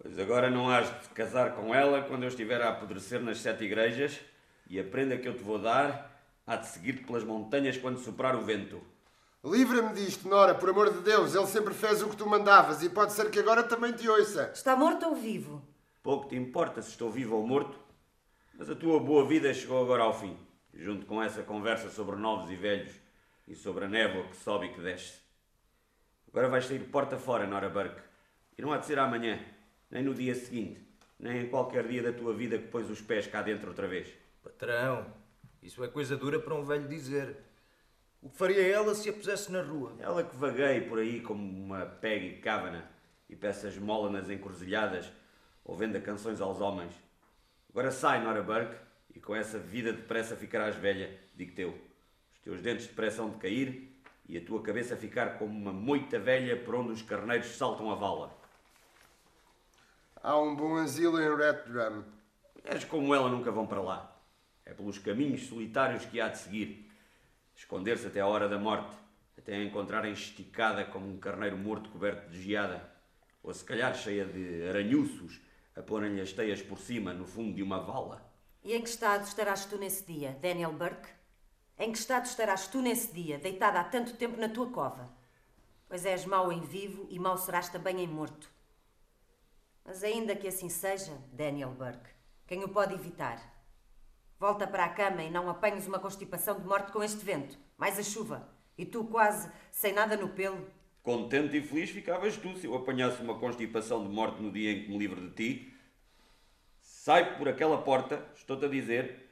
Pois 0.00 0.16
agora 0.16 0.48
não 0.48 0.70
has 0.70 0.86
de 1.02 1.08
casar 1.08 1.56
com 1.56 1.74
ela 1.74 2.02
quando 2.02 2.22
eu 2.22 2.28
estiver 2.28 2.62
a 2.62 2.68
apodrecer 2.68 3.20
nas 3.20 3.40
sete 3.40 3.64
igrejas 3.64 4.20
e 4.68 4.78
a 4.78 4.84
prenda 4.84 5.18
que 5.18 5.26
eu 5.26 5.36
te 5.36 5.42
vou 5.42 5.58
dar 5.58 6.22
há 6.46 6.54
de 6.54 6.68
seguir-te 6.68 7.02
pelas 7.02 7.24
montanhas 7.24 7.76
quando 7.76 7.98
soprar 7.98 8.36
o 8.36 8.44
vento. 8.44 8.80
Livra-me 9.42 9.92
disto, 9.94 10.28
Nora, 10.28 10.54
por 10.54 10.70
amor 10.70 10.92
de 10.92 11.00
Deus. 11.00 11.34
Ele 11.34 11.48
sempre 11.48 11.74
fez 11.74 12.00
o 12.00 12.08
que 12.08 12.16
tu 12.16 12.28
mandavas 12.28 12.80
e 12.80 12.88
pode 12.88 13.12
ser 13.12 13.28
que 13.28 13.40
agora 13.40 13.64
também 13.64 13.90
te 13.90 14.08
ouça. 14.08 14.52
Está 14.54 14.76
morto 14.76 15.04
ou 15.06 15.16
vivo? 15.16 15.71
Pouco 16.02 16.28
te 16.28 16.34
importa 16.34 16.82
se 16.82 16.90
estou 16.90 17.12
vivo 17.12 17.36
ou 17.36 17.46
morto, 17.46 17.78
mas 18.54 18.68
a 18.68 18.74
tua 18.74 18.98
boa 18.98 19.24
vida 19.24 19.54
chegou 19.54 19.80
agora 19.80 20.02
ao 20.02 20.12
fim, 20.12 20.36
junto 20.74 21.06
com 21.06 21.22
essa 21.22 21.44
conversa 21.44 21.88
sobre 21.90 22.16
novos 22.16 22.50
e 22.50 22.56
velhos 22.56 22.92
e 23.46 23.54
sobre 23.54 23.84
a 23.84 23.88
névoa 23.88 24.26
que 24.26 24.36
sobe 24.36 24.66
e 24.66 24.72
que 24.72 24.80
desce. 24.80 25.20
Agora 26.26 26.48
vais 26.48 26.66
sair 26.66 26.80
porta 26.90 27.16
fora, 27.16 27.46
Nora 27.46 27.68
Burke. 27.68 28.02
E 28.58 28.62
não 28.62 28.72
há 28.72 28.78
de 28.78 28.86
ser 28.86 28.98
amanhã, 28.98 29.38
nem 29.88 30.02
no 30.02 30.12
dia 30.12 30.34
seguinte, 30.34 30.80
nem 31.20 31.42
em 31.42 31.48
qualquer 31.48 31.86
dia 31.86 32.02
da 32.02 32.12
tua 32.12 32.34
vida 32.34 32.58
que 32.58 32.66
pôs 32.66 32.90
os 32.90 33.00
pés 33.00 33.28
cá 33.28 33.40
dentro 33.40 33.68
outra 33.68 33.86
vez. 33.86 34.08
Patrão, 34.42 35.06
isso 35.62 35.84
é 35.84 35.88
coisa 35.88 36.16
dura 36.16 36.40
para 36.40 36.54
um 36.54 36.64
velho 36.64 36.88
dizer. 36.88 37.36
O 38.20 38.28
que 38.28 38.36
faria 38.36 38.66
ela 38.66 38.92
se 38.96 39.08
a 39.08 39.12
pusesse 39.12 39.52
na 39.52 39.62
rua? 39.62 39.94
Ela 40.00 40.24
que 40.24 40.34
vagueie 40.34 40.80
por 40.80 40.98
aí 40.98 41.20
como 41.20 41.42
uma 41.42 41.86
Peggy 41.86 42.40
Cavana 42.40 42.90
e 43.28 43.36
peça 43.36 43.68
esmola 43.68 44.10
nas 44.10 44.28
encruzilhadas 44.28 45.21
ou 45.64 45.76
venda 45.76 46.00
canções 46.00 46.40
aos 46.40 46.60
homens. 46.60 46.92
Agora 47.70 47.90
sai, 47.90 48.22
Nora 48.22 48.42
Burke, 48.42 48.76
e 49.14 49.20
com 49.20 49.34
essa 49.34 49.58
vida 49.58 49.92
depressa 49.92 50.36
ficarás 50.36 50.76
velha, 50.76 51.18
digo 51.34 51.54
teu. 51.54 51.70
Os 52.34 52.40
teus 52.40 52.60
dentes 52.60 52.86
depressa 52.86 53.22
hão 53.22 53.30
de 53.30 53.36
cair 53.36 53.92
e 54.28 54.36
a 54.36 54.44
tua 54.44 54.62
cabeça 54.62 54.96
ficar 54.96 55.38
como 55.38 55.52
uma 55.52 55.72
moita 55.72 56.18
velha 56.18 56.56
por 56.56 56.74
onde 56.74 56.92
os 56.92 57.02
carneiros 57.02 57.56
saltam 57.56 57.90
a 57.90 57.94
vala. 57.94 58.36
Há 60.22 60.38
um 60.38 60.54
bom 60.54 60.76
asilo 60.76 61.20
em 61.20 61.36
Rathdrum. 61.36 62.04
És 62.64 62.84
como 62.84 63.14
ela 63.14 63.28
nunca 63.28 63.50
vão 63.50 63.66
para 63.66 63.80
lá. 63.80 64.16
É 64.64 64.72
pelos 64.72 64.98
caminhos 64.98 65.48
solitários 65.48 66.04
que 66.04 66.20
há 66.20 66.28
de 66.28 66.38
seguir. 66.38 66.90
Esconder-se 67.56 68.06
até 68.06 68.20
a 68.20 68.26
hora 68.26 68.48
da 68.48 68.58
morte, 68.58 68.96
até 69.36 69.56
a 69.56 69.62
encontrarem 69.64 70.12
esticada 70.12 70.84
como 70.84 71.08
um 71.08 71.18
carneiro 71.18 71.56
morto 71.56 71.90
coberto 71.90 72.30
de 72.30 72.40
geada, 72.40 72.88
ou 73.42 73.52
se 73.52 73.64
calhar 73.64 73.94
cheia 73.94 74.24
de 74.24 74.68
aranhuços, 74.68 75.40
a 75.74 75.82
porem-lhe 75.82 76.20
as 76.20 76.32
teias 76.32 76.62
por 76.62 76.78
cima, 76.78 77.12
no 77.12 77.26
fundo 77.26 77.54
de 77.54 77.62
uma 77.62 77.80
vala. 77.80 78.30
E 78.62 78.74
em 78.74 78.82
que 78.82 78.88
estado 78.88 79.24
estarás 79.24 79.64
tu 79.64 79.76
nesse 79.78 80.04
dia, 80.04 80.38
Daniel 80.40 80.72
Burke? 80.72 81.08
Em 81.78 81.90
que 81.90 81.98
estado 81.98 82.26
estarás 82.26 82.68
tu 82.68 82.80
nesse 82.80 83.12
dia, 83.12 83.38
deitada 83.38 83.80
há 83.80 83.84
tanto 83.84 84.16
tempo 84.16 84.38
na 84.38 84.48
tua 84.48 84.70
cova? 84.70 85.10
Pois 85.88 86.04
és 86.04 86.24
mau 86.24 86.52
em 86.52 86.60
vivo 86.60 87.06
e 87.10 87.18
mau 87.18 87.36
serás 87.36 87.68
também 87.68 88.00
em 88.00 88.06
morto. 88.06 88.50
Mas 89.84 90.04
ainda 90.04 90.36
que 90.36 90.46
assim 90.46 90.68
seja, 90.68 91.12
Daniel 91.32 91.70
Burke, 91.70 92.10
quem 92.46 92.62
o 92.62 92.68
pode 92.68 92.94
evitar? 92.94 93.40
Volta 94.38 94.66
para 94.66 94.84
a 94.84 94.88
cama 94.88 95.22
e 95.22 95.30
não 95.30 95.48
apanhes 95.48 95.86
uma 95.86 95.98
constipação 95.98 96.58
de 96.58 96.66
morte 96.66 96.92
com 96.92 97.02
este 97.02 97.24
vento, 97.24 97.58
mais 97.76 97.98
a 97.98 98.02
chuva, 98.02 98.48
e 98.76 98.86
tu 98.86 99.04
quase 99.04 99.50
sem 99.70 99.92
nada 99.92 100.16
no 100.16 100.28
pelo. 100.28 100.66
Contente 101.02 101.56
e 101.56 101.60
feliz 101.60 101.90
ficavas 101.90 102.36
tu 102.36 102.56
se 102.56 102.66
eu 102.66 102.76
apanhasse 102.76 103.20
uma 103.20 103.36
constipação 103.36 104.06
de 104.06 104.08
morte 104.08 104.40
no 104.40 104.52
dia 104.52 104.70
em 104.70 104.84
que 104.84 104.88
me 104.88 104.98
livro 104.98 105.20
de 105.20 105.34
ti. 105.34 105.74
Sai 106.80 107.36
por 107.36 107.48
aquela 107.48 107.82
porta, 107.82 108.24
estou-te 108.36 108.66
a 108.66 108.68
dizer, 108.68 109.28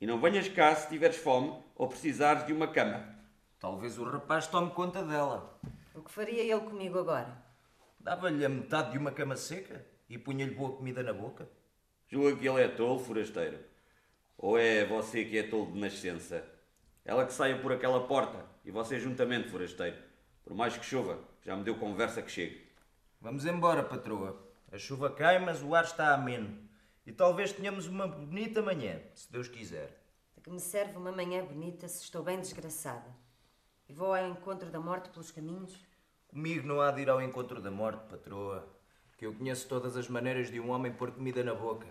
e 0.00 0.06
não 0.06 0.20
venhas 0.20 0.48
cá 0.48 0.74
se 0.74 0.88
tiveres 0.88 1.16
fome 1.16 1.56
ou 1.76 1.86
precisares 1.86 2.44
de 2.44 2.52
uma 2.52 2.66
cama. 2.66 3.06
Talvez 3.60 3.96
o 4.00 4.02
rapaz 4.02 4.48
tome 4.48 4.72
conta 4.72 5.04
dela. 5.04 5.60
O 5.94 6.02
que 6.02 6.10
faria 6.10 6.42
ele 6.42 6.60
comigo 6.62 6.98
agora? 6.98 7.40
Dava-lhe 8.00 8.44
a 8.44 8.48
metade 8.48 8.90
de 8.90 8.98
uma 8.98 9.12
cama 9.12 9.36
seca 9.36 9.86
e 10.08 10.18
punha-lhe 10.18 10.52
boa 10.52 10.72
comida 10.72 11.04
na 11.04 11.12
boca. 11.12 11.48
Julga 12.08 12.36
que 12.36 12.48
ele 12.48 12.62
é 12.62 12.66
tolo, 12.66 12.98
forasteiro. 12.98 13.60
Ou 14.36 14.58
é 14.58 14.84
você 14.84 15.24
que 15.24 15.38
é 15.38 15.44
tolo 15.44 15.70
de 15.70 15.78
nascença? 15.78 16.44
Ela 17.04 17.24
que 17.24 17.32
saia 17.32 17.56
por 17.60 17.72
aquela 17.72 18.08
porta 18.08 18.44
e 18.64 18.72
você 18.72 18.98
juntamente, 18.98 19.48
forasteiro. 19.50 20.10
Por 20.44 20.54
mais 20.54 20.76
que 20.76 20.84
chova, 20.84 21.18
já 21.44 21.56
me 21.56 21.64
deu 21.64 21.78
conversa 21.78 22.20
que 22.22 22.30
chegue. 22.30 22.66
Vamos 23.20 23.46
embora, 23.46 23.82
patroa. 23.82 24.36
A 24.70 24.78
chuva 24.78 25.10
cai, 25.10 25.38
mas 25.38 25.62
o 25.62 25.74
ar 25.74 25.84
está 25.84 26.12
ameno. 26.12 26.58
E 27.06 27.12
talvez 27.12 27.52
tenhamos 27.52 27.86
uma 27.86 28.06
bonita 28.06 28.62
manhã, 28.62 29.00
se 29.14 29.30
Deus 29.30 29.48
quiser. 29.48 30.02
De 30.34 30.40
que 30.40 30.50
me 30.50 30.60
serve 30.60 30.96
uma 30.96 31.12
manhã 31.12 31.44
bonita 31.44 31.86
se 31.88 32.02
estou 32.02 32.22
bem 32.22 32.40
desgraçada? 32.40 33.14
E 33.88 33.92
vou 33.92 34.14
ao 34.14 34.28
encontro 34.28 34.70
da 34.70 34.80
morte 34.80 35.10
pelos 35.10 35.30
caminhos? 35.30 35.78
Comigo 36.28 36.66
não 36.66 36.80
há 36.80 36.90
de 36.90 37.02
ir 37.02 37.10
ao 37.10 37.20
encontro 37.20 37.60
da 37.60 37.70
morte, 37.70 38.08
patroa, 38.08 38.68
que 39.18 39.26
eu 39.26 39.34
conheço 39.34 39.68
todas 39.68 39.96
as 39.96 40.08
maneiras 40.08 40.50
de 40.50 40.58
um 40.58 40.70
homem 40.70 40.92
pôr 40.92 41.12
comida 41.12 41.44
na 41.44 41.54
boca. 41.54 41.86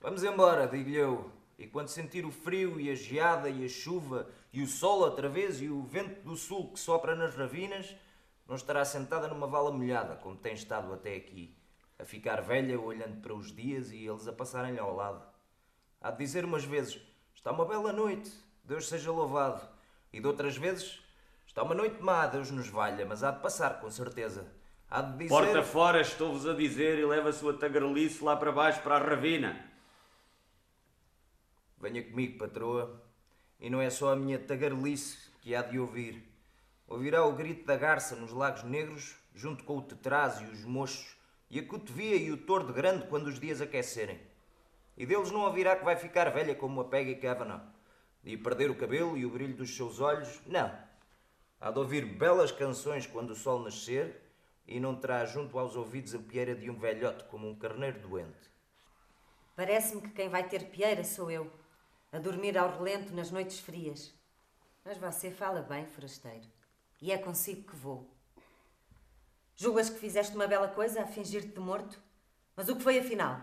Vamos 0.00 0.24
embora, 0.24 0.66
digo-lhe 0.66 0.96
eu. 0.96 1.30
E 1.58 1.66
quando 1.66 1.88
sentir 1.88 2.24
o 2.24 2.30
frio 2.30 2.80
e 2.80 2.90
a 2.90 2.94
geada 2.94 3.50
e 3.50 3.64
a 3.64 3.68
chuva 3.68 4.28
e 4.52 4.62
o 4.62 4.66
sol 4.66 5.00
outra 5.00 5.28
vez 5.28 5.60
e 5.60 5.68
o 5.68 5.82
vento 5.82 6.22
do 6.22 6.36
sul 6.36 6.72
que 6.72 6.80
sopra 6.80 7.14
nas 7.14 7.34
ravinas, 7.34 7.94
não 8.46 8.56
estará 8.56 8.84
sentada 8.84 9.28
numa 9.28 9.46
vala 9.46 9.70
molhada, 9.70 10.16
como 10.16 10.36
tem 10.36 10.54
estado 10.54 10.92
até 10.92 11.14
aqui, 11.14 11.54
a 11.98 12.04
ficar 12.04 12.40
velha 12.40 12.80
olhando 12.80 13.20
para 13.20 13.34
os 13.34 13.54
dias 13.54 13.90
e 13.90 14.06
eles 14.06 14.26
a 14.26 14.32
passarem-lhe 14.32 14.78
ao 14.78 14.94
lado. 14.94 15.22
Há 16.00 16.10
de 16.10 16.18
dizer 16.18 16.44
umas 16.44 16.64
vezes, 16.64 17.00
está 17.34 17.50
uma 17.52 17.66
bela 17.66 17.92
noite, 17.92 18.32
Deus 18.64 18.88
seja 18.88 19.12
louvado. 19.12 19.60
E 20.12 20.20
de 20.20 20.26
outras 20.26 20.56
vezes, 20.56 21.00
está 21.46 21.62
uma 21.62 21.74
noite 21.74 22.02
má, 22.02 22.26
Deus 22.26 22.50
nos 22.50 22.68
valha, 22.68 23.04
mas 23.04 23.22
há 23.22 23.30
de 23.30 23.42
passar, 23.42 23.80
com 23.80 23.90
certeza. 23.90 24.50
Há 24.88 25.02
de 25.02 25.18
dizer... 25.18 25.28
Porta 25.28 25.62
fora, 25.62 26.00
estou-vos 26.00 26.46
a 26.46 26.54
dizer, 26.54 26.98
e 26.98 27.04
leva 27.04 27.28
a 27.28 27.32
sua 27.32 27.52
tagarelice 27.52 28.24
lá 28.24 28.34
para 28.36 28.50
baixo, 28.50 28.80
para 28.80 28.96
a 28.96 28.98
ravina. 28.98 29.68
Venha 31.78 32.02
comigo, 32.02 32.38
patroa. 32.38 33.07
E 33.60 33.68
não 33.68 33.80
é 33.80 33.90
só 33.90 34.12
a 34.12 34.16
minha 34.16 34.38
tagarelice 34.38 35.18
que 35.40 35.54
há 35.54 35.62
de 35.62 35.78
ouvir. 35.78 36.22
Ouvirá 36.86 37.24
o 37.24 37.32
grito 37.32 37.66
da 37.66 37.76
garça 37.76 38.14
nos 38.14 38.32
lagos 38.32 38.62
negros, 38.62 39.16
junto 39.34 39.64
com 39.64 39.78
o 39.78 39.82
tetraz 39.82 40.40
e 40.40 40.44
os 40.44 40.64
mochos, 40.64 41.16
e 41.50 41.58
a 41.58 41.66
cotovia 41.66 42.16
e 42.16 42.30
o 42.30 42.36
tordo 42.36 42.72
grande 42.72 43.06
quando 43.06 43.26
os 43.26 43.38
dias 43.38 43.60
aquecerem. 43.60 44.20
E 44.96 45.06
deles 45.06 45.30
não 45.30 45.40
ouvirá 45.40 45.76
que 45.76 45.84
vai 45.84 45.96
ficar 45.96 46.30
velha 46.30 46.54
como 46.54 46.80
a 46.80 46.84
Peggy 46.84 47.16
Kavanagh, 47.16 47.62
e 48.24 48.36
perder 48.36 48.70
o 48.70 48.76
cabelo 48.76 49.16
e 49.16 49.24
o 49.24 49.30
brilho 49.30 49.54
dos 49.54 49.74
seus 49.76 50.00
olhos, 50.00 50.40
não. 50.46 50.70
Há 51.60 51.70
de 51.70 51.78
ouvir 51.78 52.04
belas 52.04 52.52
canções 52.52 53.06
quando 53.06 53.30
o 53.30 53.36
sol 53.36 53.60
nascer, 53.60 54.22
e 54.66 54.78
não 54.78 54.94
terá 54.94 55.24
junto 55.24 55.58
aos 55.58 55.76
ouvidos 55.76 56.14
a 56.14 56.18
pieira 56.18 56.54
de 56.54 56.70
um 56.70 56.78
velhote 56.78 57.24
como 57.24 57.48
um 57.48 57.54
carneiro 57.54 58.00
doente. 58.00 58.50
Parece-me 59.56 60.02
que 60.02 60.10
quem 60.10 60.28
vai 60.28 60.46
ter 60.46 60.70
pieira 60.70 61.02
sou 61.02 61.30
eu, 61.30 61.50
a 62.10 62.18
dormir 62.18 62.56
ao 62.56 62.70
relento 62.70 63.14
nas 63.14 63.30
noites 63.30 63.60
frias. 63.60 64.14
Mas 64.84 64.96
você 64.96 65.30
fala 65.30 65.60
bem, 65.60 65.86
forasteiro, 65.86 66.46
e 67.00 67.12
é 67.12 67.18
consigo 67.18 67.70
que 67.70 67.76
vou. 67.76 68.08
Julgas 69.54 69.90
que 69.90 69.98
fizeste 69.98 70.34
uma 70.34 70.46
bela 70.46 70.68
coisa 70.68 71.02
a 71.02 71.06
fingir-te 71.06 71.58
morto? 71.60 72.00
Mas 72.54 72.68
o 72.68 72.76
que 72.76 72.82
foi 72.82 72.98
afinal? 72.98 73.42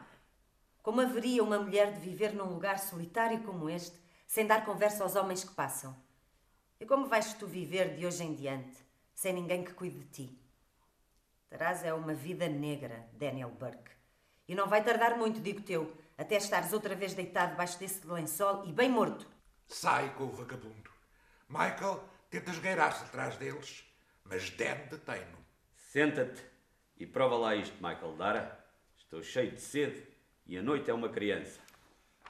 Como 0.82 1.02
haveria 1.02 1.44
uma 1.44 1.60
mulher 1.60 1.94
de 1.94 2.00
viver 2.00 2.34
num 2.34 2.54
lugar 2.54 2.80
solitário 2.80 3.44
como 3.44 3.70
este, 3.70 3.98
sem 4.28 4.46
dar 4.46 4.66
conversa 4.66 5.04
aos 5.04 5.16
homens 5.16 5.44
que 5.44 5.54
passam? 5.54 5.96
E 6.80 6.86
como 6.86 7.08
vais 7.08 7.34
tu 7.34 7.48
viver 7.48 7.96
de 7.96 8.06
hoje 8.06 8.24
em 8.24 8.34
diante, 8.34 8.78
sem 9.14 9.34
ninguém 9.34 9.64
que 9.64 9.74
cuide 9.74 10.00
de 10.00 10.06
ti? 10.06 10.40
Terás 11.50 11.84
é 11.84 11.94
uma 11.94 12.14
vida 12.14 12.48
negra, 12.48 13.08
Daniel 13.14 13.50
Burke. 13.50 13.92
E 14.48 14.54
não 14.54 14.68
vai 14.68 14.84
tardar 14.84 15.18
muito, 15.18 15.40
digo 15.40 15.62
teu, 15.62 15.96
até 16.18 16.38
estares 16.38 16.74
outra 16.74 16.96
vez 16.96 17.14
deitado 17.14 17.52
debaixo 17.52 17.80
desse 17.80 18.06
lençol 18.08 18.66
e 18.66 18.72
bem 18.72 18.90
morto. 18.90 19.28
Sai 19.68 20.14
com 20.16 20.26
o 20.26 20.32
vagabundo. 20.32 20.90
Michael 21.50 22.04
tenta 22.30 22.52
esgueirar-se 22.52 23.04
atrás 23.04 23.36
deles, 23.38 23.84
mas 24.24 24.50
Dan 24.52 24.88
detém-no. 24.90 25.38
Senta-te 25.76 26.42
e 26.98 27.06
prova 27.06 27.38
lá 27.38 27.56
isto, 27.56 27.76
Michael 27.76 28.16
Dara. 28.18 28.66
Estou 28.98 29.22
cheio 29.22 29.52
de 29.52 29.62
sede 29.62 30.04
e 30.46 30.58
a 30.58 30.62
noite 30.62 30.90
é 30.90 30.94
uma 30.94 31.10
criança. 31.10 31.60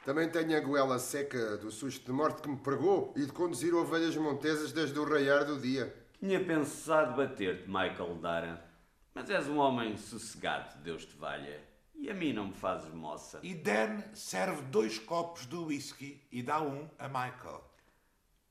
Também 0.03 0.29
tenho 0.29 0.55
a 0.55 0.59
goela 0.59 0.99
seca 0.99 1.57
do 1.57 1.71
susto 1.71 2.05
de 2.05 2.11
morte 2.11 2.41
que 2.41 2.49
me 2.49 2.57
pregou 2.57 3.11
e 3.15 3.25
de 3.25 3.31
conduzir 3.31 3.73
ovelhas 3.73 4.15
montesas 4.15 4.71
desde 4.71 4.99
o 4.99 5.03
raiar 5.03 5.45
do 5.45 5.59
dia. 5.59 5.95
Tinha 6.19 6.43
pensado 6.43 7.15
bater-te, 7.15 7.67
Michael 7.67 8.15
Dara, 8.21 8.65
mas 9.13 9.29
és 9.29 9.47
um 9.47 9.57
homem 9.57 9.97
sossegado, 9.97 10.77
Deus 10.83 11.05
te 11.05 11.15
valha. 11.17 11.59
E 11.97 12.09
a 12.09 12.13
mim 12.13 12.33
não 12.33 12.47
me 12.47 12.53
fazes 12.53 12.93
moça. 12.93 13.39
E 13.41 13.53
Dan 13.53 14.01
serve 14.13 14.61
dois 14.63 14.99
copos 14.99 15.45
de 15.47 15.55
whisky 15.55 16.21
e 16.31 16.43
dá 16.43 16.61
um 16.61 16.89
a 16.99 17.07
Michael. 17.07 17.63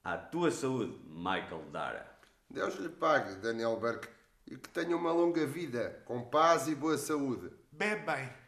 À 0.02 0.16
tua 0.16 0.50
saúde, 0.50 0.98
Michael 1.06 1.64
Dara. 1.70 2.18
Deus 2.50 2.74
lhe 2.76 2.88
pague, 2.88 3.36
Daniel 3.36 3.78
Burke, 3.78 4.08
e 4.46 4.56
que 4.56 4.68
tenha 4.68 4.96
uma 4.96 5.12
longa 5.12 5.46
vida, 5.46 6.02
com 6.04 6.22
paz 6.22 6.68
e 6.68 6.74
boa 6.74 6.98
saúde. 6.98 7.50
Bebe 7.72 8.04
bem. 8.04 8.43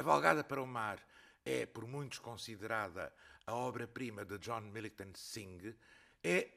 Cavalgada 0.00 0.42
para 0.42 0.62
o 0.62 0.66
Mar 0.66 0.98
é, 1.44 1.66
por 1.66 1.86
muitos, 1.86 2.18
considerada 2.18 3.12
a 3.46 3.54
obra-prima 3.54 4.24
de 4.24 4.38
John 4.38 4.62
Millington 4.62 5.12
Synge. 5.14 5.76
É 6.24 6.48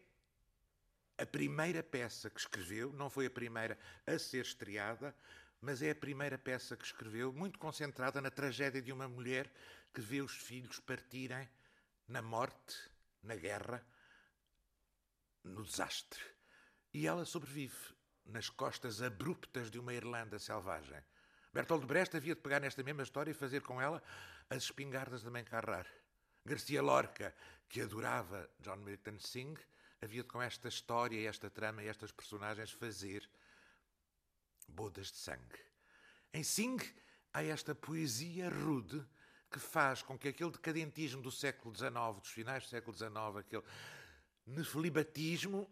a 1.18 1.26
primeira 1.26 1.84
peça 1.84 2.30
que 2.30 2.40
escreveu, 2.40 2.94
não 2.94 3.10
foi 3.10 3.26
a 3.26 3.30
primeira 3.30 3.78
a 4.08 4.18
ser 4.18 4.46
estreada, 4.46 5.14
mas 5.60 5.82
é 5.82 5.90
a 5.90 5.96
primeira 5.96 6.38
peça 6.38 6.78
que 6.78 6.86
escreveu, 6.86 7.34
muito 7.34 7.60
concentrada 7.60 8.22
na 8.22 8.32
tragédia 8.32 8.82
de 8.82 8.94
uma 8.94 9.10
mulher 9.10 9.52
que 9.94 10.00
vê 10.00 10.22
os 10.22 10.32
filhos 10.32 10.80
partirem 10.80 11.50
na 12.08 12.22
morte, 12.22 12.78
na 13.22 13.36
guerra, 13.36 13.86
no 15.44 15.66
desastre. 15.66 16.24
E 16.94 17.06
ela 17.06 17.26
sobrevive 17.26 17.94
nas 18.26 18.50
costas 18.50 19.02
abruptas 19.02 19.70
de 19.70 19.78
uma 19.80 19.94
Irlanda 19.94 20.40
selvagem. 20.40 21.04
Bertolt 21.54 21.86
Brecht 21.86 22.18
havia 22.18 22.34
de 22.34 22.42
pegar 22.42 22.60
nesta 22.60 22.82
mesma 22.82 23.04
história 23.04 23.30
e 23.30 23.34
fazer 23.34 23.62
com 23.62 23.80
ela 23.80 24.02
as 24.50 24.64
espingardas 24.64 25.22
de 25.22 25.30
Mãe 25.30 25.44
Carrar. 25.44 25.86
Garcia 26.44 26.82
Lorca, 26.82 27.34
que 27.70 27.80
adorava 27.80 28.50
John 28.60 28.78
Milton 28.78 29.20
Synge, 29.20 29.62
havia 30.02 30.24
de 30.24 30.28
com 30.28 30.42
esta 30.42 30.68
história, 30.68 31.30
esta 31.30 31.52
trama 31.52 31.84
e 31.84 31.88
estas 31.88 32.12
personagens 32.12 32.72
fazer 32.72 33.30
bodas 34.68 35.12
de 35.12 35.18
sangue. 35.18 35.60
Em 36.34 36.44
Synge 36.44 36.92
há 37.32 37.44
esta 37.44 37.76
poesia 37.76 38.50
rude 38.50 39.06
que 39.52 39.60
faz 39.60 40.02
com 40.02 40.18
que 40.18 40.30
aquele 40.30 40.50
decadentismo 40.50 41.22
do 41.22 41.32
século 41.32 41.76
XIX, 41.76 42.20
dos 42.20 42.30
finais 42.30 42.64
do 42.64 42.70
século 42.70 42.98
XIX, 42.98 43.38
aquele 43.38 43.64
nefilibatismo, 44.48 45.70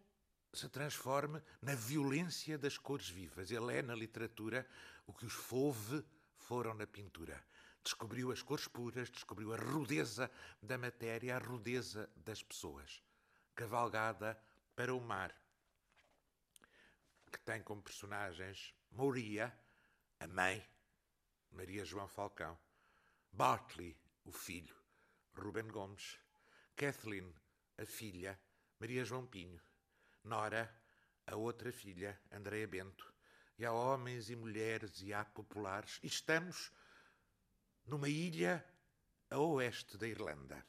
se 0.54 0.68
transforme 0.70 1.42
na 1.62 1.76
violência 1.76 2.58
das 2.58 2.78
cores 2.78 3.10
vivas. 3.10 3.52
Ele 3.52 3.78
é, 3.78 3.82
na 3.82 3.96
literatura, 3.96 4.68
o 5.06 5.14
que 5.14 5.26
os 5.26 5.34
Fauve 5.34 6.04
foram 6.38 6.74
na 6.74 6.86
pintura. 6.86 7.42
Descobriu 7.84 8.32
as 8.32 8.42
cores 8.42 8.68
puras, 8.68 9.10
descobriu 9.10 9.54
a 9.54 9.58
rudeza 9.58 10.30
da 10.62 10.78
matéria, 10.78 11.36
a 11.36 11.40
rudeza 11.40 12.10
das 12.16 12.44
pessoas. 12.44 13.02
Cavalgada 13.56 14.40
para 14.76 14.94
o 14.94 15.02
mar, 15.02 15.36
que 17.32 17.40
tem 17.40 17.62
como 17.62 17.82
personagens 17.82 18.74
Moria, 18.92 19.58
a 20.20 20.28
mãe, 20.28 20.66
Maria 21.52 21.86
João 21.86 22.08
Falcão, 22.08 22.58
Bartley, 23.32 23.98
o 24.26 24.32
filho, 24.32 24.76
Ruben 25.34 25.68
Gomes, 25.68 26.20
Kathleen, 26.76 27.34
a 27.78 27.86
filha, 27.86 28.40
Maria 28.80 29.06
João 29.06 29.26
Pinho, 29.26 29.62
Nora, 30.24 30.74
a 31.26 31.36
outra 31.36 31.72
filha, 31.72 32.20
Andréa 32.32 32.68
Bento, 32.68 33.12
e 33.58 33.66
há 33.66 33.72
homens 33.72 34.30
e 34.30 34.36
mulheres 34.36 35.02
e 35.02 35.14
há 35.14 35.26
populares, 35.26 36.00
e 36.04 36.08
estamos 36.08 36.72
numa 37.86 38.10
ilha 38.10 38.64
a 39.30 39.40
oeste 39.40 39.98
da 39.98 40.08
Irlanda, 40.08 40.64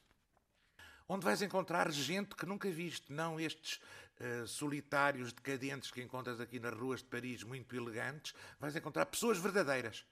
onde 1.07 1.25
vais 1.25 1.41
encontrar 1.41 1.91
gente 1.91 2.35
que 2.35 2.45
nunca 2.45 2.69
viste, 2.71 3.11
não 3.11 3.39
estes 3.39 3.79
uh, 4.19 4.47
solitários 4.47 5.33
decadentes 5.33 5.91
que 5.91 6.01
encontras 6.01 6.39
aqui 6.39 6.59
nas 6.59 6.73
ruas 6.73 7.01
de 7.01 7.09
Paris, 7.09 7.43
muito 7.43 7.75
elegantes, 7.75 8.33
vais 8.59 8.75
encontrar 8.75 9.05
pessoas 9.05 9.37
verdadeiras. 9.37 10.05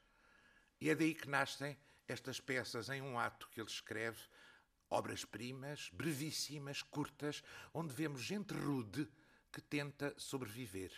E 0.80 0.90
é 0.90 0.96
daí 0.96 1.14
que 1.14 1.30
nascem 1.30 1.78
estas 2.08 2.40
peças 2.40 2.90
em 2.90 3.02
um 3.02 3.18
ato 3.18 3.48
que 3.50 3.62
ele 3.62 3.70
escreve, 3.70 4.20
obras-primas, 4.90 5.90
brevíssimas, 5.94 6.82
curtas, 6.82 7.44
onde 7.74 7.94
vemos 7.94 8.22
gente 8.22 8.54
rude 8.54 9.08
que 9.52 9.62
tenta 9.62 10.14
sobreviver. 10.18 10.92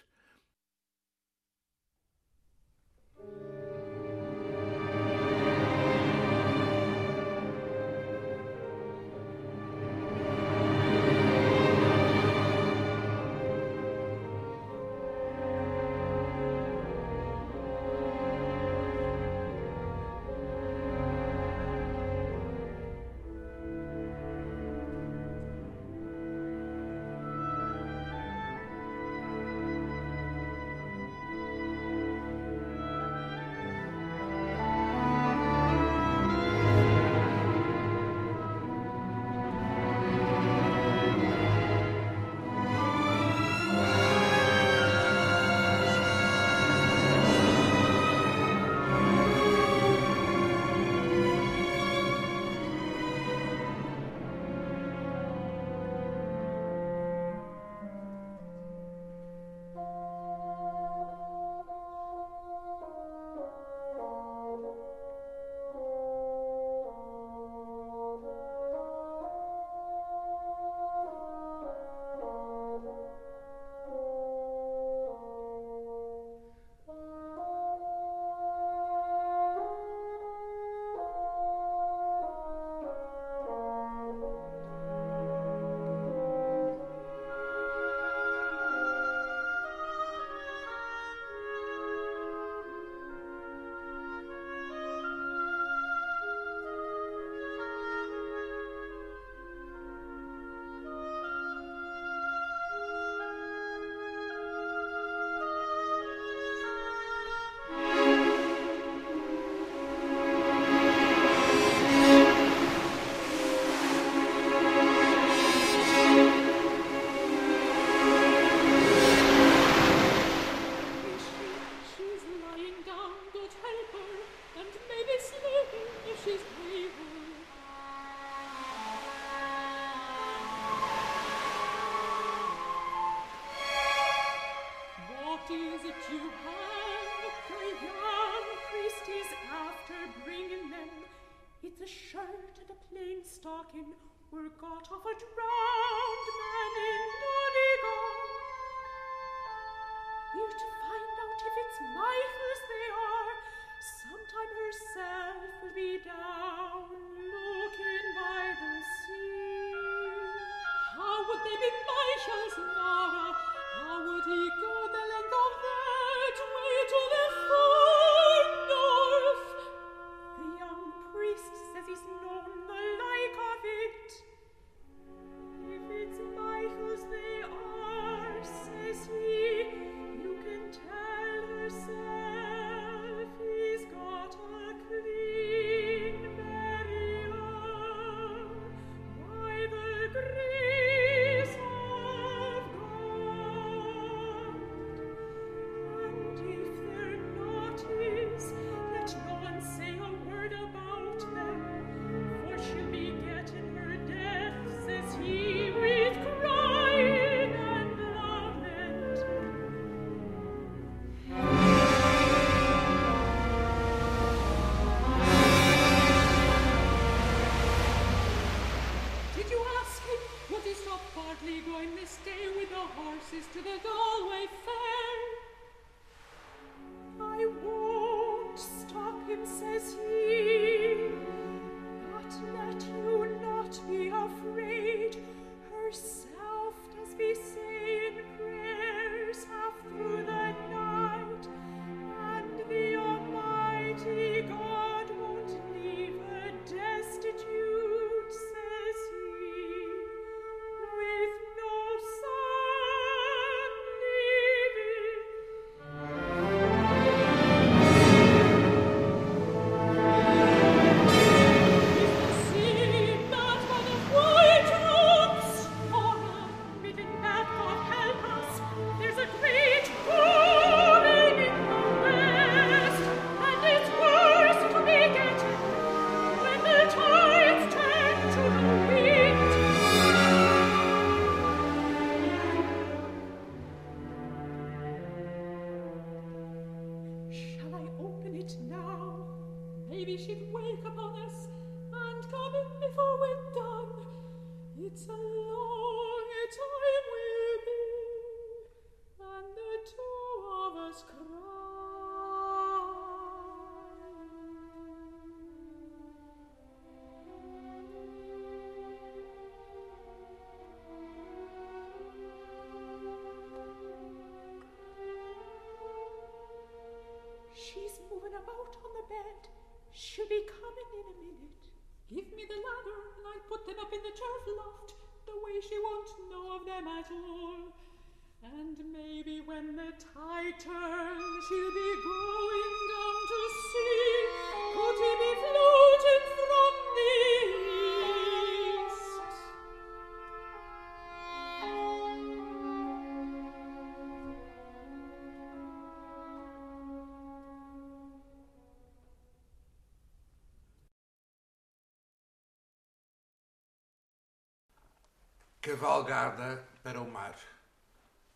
Cavalgada 355.63 356.61
para 356.83 356.99
o 356.99 357.09
mar. 357.09 357.35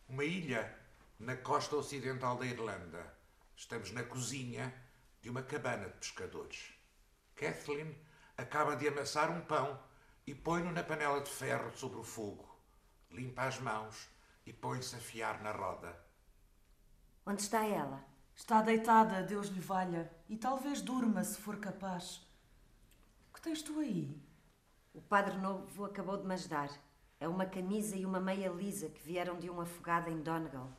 Uma 0.08 0.24
ilha 0.24 0.77
na 1.18 1.36
costa 1.36 1.74
ocidental 1.74 2.36
da 2.36 2.46
Irlanda. 2.46 3.12
Estamos 3.56 3.90
na 3.90 4.04
cozinha 4.04 4.72
de 5.20 5.28
uma 5.28 5.42
cabana 5.42 5.88
de 5.88 5.94
pescadores. 5.94 6.72
Kathleen 7.34 7.98
acaba 8.36 8.76
de 8.76 8.86
amassar 8.86 9.28
um 9.28 9.40
pão 9.40 9.82
e 10.24 10.32
põe-no 10.32 10.70
na 10.70 10.84
panela 10.84 11.20
de 11.20 11.28
ferro 11.28 11.76
sobre 11.76 11.98
o 11.98 12.04
fogo. 12.04 12.48
Limpa 13.10 13.42
as 13.42 13.58
mãos 13.58 14.08
e 14.46 14.52
põe-se 14.52 14.94
a 14.94 14.98
fiar 15.00 15.42
na 15.42 15.50
roda. 15.50 15.98
Onde 17.26 17.42
está 17.42 17.66
ela? 17.66 18.04
Está 18.36 18.62
deitada, 18.62 19.22
Deus 19.22 19.48
lhe 19.48 19.60
valha, 19.60 20.08
e 20.28 20.36
talvez 20.36 20.80
durma 20.80 21.24
se 21.24 21.40
for 21.40 21.58
capaz. 21.58 22.24
O 23.28 23.34
que 23.34 23.40
tens 23.40 23.60
tu 23.60 23.80
aí? 23.80 24.22
O 24.94 25.02
padre 25.02 25.36
novo 25.36 25.84
acabou 25.84 26.16
de 26.16 26.26
me 26.26 26.34
ajudar. 26.34 26.70
É 27.18 27.26
uma 27.26 27.44
camisa 27.44 27.96
e 27.96 28.06
uma 28.06 28.20
meia 28.20 28.48
lisa 28.50 28.88
que 28.88 29.02
vieram 29.02 29.36
de 29.40 29.50
um 29.50 29.60
afogado 29.60 30.08
em 30.08 30.22
Donegal. 30.22 30.70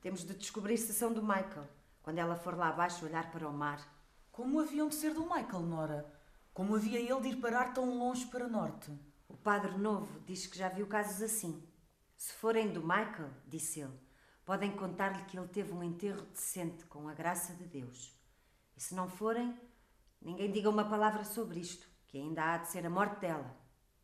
Temos 0.00 0.24
de 0.24 0.34
descobrir 0.34 0.78
se 0.78 0.92
são 0.92 1.12
do 1.12 1.22
Michael, 1.22 1.68
quando 2.02 2.18
ela 2.18 2.36
for 2.36 2.56
lá 2.56 2.68
abaixo 2.68 3.04
olhar 3.04 3.30
para 3.30 3.48
o 3.48 3.52
mar. 3.52 3.86
Como 4.30 4.60
haviam 4.60 4.88
de 4.88 4.94
ser 4.94 5.12
do 5.12 5.22
Michael, 5.22 5.62
Nora? 5.62 6.12
Como 6.54 6.76
havia 6.76 7.00
ele 7.00 7.20
de 7.20 7.28
ir 7.28 7.36
parar 7.36 7.72
tão 7.74 7.98
longe 7.98 8.26
para 8.26 8.48
norte? 8.48 8.92
O 9.28 9.36
padre 9.36 9.76
novo 9.76 10.20
diz 10.20 10.46
que 10.46 10.56
já 10.56 10.68
viu 10.68 10.86
casos 10.86 11.20
assim. 11.22 11.62
Se 12.16 12.32
forem 12.32 12.72
do 12.72 12.80
Michael, 12.80 13.30
disse 13.46 13.80
ele, 13.80 13.98
podem 14.44 14.72
contar-lhe 14.72 15.24
que 15.24 15.38
ele 15.38 15.48
teve 15.48 15.72
um 15.72 15.82
enterro 15.82 16.22
decente 16.32 16.84
com 16.86 17.08
a 17.08 17.14
graça 17.14 17.54
de 17.54 17.64
Deus. 17.64 18.16
E 18.76 18.80
se 18.80 18.94
não 18.94 19.08
forem, 19.08 19.56
ninguém 20.22 20.50
diga 20.50 20.70
uma 20.70 20.88
palavra 20.88 21.22
sobre 21.22 21.60
isto, 21.60 21.86
que 22.06 22.18
ainda 22.18 22.42
há 22.44 22.56
de 22.58 22.68
ser 22.68 22.86
a 22.86 22.90
morte 22.90 23.20
dela, 23.20 23.54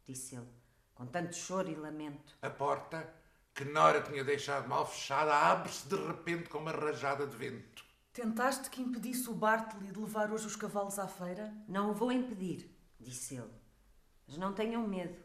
disse 0.06 0.36
ele, 0.36 0.48
com 0.94 1.06
tanto 1.06 1.34
choro 1.34 1.70
e 1.70 1.74
lamento. 1.74 2.36
A 2.42 2.50
porta, 2.50 3.12
que 3.54 3.64
Nora 3.64 4.02
tinha 4.02 4.24
deixado 4.24 4.68
mal 4.68 4.84
fechada, 4.84 5.32
abre-se 5.32 5.86
de 5.88 5.94
repente 5.94 6.48
com 6.48 6.58
uma 6.58 6.72
rajada 6.72 7.24
de 7.24 7.36
vento. 7.36 7.84
Tentaste 8.12 8.68
que 8.68 8.82
impedisse 8.82 9.30
o 9.30 9.34
Bartley 9.34 9.92
de 9.92 10.00
levar 10.00 10.32
hoje 10.32 10.46
os 10.46 10.56
cavalos 10.56 10.98
à 10.98 11.06
feira? 11.06 11.54
Não 11.68 11.90
o 11.90 11.94
vou 11.94 12.10
impedir, 12.10 12.68
disse 12.98 13.36
ele. 13.36 13.52
Mas 14.26 14.36
não 14.36 14.52
tenham 14.52 14.86
medo. 14.86 15.16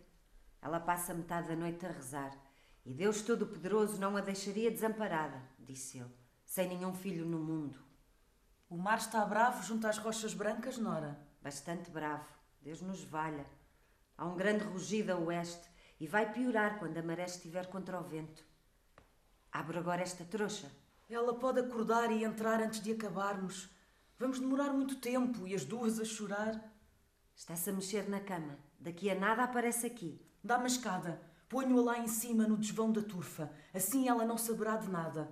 Ela 0.61 0.79
passa 0.79 1.13
metade 1.13 1.47
da 1.47 1.55
noite 1.55 1.83
a 1.87 1.91
rezar. 1.91 2.31
E 2.85 2.93
Deus 2.93 3.23
Todo-Poderoso 3.23 3.99
não 3.99 4.15
a 4.15 4.21
deixaria 4.21 4.69
desamparada, 4.69 5.41
disse 5.57 5.97
ele, 5.97 6.13
sem 6.45 6.67
nenhum 6.67 6.93
filho 6.93 7.25
no 7.25 7.39
mundo. 7.39 7.79
O 8.69 8.77
mar 8.77 8.99
está 8.99 9.25
bravo 9.25 9.63
junto 9.63 9.87
às 9.87 9.97
rochas 9.97 10.35
brancas, 10.35 10.77
Nora. 10.77 11.19
Bastante 11.41 11.89
bravo. 11.89 12.25
Deus 12.61 12.81
nos 12.81 13.03
valha. 13.03 13.45
Há 14.15 14.25
um 14.25 14.35
grande 14.35 14.63
rugido 14.63 15.11
a 15.11 15.17
oeste 15.17 15.67
e 15.99 16.07
vai 16.07 16.31
piorar 16.31 16.79
quando 16.79 16.97
a 16.97 17.03
maré 17.03 17.25
estiver 17.25 17.67
contra 17.67 17.99
o 17.99 18.03
vento. 18.03 18.43
Abre 19.51 19.77
agora 19.77 20.01
esta 20.01 20.23
trouxa. 20.23 20.71
Ela 21.09 21.33
pode 21.33 21.59
acordar 21.59 22.11
e 22.11 22.23
entrar 22.23 22.61
antes 22.61 22.81
de 22.81 22.91
acabarmos. 22.91 23.69
Vamos 24.17 24.39
demorar 24.39 24.71
muito 24.71 24.97
tempo 24.97 25.47
e 25.47 25.55
as 25.55 25.65
duas 25.65 25.99
a 25.99 26.05
chorar. 26.05 26.61
Está-se 27.35 27.69
a 27.69 27.73
mexer 27.73 28.07
na 28.07 28.19
cama. 28.19 28.57
Daqui 28.79 29.09
a 29.09 29.15
nada 29.15 29.43
aparece 29.43 29.87
aqui. 29.87 30.21
Dá-me 30.43 30.65
a 30.65 30.67
escada. 30.67 31.21
Ponho-a 31.49 31.81
lá 31.81 31.97
em 31.97 32.07
cima 32.07 32.47
no 32.47 32.57
desvão 32.57 32.91
da 32.91 33.01
turfa. 33.01 33.51
Assim 33.73 34.07
ela 34.07 34.23
não 34.23 34.37
saberá 34.37 34.77
de 34.77 34.89
nada. 34.89 35.31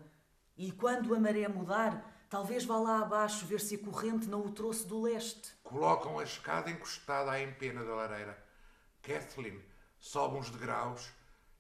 E 0.58 0.72
quando 0.72 1.14
a 1.14 1.20
maré 1.20 1.48
mudar, 1.48 2.26
talvez 2.28 2.66
vá 2.66 2.78
lá 2.80 3.02
abaixo 3.02 3.46
ver 3.46 3.62
se 3.62 3.76
a 3.76 3.80
corrente 3.80 4.28
não 4.28 4.42
o 4.42 4.52
trouxe 4.52 4.88
do 4.88 5.02
leste. 5.02 5.54
Colocam 5.62 6.18
a 6.18 6.24
escada 6.24 6.72
encostada 6.72 7.32
à 7.32 7.42
empena 7.42 7.86
da 7.86 7.94
lareira. 7.94 8.44
Kathleen 9.04 9.62
sobe 10.00 10.38
uns 10.38 10.50
degraus 10.50 11.10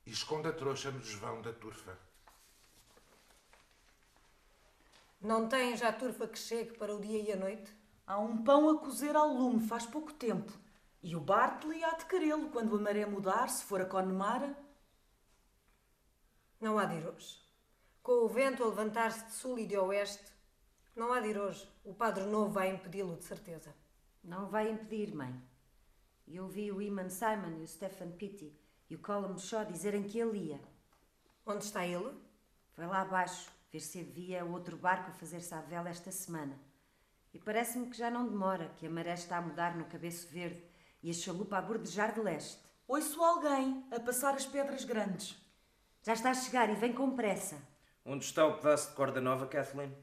e 0.05 0.11
esconde 0.11 0.47
a 0.47 0.53
trouxa 0.53 0.91
no 0.91 0.99
desvão 0.99 1.41
da 1.41 1.53
turfa. 1.53 1.97
Não 5.19 5.49
tem 5.49 5.75
já 5.75 5.91
turfa 5.91 6.27
que 6.27 6.37
chegue 6.37 6.77
para 6.77 6.95
o 6.95 7.01
dia 7.01 7.21
e 7.21 7.31
a 7.31 7.35
noite? 7.35 7.75
Há 8.05 8.19
um 8.19 8.43
pão 8.43 8.69
a 8.69 8.79
cozer 8.79 9.15
ao 9.15 9.27
lume 9.27 9.67
faz 9.67 9.85
pouco 9.85 10.13
tempo. 10.13 10.53
E 11.01 11.15
o 11.15 11.19
Bartley 11.19 11.83
há 11.83 11.91
de 11.95 12.05
querê-lo 12.05 12.49
quando 12.49 12.75
a 12.75 12.79
maré 12.79 13.05
mudar, 13.05 13.49
se 13.49 13.63
for 13.63 13.81
a 13.81 13.85
Connemara. 13.85 14.57
Não 16.61 16.79
há 16.79 16.85
de 16.85 16.95
ir 16.95 17.07
hoje. 17.07 17.41
Com 18.01 18.23
o 18.23 18.27
vento 18.27 18.63
a 18.63 18.67
levantar-se 18.67 19.25
de 19.25 19.33
sul 19.33 19.59
e 19.59 19.65
de 19.65 19.77
oeste, 19.77 20.31
não 20.95 21.11
há 21.11 21.19
de 21.19 21.29
ir 21.29 21.37
hoje. 21.37 21.69
O 21.83 21.93
padre 21.93 22.23
novo 22.23 22.51
vai 22.51 22.69
impedi-lo, 22.69 23.17
de 23.17 23.25
certeza. 23.25 23.75
Não 24.23 24.47
vai 24.47 24.69
impedir, 24.69 25.13
mãe. 25.13 25.39
E 26.27 26.39
ouvi 26.39 26.71
o 26.71 26.81
Eamon 26.81 27.09
Simon 27.09 27.57
e 27.57 27.63
o 27.63 27.67
Stephen 27.67 28.11
Pitty 28.11 28.53
e 28.89 28.95
o 28.95 28.99
Colum 28.99 29.37
Shaw 29.37 29.65
dizerem 29.65 30.03
que 30.03 30.19
ele 30.19 30.37
ia. 30.49 30.61
Onde 31.45 31.63
está 31.63 31.85
ele? 31.85 32.13
Foi 32.73 32.85
lá 32.85 33.01
abaixo 33.01 33.49
ver 33.71 33.79
se 33.79 34.01
havia 34.01 34.43
outro 34.43 34.75
barco 34.77 35.09
a 35.09 35.13
fazer-se 35.13 35.53
à 35.53 35.61
vela 35.61 35.89
esta 35.89 36.11
semana. 36.11 36.59
E 37.33 37.39
parece-me 37.39 37.89
que 37.89 37.97
já 37.97 38.09
não 38.09 38.27
demora, 38.27 38.71
que 38.77 38.87
a 38.87 38.89
maré 38.89 39.13
está 39.13 39.37
a 39.37 39.41
mudar 39.41 39.75
no 39.75 39.85
cabeço 39.85 40.27
verde 40.27 40.63
e 41.01 41.09
a 41.09 41.13
chalupa 41.13 41.57
a 41.57 41.61
bordejar 41.61 42.13
de 42.13 42.19
leste. 42.19 42.59
Ouço 42.87 43.23
alguém 43.23 43.85
a 43.91 43.99
passar 43.99 44.33
as 44.35 44.45
pedras 44.45 44.83
grandes. 44.83 45.35
Já 46.03 46.13
está 46.13 46.31
a 46.31 46.33
chegar 46.33 46.69
e 46.69 46.75
vem 46.75 46.93
com 46.93 47.15
pressa. 47.15 47.57
Onde 48.05 48.25
está 48.25 48.45
o 48.45 48.57
pedaço 48.57 48.89
de 48.89 48.95
corda 48.95 49.19
nova, 49.19 49.45
Kathleen? 49.47 49.93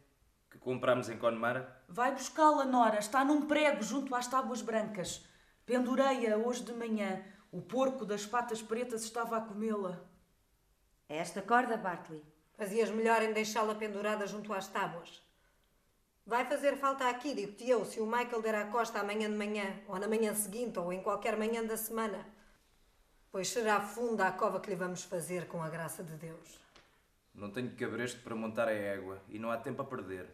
Que 0.50 0.58
comprámos 0.58 1.08
em 1.08 1.18
Connemara? 1.18 1.82
Vai 1.88 2.12
buscá-la, 2.12 2.64
Nora. 2.64 2.98
Está 2.98 3.24
num 3.24 3.46
prego 3.46 3.82
junto 3.82 4.14
às 4.14 4.26
tábuas 4.26 4.62
brancas. 4.62 5.26
Pendurei-a 5.66 6.36
hoje 6.36 6.62
de 6.62 6.72
manhã. 6.72 7.24
O 7.50 7.62
porco 7.62 8.04
das 8.04 8.26
patas 8.26 8.60
pretas 8.60 9.04
estava 9.04 9.36
a 9.36 9.40
comê-la. 9.40 10.04
É 11.08 11.16
esta 11.16 11.40
corda, 11.40 11.76
Bartley. 11.76 12.22
Fazias 12.56 12.90
melhor 12.90 13.22
em 13.22 13.32
deixá-la 13.32 13.74
pendurada 13.74 14.26
junto 14.26 14.52
às 14.52 14.68
tábuas. 14.68 15.22
Vai 16.26 16.44
fazer 16.46 16.76
falta 16.76 17.08
aqui, 17.08 17.34
digo-te 17.34 17.68
eu, 17.68 17.84
se 17.84 18.00
o 18.00 18.06
Michael 18.06 18.40
der 18.40 18.54
à 18.54 18.64
costa 18.66 19.00
amanhã 19.00 19.30
de 19.30 19.36
manhã, 19.36 19.80
ou 19.86 19.98
na 19.98 20.08
manhã 20.08 20.34
seguinte, 20.34 20.78
ou 20.78 20.92
em 20.92 21.02
qualquer 21.02 21.36
manhã 21.36 21.64
da 21.64 21.76
semana. 21.76 22.26
Pois 23.30 23.48
será 23.48 23.80
funda 23.80 24.26
a 24.26 24.32
cova 24.32 24.60
que 24.60 24.70
lhe 24.70 24.76
vamos 24.76 25.02
fazer 25.02 25.46
com 25.48 25.62
a 25.62 25.68
graça 25.68 26.02
de 26.02 26.16
Deus. 26.16 26.60
Não 27.34 27.50
tenho 27.50 27.74
cabresto 27.76 28.20
para 28.22 28.34
montar 28.34 28.68
a 28.68 28.72
égua 28.72 29.20
e 29.28 29.38
não 29.38 29.50
há 29.50 29.56
tempo 29.56 29.82
a 29.82 29.84
perder. 29.84 30.26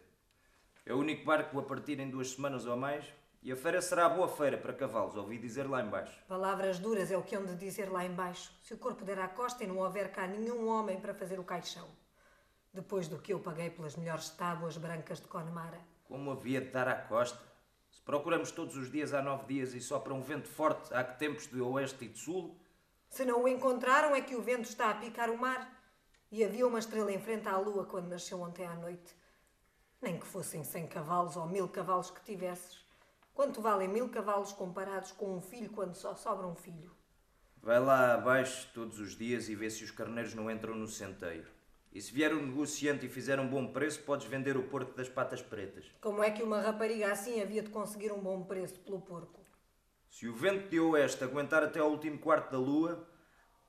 É 0.85 0.93
o 0.93 0.99
único 0.99 1.25
barco 1.25 1.59
a 1.59 1.63
partir 1.63 1.99
em 1.99 2.09
duas 2.09 2.31
semanas 2.31 2.65
ou 2.65 2.77
mais 2.77 3.05
e 3.43 3.51
a 3.51 3.55
feira 3.55 3.81
será 3.81 4.07
boa 4.07 4.27
feira 4.27 4.57
para 4.57 4.73
cavalos, 4.73 5.15
ouvi 5.15 5.37
dizer 5.37 5.67
lá 5.67 5.81
embaixo. 5.81 6.17
Palavras 6.27 6.77
duras 6.77 7.11
é 7.11 7.17
o 7.17 7.23
que 7.23 7.35
hão 7.35 7.45
de 7.45 7.55
dizer 7.55 7.91
lá 7.91 8.05
embaixo, 8.05 8.51
se 8.61 8.73
o 8.73 8.77
corpo 8.77 9.03
der 9.03 9.19
à 9.19 9.27
costa 9.27 9.63
e 9.63 9.67
não 9.67 9.77
houver 9.77 10.11
cá 10.11 10.27
nenhum 10.27 10.67
homem 10.67 10.99
para 10.99 11.13
fazer 11.13 11.39
o 11.39 11.43
caixão. 11.43 11.87
Depois 12.73 13.07
do 13.07 13.17
que 13.17 13.33
eu 13.33 13.39
paguei 13.39 13.69
pelas 13.69 13.95
melhores 13.95 14.29
tábuas 14.29 14.77
brancas 14.77 15.19
de 15.19 15.27
Connemara. 15.27 15.79
Como 16.03 16.31
havia 16.31 16.61
de 16.61 16.69
dar 16.69 16.87
à 16.87 16.95
costa? 16.95 17.41
Se 17.89 18.01
procuramos 18.01 18.51
todos 18.51 18.77
os 18.77 18.91
dias 18.91 19.13
há 19.13 19.21
nove 19.21 19.45
dias 19.45 19.73
e 19.73 19.81
só 19.81 19.99
para 19.99 20.13
um 20.13 20.21
vento 20.21 20.47
forte 20.47 20.93
há 20.93 21.03
que 21.03 21.19
tempos 21.19 21.47
de 21.47 21.59
oeste 21.61 22.05
e 22.05 22.07
de 22.07 22.19
sul, 22.19 22.57
Se 23.09 23.25
não 23.25 23.43
o 23.43 23.47
encontraram 23.47 24.15
é 24.15 24.21
que 24.21 24.35
o 24.35 24.41
vento 24.41 24.69
está 24.69 24.89
a 24.89 24.95
picar 24.95 25.29
o 25.29 25.37
mar. 25.37 25.69
E 26.31 26.45
havia 26.45 26.65
uma 26.65 26.79
estrela 26.79 27.11
em 27.11 27.19
frente 27.19 27.49
à 27.49 27.57
lua 27.57 27.85
quando 27.85 28.07
nasceu 28.07 28.41
ontem 28.41 28.65
à 28.65 28.73
noite. 28.73 29.13
Nem 30.01 30.17
que 30.17 30.25
fossem 30.25 30.63
cem 30.63 30.87
cavalos 30.87 31.35
ou 31.35 31.45
mil 31.45 31.67
cavalos 31.67 32.09
que 32.09 32.21
tivesses. 32.21 32.80
Quanto 33.33 33.61
valem 33.61 33.87
mil 33.87 34.09
cavalos 34.09 34.53
comparados 34.53 35.11
com 35.11 35.35
um 35.35 35.41
filho 35.41 35.71
quando 35.71 35.95
só 35.95 36.15
sobra 36.15 36.47
um 36.47 36.55
filho? 36.55 36.91
vai 37.61 37.79
lá 37.79 38.15
abaixo 38.15 38.67
todos 38.73 38.99
os 38.99 39.15
dias 39.15 39.47
e 39.47 39.55
vê 39.55 39.69
se 39.69 39.83
os 39.83 39.91
carneiros 39.91 40.33
não 40.33 40.49
entram 40.49 40.75
no 40.75 40.87
centeio. 40.87 41.45
E 41.93 42.01
se 42.01 42.11
vier 42.11 42.33
um 42.33 42.45
negociante 42.45 43.05
e 43.05 43.09
fizer 43.09 43.39
um 43.39 43.47
bom 43.47 43.67
preço, 43.67 44.01
podes 44.03 44.25
vender 44.25 44.57
o 44.57 44.63
porco 44.63 44.95
das 44.95 45.09
patas 45.09 45.41
pretas. 45.41 45.85
Como 45.99 46.23
é 46.23 46.31
que 46.31 46.41
uma 46.41 46.61
rapariga 46.61 47.11
assim 47.11 47.41
havia 47.41 47.61
de 47.61 47.69
conseguir 47.69 48.11
um 48.11 48.19
bom 48.19 48.43
preço 48.43 48.79
pelo 48.79 49.01
porco? 49.01 49.45
Se 50.09 50.27
o 50.27 50.35
vento 50.35 50.69
de 50.69 50.79
oeste 50.79 51.23
aguentar 51.23 51.63
até 51.63 51.79
ao 51.79 51.91
último 51.91 52.17
quarto 52.17 52.51
da 52.51 52.57
lua, 52.57 53.07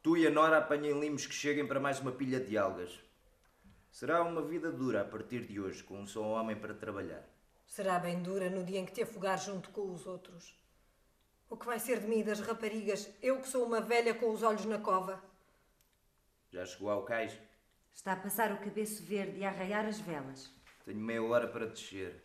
tu 0.03 0.17
e 0.17 0.27
a 0.27 0.31
Nora 0.31 0.59
apanhem 0.59 0.99
limos 0.99 1.27
que 1.27 1.35
cheguem 1.35 1.67
para 1.67 1.81
mais 1.81 2.01
uma 2.01 2.13
pilha 2.13 2.41
de 2.41 2.57
algas. 2.57 2.99
Será 3.91 4.23
uma 4.23 4.41
vida 4.41 4.71
dura 4.71 5.03
a 5.03 5.05
partir 5.05 5.45
de 5.45 5.61
hoje, 5.61 5.83
com 5.83 6.01
um 6.01 6.07
só 6.07 6.23
homem 6.23 6.57
para 6.57 6.75
trabalhar. 6.75 7.32
Será 7.75 7.99
bem 7.99 8.23
dura 8.23 8.51
no 8.51 8.63
dia 8.63 8.81
em 8.81 8.85
que 8.85 8.93
te 8.93 9.03
afogar 9.03 9.39
junto 9.39 9.71
com 9.71 9.95
os 9.95 10.07
outros. 10.07 10.55
O 11.49 11.57
que 11.57 11.65
vai 11.65 11.79
ser 11.79 12.01
de 12.01 12.07
mim 12.07 12.19
e 12.19 12.23
das 12.23 12.39
raparigas, 12.39 13.09
eu 13.23 13.41
que 13.41 13.49
sou 13.49 13.65
uma 13.65 13.81
velha 13.81 14.13
com 14.13 14.31
os 14.31 14.43
olhos 14.43 14.67
na 14.67 14.79
cova? 14.79 15.25
Já 16.51 16.67
chegou 16.67 16.91
ao 16.91 17.03
cais? 17.03 17.33
Está 17.95 18.13
a 18.13 18.17
passar 18.17 18.53
o 18.53 18.59
cabeço 18.59 19.03
verde 19.03 19.39
e 19.39 19.45
a 19.47 19.49
arraiar 19.49 19.87
as 19.87 19.99
velas. 19.99 20.53
Tenho 20.85 21.01
meia 21.01 21.23
hora 21.23 21.49
para 21.49 21.67
descer. 21.67 22.23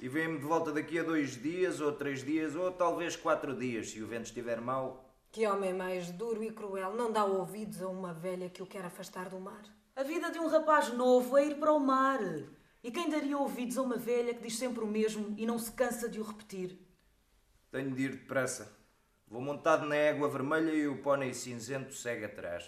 E 0.00 0.08
vem-me 0.08 0.38
de 0.38 0.46
volta 0.46 0.72
daqui 0.72 0.98
a 0.98 1.02
dois 1.02 1.36
dias, 1.36 1.78
ou 1.78 1.92
três 1.92 2.24
dias, 2.24 2.56
ou 2.56 2.72
talvez 2.72 3.14
quatro 3.14 3.54
dias, 3.54 3.90
se 3.90 4.02
o 4.02 4.06
vento 4.06 4.24
estiver 4.24 4.58
mau. 4.58 5.04
Que 5.30 5.46
homem 5.46 5.74
mais 5.74 6.10
duro 6.10 6.42
e 6.42 6.50
cruel 6.50 6.94
não 6.94 7.12
dá 7.12 7.26
ouvidos 7.26 7.82
a 7.82 7.88
uma 7.88 8.14
velha 8.14 8.48
que 8.48 8.62
o 8.62 8.66
quer 8.66 8.86
afastar 8.86 9.28
do 9.28 9.38
mar? 9.38 9.64
A 9.94 10.02
vida 10.02 10.30
de 10.30 10.38
um 10.38 10.48
rapaz 10.48 10.90
novo 10.94 11.36
é 11.36 11.44
ir 11.44 11.58
para 11.58 11.74
o 11.74 11.78
mar. 11.78 12.20
E 12.82 12.90
quem 12.90 13.08
daria 13.08 13.38
ouvidos 13.38 13.78
a 13.78 13.82
uma 13.82 13.96
velha 13.96 14.34
que 14.34 14.42
diz 14.42 14.58
sempre 14.58 14.82
o 14.82 14.86
mesmo 14.86 15.34
e 15.38 15.46
não 15.46 15.58
se 15.58 15.70
cansa 15.70 16.08
de 16.08 16.20
o 16.20 16.24
repetir? 16.24 16.76
Tenho 17.70 17.92
de 17.92 18.02
ir 18.02 18.10
depressa. 18.16 18.76
Vou 19.28 19.40
montado 19.40 19.86
na 19.86 19.94
égua 19.94 20.28
vermelha 20.28 20.72
e 20.72 20.88
o 20.88 21.00
pônei 21.00 21.32
cinzento 21.32 21.94
segue 21.94 22.24
atrás. 22.24 22.64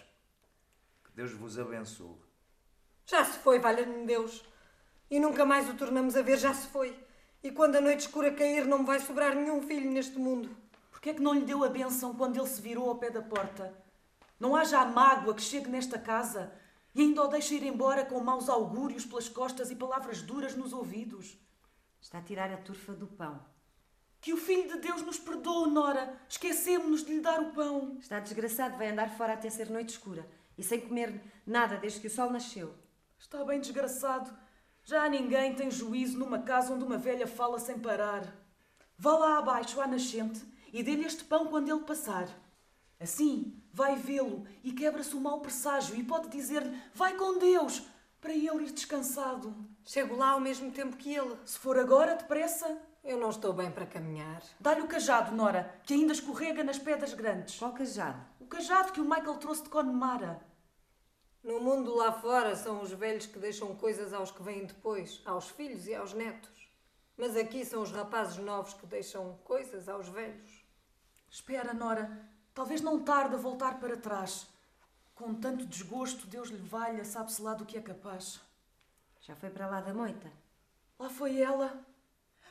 Que 1.04 1.10
Deus 1.14 1.32
vos 1.32 1.58
abençoe. 1.58 2.16
Já 3.04 3.24
se 3.24 3.38
foi, 3.40 3.58
valha-me 3.58 4.06
Deus. 4.06 4.44
E 5.10 5.18
nunca 5.18 5.44
mais 5.44 5.68
o 5.68 5.74
tornamos 5.74 6.16
a 6.16 6.22
ver, 6.22 6.38
já 6.38 6.54
se 6.54 6.68
foi. 6.68 6.96
E 7.42 7.50
quando 7.50 7.76
a 7.76 7.80
noite 7.80 8.00
escura 8.00 8.32
cair, 8.32 8.64
não 8.66 8.78
me 8.78 8.86
vai 8.86 9.00
sobrar 9.00 9.34
nenhum 9.34 9.60
filho 9.62 9.90
neste 9.90 10.16
mundo. 10.16 10.56
Porquê 10.90 11.10
é 11.10 11.14
que 11.14 11.22
não 11.22 11.34
lhe 11.34 11.44
deu 11.44 11.62
a 11.64 11.68
bênção 11.68 12.14
quando 12.14 12.38
ele 12.38 12.48
se 12.48 12.62
virou 12.62 12.88
ao 12.88 12.96
pé 12.96 13.10
da 13.10 13.20
porta? 13.20 13.74
Não 14.38 14.54
há 14.56 14.64
já 14.64 14.84
mágoa 14.84 15.34
que 15.34 15.42
chegue 15.42 15.68
nesta 15.68 15.98
casa 15.98 16.52
e 16.94 17.02
ainda 17.02 17.22
o 17.24 17.28
deixa 17.28 17.54
ir 17.54 17.64
embora 17.64 18.04
com 18.04 18.20
maus 18.20 18.48
augúrios 18.48 19.04
pelas 19.04 19.28
costas 19.28 19.70
e 19.70 19.76
palavras 19.76 20.22
duras 20.22 20.54
nos 20.54 20.72
ouvidos. 20.72 21.36
Está 22.00 22.18
a 22.18 22.22
tirar 22.22 22.52
a 22.52 22.56
turfa 22.56 22.92
do 22.92 23.06
pão. 23.06 23.44
Que 24.20 24.32
o 24.32 24.36
Filho 24.36 24.68
de 24.68 24.78
Deus 24.78 25.02
nos 25.02 25.18
perdoe, 25.18 25.70
Nora. 25.70 26.18
Esquecemos-nos 26.28 27.04
de 27.04 27.14
lhe 27.14 27.20
dar 27.20 27.40
o 27.40 27.52
pão. 27.52 27.98
Está 27.98 28.20
desgraçado, 28.20 28.78
vai 28.78 28.88
andar 28.88 29.10
fora 29.16 29.34
até 29.34 29.50
ser 29.50 29.68
noite 29.68 29.90
escura. 29.90 30.26
E 30.56 30.62
sem 30.62 30.80
comer 30.80 31.20
nada 31.46 31.76
desde 31.76 32.00
que 32.00 32.06
o 32.06 32.10
sol 32.10 32.30
nasceu. 32.30 32.74
Está 33.18 33.44
bem 33.44 33.60
desgraçado. 33.60 34.34
Já 34.84 35.08
ninguém 35.08 35.54
tem 35.54 35.70
juízo 35.70 36.18
numa 36.18 36.38
casa 36.38 36.72
onde 36.72 36.84
uma 36.84 36.96
velha 36.96 37.26
fala 37.26 37.58
sem 37.58 37.78
parar. 37.78 38.34
Vá 38.96 39.16
lá 39.18 39.38
abaixo 39.38 39.80
à 39.80 39.86
nascente 39.86 40.40
e 40.72 40.82
dê-lhe 40.82 41.04
este 41.04 41.24
pão 41.24 41.48
quando 41.48 41.70
ele 41.70 41.84
passar. 41.84 42.28
Assim, 43.00 43.62
vai 43.74 43.96
vê-lo 43.96 44.46
e 44.62 44.72
quebra-se 44.72 45.14
o 45.16 45.20
mau 45.20 45.40
presságio 45.40 45.96
e 45.96 46.04
pode 46.04 46.28
dizer-lhe: 46.28 46.80
Vai 46.94 47.16
com 47.16 47.38
Deus, 47.38 47.82
para 48.20 48.32
ele 48.32 48.64
ir 48.64 48.70
descansado. 48.72 49.54
Chego 49.84 50.14
lá 50.16 50.30
ao 50.30 50.40
mesmo 50.40 50.70
tempo 50.70 50.96
que 50.96 51.12
ele. 51.14 51.36
Se 51.44 51.58
for 51.58 51.76
agora, 51.78 52.14
depressa, 52.14 52.78
Eu 53.02 53.18
não 53.18 53.28
estou 53.28 53.52
bem 53.52 53.70
para 53.70 53.84
caminhar. 53.84 54.42
dá-lhe 54.58 54.80
o 54.80 54.88
cajado, 54.88 55.34
Nora, 55.36 55.78
que 55.84 55.92
ainda 55.92 56.12
escorrega 56.14 56.64
nas 56.64 56.78
pedras 56.78 57.12
grandes. 57.12 57.58
Qual 57.58 57.72
cajado? 57.74 58.24
O 58.40 58.46
cajado 58.46 58.92
que 58.92 59.00
o 59.00 59.04
Michael 59.04 59.36
trouxe 59.36 59.64
de 59.64 59.68
Connemara. 59.68 60.40
No 61.42 61.60
mundo 61.60 61.94
lá 61.94 62.10
fora 62.12 62.56
são 62.56 62.80
os 62.80 62.90
velhos 62.92 63.26
que 63.26 63.38
deixam 63.38 63.74
coisas 63.76 64.14
aos 64.14 64.30
que 64.30 64.42
vêm 64.42 64.64
depois, 64.64 65.20
aos 65.26 65.50
filhos 65.50 65.86
e 65.86 65.94
aos 65.94 66.14
netos. 66.14 66.70
Mas 67.18 67.36
aqui 67.36 67.62
são 67.64 67.82
os 67.82 67.92
rapazes 67.92 68.38
novos 68.38 68.72
que 68.72 68.86
deixam 68.86 69.38
coisas 69.44 69.86
aos 69.88 70.08
velhos. 70.08 70.64
Espera, 71.28 71.74
Nora. 71.74 72.32
Talvez 72.54 72.80
não 72.80 73.02
tarde 73.02 73.34
a 73.34 73.38
voltar 73.38 73.80
para 73.80 73.96
trás. 73.96 74.46
Com 75.14 75.34
tanto 75.34 75.66
desgosto, 75.66 76.26
Deus 76.26 76.48
lhe 76.48 76.56
valha, 76.56 77.04
sabe-se 77.04 77.42
lá 77.42 77.52
do 77.52 77.66
que 77.66 77.76
é 77.76 77.82
capaz. 77.82 78.40
Já 79.20 79.34
foi 79.34 79.50
para 79.50 79.66
lá 79.66 79.80
da 79.80 79.92
moita. 79.92 80.30
Lá 80.98 81.10
foi 81.10 81.40
ela. 81.40 81.84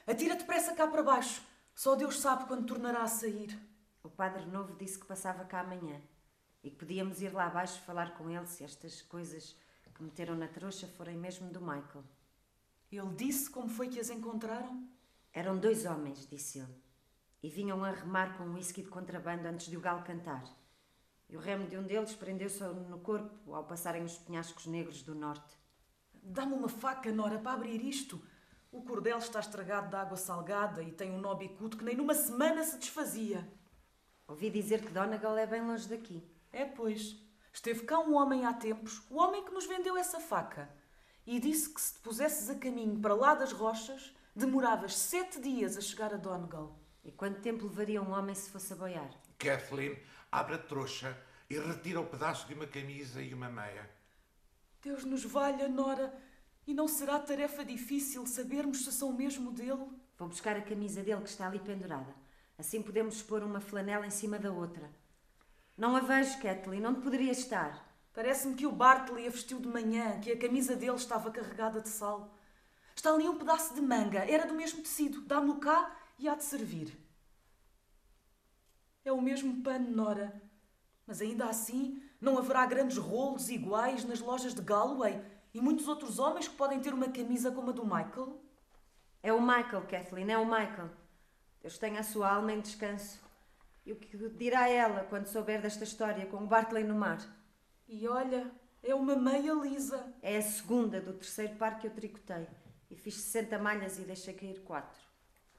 Atira 0.05 0.35
depressa 0.35 0.75
cá 0.75 0.85
para 0.85 1.01
baixo. 1.01 1.41
Só 1.73 1.95
Deus 1.95 2.19
sabe 2.19 2.45
quando 2.45 2.67
tornará 2.67 3.03
a 3.03 3.07
sair. 3.07 3.57
O 4.03 4.09
padre 4.09 4.45
novo 4.45 4.75
disse 4.75 4.99
que 4.99 5.05
passava 5.05 5.45
cá 5.45 5.61
amanhã 5.61 6.01
e 6.61 6.69
que 6.69 6.75
podíamos 6.75 7.21
ir 7.21 7.33
lá 7.33 7.47
abaixo 7.47 7.81
falar 7.81 8.15
com 8.15 8.29
ele 8.29 8.45
se 8.47 8.63
estas 8.63 9.01
coisas 9.01 9.55
que 9.93 10.03
meteram 10.03 10.35
na 10.35 10.47
trouxa 10.47 10.87
forem 10.87 11.15
mesmo 11.15 11.49
do 11.51 11.61
Michael. 11.61 12.03
Ele 12.91 13.15
disse 13.15 13.49
como 13.49 13.69
foi 13.69 13.89
que 13.89 13.99
as 13.99 14.09
encontraram? 14.09 14.87
Eram 15.31 15.57
dois 15.57 15.85
homens, 15.85 16.27
disse 16.27 16.59
ele, 16.59 16.82
e 17.43 17.49
vinham 17.49 17.83
a 17.83 17.91
remar 17.91 18.37
com 18.37 18.45
um 18.45 18.53
whisky 18.53 18.81
de 18.81 18.89
contrabando 18.89 19.47
antes 19.47 19.67
de 19.67 19.75
o 19.75 19.81
galo 19.81 20.01
cantar. 20.01 20.43
E 21.29 21.35
o 21.35 21.39
remo 21.39 21.67
de 21.67 21.77
um 21.77 21.83
deles 21.83 22.15
prendeu-se 22.15 22.63
no 22.63 22.99
corpo 22.99 23.53
ao 23.53 23.65
passarem 23.65 24.03
os 24.03 24.17
penhascos 24.17 24.65
negros 24.65 25.03
do 25.03 25.13
norte. 25.13 25.57
Dá-me 26.13 26.53
uma 26.53 26.69
faca, 26.69 27.11
Nora, 27.11 27.37
para 27.37 27.53
abrir 27.53 27.81
isto. 27.81 28.23
O 28.71 28.81
cordel 28.81 29.17
está 29.17 29.41
estragado 29.41 29.89
de 29.89 29.95
água 29.95 30.15
salgada 30.15 30.81
e 30.81 30.91
tem 30.91 31.11
um 31.11 31.19
nó 31.19 31.35
bicudo 31.35 31.75
que 31.75 31.83
nem 31.83 31.97
numa 31.97 32.15
semana 32.15 32.63
se 32.63 32.77
desfazia. 32.77 33.51
Ouvi 34.25 34.49
dizer 34.49 34.81
que 34.81 34.93
Donegal 34.93 35.37
é 35.37 35.45
bem 35.45 35.61
longe 35.61 35.87
daqui. 35.87 36.23
É, 36.51 36.63
pois. 36.63 37.21
Esteve 37.51 37.83
cá 37.83 37.99
um 37.99 38.15
homem 38.15 38.45
há 38.45 38.53
tempos, 38.53 39.05
o 39.11 39.17
homem 39.17 39.45
que 39.45 39.51
nos 39.51 39.67
vendeu 39.67 39.95
essa 39.95 40.19
faca, 40.19 40.73
e 41.23 41.39
disse 41.39 41.71
que 41.71 41.79
se 41.79 41.93
te 41.93 41.99
pusesses 41.99 42.49
a 42.49 42.55
caminho 42.55 42.99
para 42.99 43.13
lá 43.13 43.35
das 43.35 43.51
rochas, 43.51 44.11
demoravas 44.35 44.97
sete 44.97 45.39
dias 45.39 45.77
a 45.77 45.81
chegar 45.81 46.11
a 46.11 46.17
Donegal. 46.17 46.82
E 47.03 47.11
quanto 47.11 47.41
tempo 47.41 47.65
levaria 47.65 48.01
um 48.01 48.11
homem 48.11 48.33
se 48.33 48.49
fosse 48.49 48.71
a 48.71 48.75
boiar? 48.75 49.09
Kathleen 49.37 49.97
abre 50.31 50.55
a 50.55 50.57
trouxa 50.57 51.17
e 51.49 51.59
retira 51.59 51.99
o 51.99 52.05
pedaço 52.05 52.47
de 52.47 52.53
uma 52.53 52.65
camisa 52.65 53.21
e 53.21 53.33
uma 53.33 53.49
meia. 53.49 53.89
Deus 54.81 55.03
nos 55.03 55.23
valha, 55.25 55.67
Nora, 55.67 56.13
e 56.65 56.73
não 56.73 56.87
será 56.87 57.19
tarefa 57.19 57.65
difícil 57.65 58.25
sabermos 58.25 58.85
se 58.85 58.91
são 58.91 59.11
mesmo 59.11 59.51
dele? 59.51 59.87
Vou 60.17 60.29
buscar 60.29 60.55
a 60.55 60.61
camisa 60.61 61.03
dele 61.03 61.21
que 61.21 61.29
está 61.29 61.47
ali 61.47 61.59
pendurada. 61.59 62.15
Assim 62.57 62.81
podemos 62.81 63.15
expor 63.15 63.43
uma 63.43 63.59
flanela 63.59 64.07
em 64.07 64.09
cima 64.09 64.39
da 64.39 64.51
outra. 64.51 64.89
Não 65.77 65.95
a 65.95 65.99
vejo, 65.99 66.39
Kathleen. 66.41 66.85
Onde 66.85 67.01
poderia 67.01 67.31
estar? 67.31 67.93
Parece-me 68.13 68.55
que 68.55 68.65
o 68.65 68.71
Bartley 68.71 69.27
a 69.27 69.31
vestiu 69.31 69.59
de 69.59 69.67
manhã, 69.67 70.19
que 70.21 70.31
a 70.31 70.37
camisa 70.37 70.75
dele 70.75 70.95
estava 70.95 71.31
carregada 71.31 71.81
de 71.81 71.89
sal. 71.89 72.37
Está 72.95 73.11
ali 73.11 73.27
um 73.27 73.37
pedaço 73.37 73.73
de 73.73 73.81
manga, 73.81 74.19
era 74.19 74.45
do 74.45 74.53
mesmo 74.53 74.81
tecido. 74.81 75.21
Dá-me-o 75.21 75.57
cá 75.59 76.02
e 76.17 76.27
há 76.27 76.35
de 76.35 76.43
servir. 76.43 76.97
É 79.05 79.11
o 79.11 79.21
mesmo 79.21 79.61
pano, 79.61 79.89
Nora. 79.91 80.41
Mas 81.05 81.21
ainda 81.21 81.45
assim, 81.45 82.01
não 82.21 82.37
haverá 82.37 82.65
grandes 82.65 82.97
rolos 82.97 83.49
iguais 83.49 84.05
nas 84.05 84.19
lojas 84.19 84.53
de 84.53 84.61
Galway 84.61 85.21
e 85.53 85.61
muitos 85.61 85.87
outros 85.87 86.19
homens 86.19 86.47
que 86.47 86.55
podem 86.55 86.79
ter 86.79 86.93
uma 86.93 87.09
camisa 87.09 87.51
como 87.51 87.69
a 87.69 87.73
do 87.73 87.83
Michael? 87.83 88.41
É 89.21 89.31
o 89.31 89.41
Michael, 89.41 89.85
Kathleen, 89.87 90.31
é 90.31 90.37
o 90.37 90.45
Michael. 90.45 90.89
Deus 91.61 91.77
tenha 91.77 91.99
a 91.99 92.03
sua 92.03 92.33
alma 92.33 92.53
em 92.53 92.61
descanso. 92.61 93.21
E 93.85 93.91
o 93.91 93.95
que 93.97 94.17
dirá 94.29 94.69
ela 94.69 95.03
quando 95.09 95.27
souber 95.27 95.61
desta 95.61 95.83
história 95.83 96.25
com 96.25 96.37
o 96.37 96.47
Bartley 96.47 96.83
no 96.83 96.95
mar? 96.95 97.19
E 97.87 98.07
olha, 98.07 98.49
é 98.81 98.95
uma 98.95 99.15
meia 99.15 99.53
lisa. 99.53 100.13
É 100.21 100.37
a 100.37 100.41
segunda 100.41 101.01
do 101.01 101.13
terceiro 101.13 101.55
par 101.55 101.77
que 101.79 101.87
eu 101.87 101.91
tricotei. 101.91 102.47
E 102.89 102.95
fiz 102.95 103.15
60 103.15 103.59
malhas 103.59 103.99
e 103.99 104.03
deixei 104.03 104.33
cair 104.33 104.61
quatro. 104.61 105.02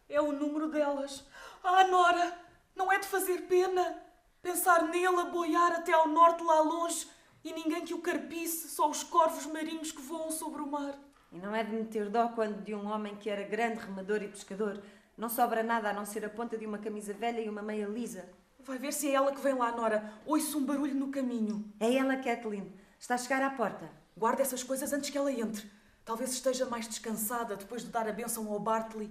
É 0.09 0.21
o 0.21 0.33
número 0.33 0.69
delas. 0.69 1.25
Ah, 1.63 1.87
Nora, 1.87 2.39
não 2.75 2.93
é 2.93 2.99
de 2.99 3.07
fazer 3.07 3.43
pena. 3.43 4.03
Pensar 4.43 4.85
nele 4.85 5.21
a 5.21 5.25
boiar 5.25 5.73
até 5.73 5.93
ao 5.93 6.09
norte 6.09 6.43
lá 6.43 6.61
longe 6.61 7.07
e 7.43 7.53
ninguém 7.53 7.85
que 7.85 7.95
o 7.95 8.01
carpice, 8.01 8.69
só 8.69 8.89
os 8.89 9.03
corvos 9.03 9.47
marinhos 9.47 9.93
que 9.93 10.03
voam 10.03 10.31
sobre 10.31 10.63
o 10.63 10.67
mar. 10.67 10.99
E 11.33 11.39
não 11.39 11.55
é 11.55 11.65
de 11.65 11.73
meter 11.73 12.09
dó 12.09 12.29
quando 12.29 12.63
de 12.63 12.75
um 12.75 12.87
homem 12.87 13.17
que 13.17 13.29
era 13.29 13.43
grande 13.43 13.81
remador 13.81 14.23
e 14.23 14.29
pescador 14.29 14.83
não 15.17 15.29
sobra 15.29 15.63
nada 15.63 15.91
a 15.91 15.93
não 15.93 16.05
ser 16.05 16.25
a 16.25 16.29
ponta 16.29 16.59
de 16.59 16.67
uma 16.67 16.79
camisa 16.79 17.13
velha 17.13 17.41
e 17.41 17.49
uma 17.49 17.63
meia 17.63 17.87
lisa. 17.87 18.29
Vai 18.61 18.79
ver 18.79 18.93
se 18.93 19.09
é 19.09 19.15
ela 19.15 19.33
que 19.33 19.41
vem 19.41 19.55
lá, 19.55 19.71
Nora. 19.71 20.13
Ouço 20.27 20.59
um 20.59 20.65
barulho 20.65 20.95
no 20.95 21.09
caminho. 21.09 21.73
É 21.79 21.95
ela, 21.95 22.17
Kathleen. 22.17 22.73
Está 22.99 23.15
a 23.15 23.19
chegar 23.19 23.43
à 23.43 23.51
porta. 23.51 23.91
Guarda 24.17 24.43
essas 24.43 24.63
coisas 24.63 24.93
antes 24.93 25.11
que 25.11 25.19
ela 25.19 25.31
entre. 25.31 25.71
Talvez 26.05 26.33
esteja 26.33 26.67
mais 26.67 26.89
descansada 26.89 27.57
depois 27.57 27.83
de 27.83 27.91
dar 27.91 28.09
a 28.09 28.13
bênção 28.13 28.51
ao 28.51 28.59
Bartley. 28.59 29.11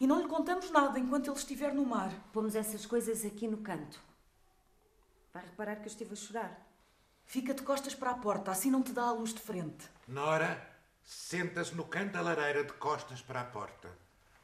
E 0.00 0.06
não 0.06 0.20
lhe 0.20 0.28
contamos 0.28 0.70
nada 0.70 0.98
enquanto 0.98 1.28
ele 1.28 1.36
estiver 1.36 1.74
no 1.74 1.84
mar. 1.84 2.12
Pomos 2.32 2.54
essas 2.54 2.86
coisas 2.86 3.24
aqui 3.24 3.48
no 3.48 3.58
canto. 3.58 4.00
Vai 5.32 5.44
reparar 5.44 5.76
que 5.76 5.82
eu 5.82 5.86
estive 5.86 6.12
a 6.12 6.16
chorar. 6.16 6.66
Fica 7.26 7.52
de 7.52 7.62
costas 7.62 7.94
para 7.94 8.10
a 8.12 8.18
porta, 8.18 8.50
assim 8.50 8.70
não 8.70 8.82
te 8.82 8.92
dá 8.92 9.02
a 9.02 9.12
luz 9.12 9.34
de 9.34 9.40
frente. 9.40 9.88
Nora 10.06 10.66
senta-se 11.02 11.74
no 11.74 11.84
canto 11.84 12.12
da 12.12 12.20
lareira 12.20 12.64
de 12.64 12.72
costas 12.74 13.20
para 13.20 13.40
a 13.40 13.44
porta. 13.44 13.90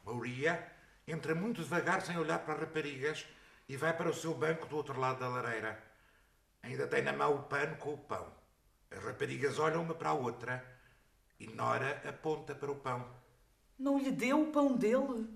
Maria 0.05 0.71
entra 1.07 1.33
muito 1.33 1.63
devagar 1.63 2.01
sem 2.01 2.17
olhar 2.17 2.39
para 2.39 2.53
as 2.53 2.59
raparigas 2.59 3.25
e 3.67 3.75
vai 3.77 3.95
para 3.95 4.09
o 4.09 4.13
seu 4.13 4.33
banco 4.33 4.67
do 4.67 4.75
outro 4.75 4.99
lado 4.99 5.19
da 5.19 5.29
lareira. 5.29 5.81
Ainda 6.61 6.85
tem 6.87 7.01
na 7.01 7.13
mão 7.13 7.35
o 7.35 7.43
pano 7.43 7.77
com 7.77 7.93
o 7.93 7.97
pão. 7.97 8.31
As 8.91 9.03
raparigas 9.03 9.57
olham 9.57 9.81
uma 9.81 9.95
para 9.95 10.09
a 10.09 10.13
outra 10.13 10.63
e 11.39 11.47
Nora 11.47 12.01
aponta 12.07 12.53
para 12.53 12.71
o 12.71 12.75
pão. 12.75 13.05
Não 13.77 13.97
lhe 13.97 14.11
deu 14.11 14.41
o 14.41 14.51
pão 14.51 14.75
dele? 14.75 15.27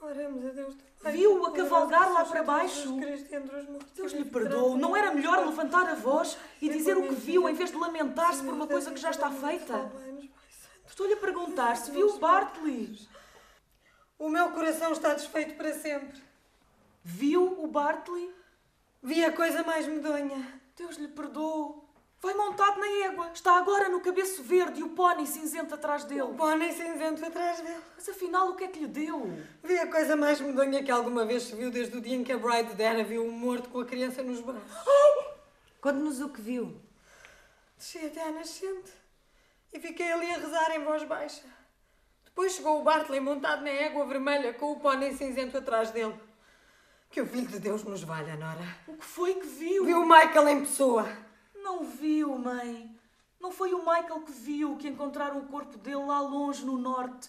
Oramos 0.00 0.46
a 0.46 0.50
Deus. 0.50 0.76
Viu-o 1.10 1.46
a 1.46 1.52
cavalgar 1.52 2.12
lá 2.12 2.24
para 2.24 2.42
baixo? 2.42 2.96
Deus 3.94 4.12
lhe 4.12 4.24
perdoe. 4.24 4.78
Não 4.78 4.96
era 4.96 5.12
melhor 5.12 5.44
levantar 5.44 5.88
a 5.88 5.94
voz 5.94 6.38
e 6.62 6.68
dizer 6.68 6.96
o 6.96 7.08
que 7.08 7.14
viu 7.14 7.48
em 7.48 7.54
vez 7.54 7.70
de 7.70 7.76
lamentar-se 7.76 8.42
por 8.42 8.54
uma 8.54 8.66
coisa 8.66 8.90
que 8.90 9.00
já 9.00 9.10
está 9.10 9.30
feita? 9.30 9.90
Estou-lhe 10.86 11.14
a 11.14 11.18
perguntar 11.18 11.76
se 11.76 11.90
viu 11.90 12.08
o 12.08 12.18
Bartley. 12.18 12.98
O 14.18 14.28
meu 14.28 14.50
coração 14.50 14.92
está 14.92 15.14
desfeito 15.14 15.54
para 15.54 15.72
sempre. 15.74 16.20
Viu 17.04 17.62
o 17.62 17.66
Bartley? 17.66 18.34
Vi 19.02 19.24
a 19.24 19.32
coisa 19.32 19.62
mais 19.62 19.86
medonha. 19.86 20.60
Deus 20.76 20.96
lhe 20.96 21.08
perdoe. 21.08 21.87
Vai 22.20 22.34
montado 22.34 22.80
na 22.80 23.06
égua. 23.06 23.30
Está 23.32 23.56
agora 23.56 23.88
no 23.88 24.00
cabeço 24.00 24.42
verde 24.42 24.80
e 24.80 24.82
o 24.82 24.90
pônei 24.90 25.24
cinzento 25.24 25.74
atrás 25.74 26.04
dele. 26.04 26.22
O 26.22 26.34
pônei 26.34 26.72
cinzento 26.72 27.24
atrás 27.24 27.60
dele. 27.60 27.80
Mas 27.94 28.08
afinal, 28.08 28.48
o 28.48 28.56
que 28.56 28.64
é 28.64 28.68
que 28.68 28.80
lhe 28.80 28.88
deu? 28.88 29.32
Vi 29.62 29.78
a 29.78 29.86
coisa 29.86 30.16
mais 30.16 30.40
medonha 30.40 30.82
que 30.82 30.90
alguma 30.90 31.24
vez 31.24 31.44
se 31.44 31.54
viu 31.54 31.70
desde 31.70 31.96
o 31.96 32.00
dia 32.00 32.16
em 32.16 32.24
que 32.24 32.32
a 32.32 32.38
Bride 32.38 32.74
Dara 32.74 33.04
viu 33.04 33.24
um 33.24 33.30
morto 33.30 33.68
com 33.68 33.80
a 33.80 33.84
criança 33.84 34.22
nos 34.22 34.40
braços. 34.40 34.68
Oh! 34.84 35.24
Conte-nos 35.80 36.20
o 36.20 36.28
que 36.28 36.40
viu. 36.40 36.80
Desci 37.76 37.98
até 37.98 38.22
à 38.22 38.32
nascente 38.32 38.90
e 39.72 39.78
fiquei 39.78 40.10
ali 40.10 40.28
a 40.32 40.38
rezar 40.38 40.74
em 40.74 40.82
voz 40.82 41.04
baixa. 41.04 41.44
Depois 42.24 42.52
chegou 42.52 42.80
o 42.80 42.82
Bartley 42.82 43.20
montado 43.20 43.62
na 43.62 43.70
égua 43.70 44.04
vermelha 44.06 44.52
com 44.54 44.72
o 44.72 44.80
pônei 44.80 45.12
cinzento 45.12 45.56
atrás 45.58 45.92
dele. 45.92 46.14
Que 47.10 47.20
o 47.20 47.26
Filho 47.26 47.46
de 47.46 47.60
Deus 47.60 47.84
nos 47.84 48.02
valha, 48.02 48.34
Nora. 48.36 48.76
O 48.88 48.94
que 48.94 49.04
foi 49.04 49.34
que 49.34 49.46
viu? 49.46 49.84
Viu 49.84 50.00
o 50.00 50.08
Michael 50.08 50.48
em 50.48 50.60
pessoa. 50.60 51.08
Não 51.68 51.84
viu, 51.84 52.38
mãe. 52.38 52.98
Não 53.38 53.52
foi 53.52 53.74
o 53.74 53.80
Michael 53.80 54.22
que 54.22 54.32
viu 54.32 54.78
que 54.78 54.88
encontraram 54.88 55.38
o 55.38 55.48
corpo 55.48 55.76
dele 55.76 56.02
lá 56.02 56.18
longe 56.18 56.64
no 56.64 56.78
norte 56.78 57.28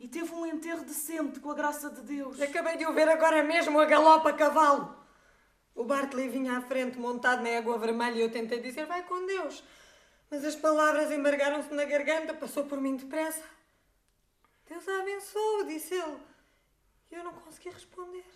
e 0.00 0.08
teve 0.08 0.34
um 0.34 0.44
enterro 0.44 0.84
decente 0.84 1.38
com 1.38 1.52
a 1.52 1.54
graça 1.54 1.88
de 1.88 2.00
Deus. 2.00 2.40
Acabei 2.40 2.76
de 2.76 2.84
o 2.84 2.92
ver 2.92 3.08
agora 3.08 3.44
mesmo 3.44 3.78
a 3.78 3.84
galopa 3.84 4.30
a 4.30 4.32
cavalo. 4.32 4.92
O 5.72 5.84
Bartley 5.84 6.28
vinha 6.28 6.58
à 6.58 6.60
frente 6.62 6.98
montado 6.98 7.44
na 7.44 7.48
égua 7.48 7.78
vermelha 7.78 8.16
e 8.16 8.22
eu 8.22 8.30
tentei 8.30 8.58
dizer 8.58 8.86
vai 8.86 9.04
com 9.04 9.24
Deus. 9.24 9.62
Mas 10.28 10.44
as 10.44 10.56
palavras 10.56 11.12
embargaram-se 11.12 11.72
na 11.72 11.84
garganta, 11.84 12.34
passou 12.34 12.64
por 12.64 12.80
mim 12.80 12.96
depressa. 12.96 13.44
Deus 14.68 14.88
a 14.88 15.00
abençoe, 15.00 15.66
disse 15.68 15.94
ele. 15.94 16.18
E 17.12 17.14
eu 17.14 17.22
não 17.22 17.32
consegui 17.32 17.68
responder. 17.68 18.26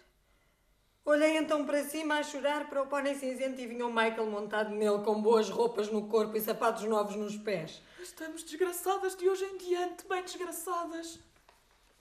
Olhei 1.05 1.39
então 1.39 1.65
para 1.65 1.83
cima 1.83 2.19
a 2.19 2.23
chorar 2.23 2.69
para 2.69 2.83
o 2.83 2.87
pônei 2.87 3.15
cinzento 3.15 3.61
e 3.61 3.67
vinha 3.67 3.87
o 3.87 3.91
Michael 3.91 4.27
montado 4.27 4.71
nele 4.71 5.03
com 5.03 5.21
boas 5.21 5.49
roupas 5.49 5.91
no 5.91 6.09
corpo 6.09 6.37
e 6.37 6.41
sapatos 6.41 6.85
novos 6.85 7.17
nos 7.17 7.37
pés. 7.37 7.83
Estamos 8.01 8.43
desgraçadas 8.43 9.17
de 9.17 9.29
hoje 9.29 9.45
em 9.45 9.57
diante, 9.57 10.07
bem 10.07 10.23
desgraçadas. 10.23 11.19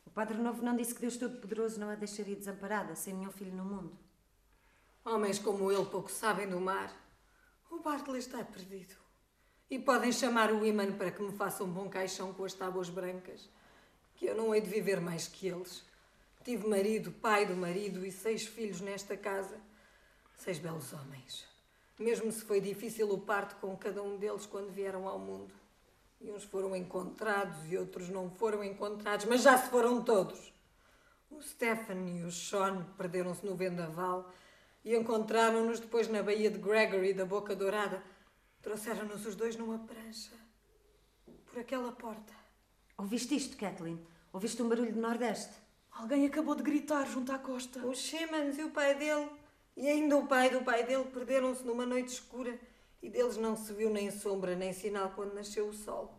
O 0.05 0.09
Padre 0.09 0.37
Novo 0.37 0.63
não 0.63 0.75
disse 0.75 0.93
que 0.93 1.01
Deus 1.01 1.17
Todo-Poderoso 1.17 1.79
não 1.79 1.89
a 1.89 1.95
deixaria 1.95 2.35
desamparada, 2.35 2.93
sem 2.95 3.13
nenhum 3.13 3.31
filho 3.31 3.55
no 3.55 3.63
mundo. 3.63 3.97
Homens 5.05 5.39
como 5.39 5.71
ele 5.71 5.85
pouco 5.85 6.11
sabem 6.11 6.47
do 6.49 6.59
mar. 6.59 6.93
O 7.71 7.79
Bartley 7.79 8.19
está 8.19 8.43
perdido. 8.43 8.95
E 9.69 9.79
podem 9.79 10.11
chamar 10.11 10.51
o 10.51 10.65
imã 10.65 10.91
para 10.91 11.11
que 11.11 11.21
me 11.21 11.31
faça 11.31 11.63
um 11.63 11.71
bom 11.71 11.87
caixão 11.87 12.33
com 12.33 12.43
as 12.43 12.53
tábuas 12.53 12.89
brancas, 12.89 13.49
que 14.15 14.25
eu 14.25 14.35
não 14.35 14.53
hei 14.53 14.61
de 14.61 14.69
viver 14.69 14.99
mais 14.99 15.27
que 15.27 15.47
eles. 15.47 15.88
Tive 16.49 16.67
marido, 16.67 17.11
pai 17.11 17.45
do 17.45 17.55
marido 17.55 18.03
e 18.03 18.11
seis 18.11 18.47
filhos 18.47 18.81
nesta 18.81 19.15
casa. 19.15 19.61
Seis 20.35 20.57
belos 20.57 20.91
homens. 20.93 21.45
Mesmo 21.99 22.31
se 22.31 22.43
foi 22.43 22.59
difícil 22.59 23.07
o 23.11 23.19
parto 23.19 23.57
com 23.57 23.77
cada 23.77 24.01
um 24.01 24.17
deles 24.17 24.47
quando 24.47 24.71
vieram 24.71 25.07
ao 25.07 25.19
mundo. 25.19 25.53
E 26.19 26.31
uns 26.31 26.43
foram 26.43 26.75
encontrados 26.75 27.71
e 27.71 27.77
outros 27.77 28.09
não 28.09 28.31
foram 28.31 28.63
encontrados, 28.63 29.27
mas 29.27 29.43
já 29.43 29.59
se 29.59 29.69
foram 29.69 30.03
todos. 30.03 30.51
O 31.29 31.39
Stephen 31.39 32.17
e 32.17 32.23
o 32.23 32.31
Sean 32.31 32.83
perderam-se 32.97 33.45
no 33.45 33.55
vendaval 33.55 34.33
e 34.83 34.95
encontraram-nos 34.95 35.79
depois 35.79 36.07
na 36.07 36.23
Baía 36.23 36.49
de 36.49 36.57
Gregory 36.57 37.13
da 37.13 37.25
Boca 37.25 37.55
Dourada. 37.55 38.01
Trouxeram-nos 38.63 39.23
os 39.23 39.35
dois 39.35 39.55
numa 39.55 39.77
prancha. 39.77 40.31
Por 41.45 41.59
aquela 41.59 41.91
porta. 41.91 42.33
Ouviste 42.97 43.35
isto, 43.35 43.55
Kathleen? 43.55 44.03
Ouviste 44.33 44.59
um 44.63 44.67
barulho 44.67 44.91
de 44.91 44.99
nordeste? 44.99 45.68
Alguém 45.99 46.25
acabou 46.25 46.55
de 46.55 46.63
gritar 46.63 47.05
junto 47.05 47.29
à 47.33 47.37
costa. 47.37 47.85
O 47.85 47.93
Simmons 47.93 48.57
e 48.57 48.63
o 48.63 48.69
pai 48.69 48.95
dele, 48.95 49.29
e 49.75 49.85
ainda 49.85 50.15
o 50.15 50.25
pai 50.27 50.49
do 50.49 50.63
pai 50.63 50.85
dele, 50.85 51.03
perderam-se 51.03 51.61
numa 51.65 51.85
noite 51.85 52.13
escura 52.13 52.57
e 53.01 53.09
deles 53.09 53.35
não 53.35 53.57
se 53.57 53.73
viu 53.73 53.89
nem 53.89 54.09
sombra 54.09 54.55
nem 54.55 54.71
sinal 54.71 55.11
quando 55.13 55.33
nasceu 55.33 55.67
o 55.67 55.73
sol. 55.73 56.17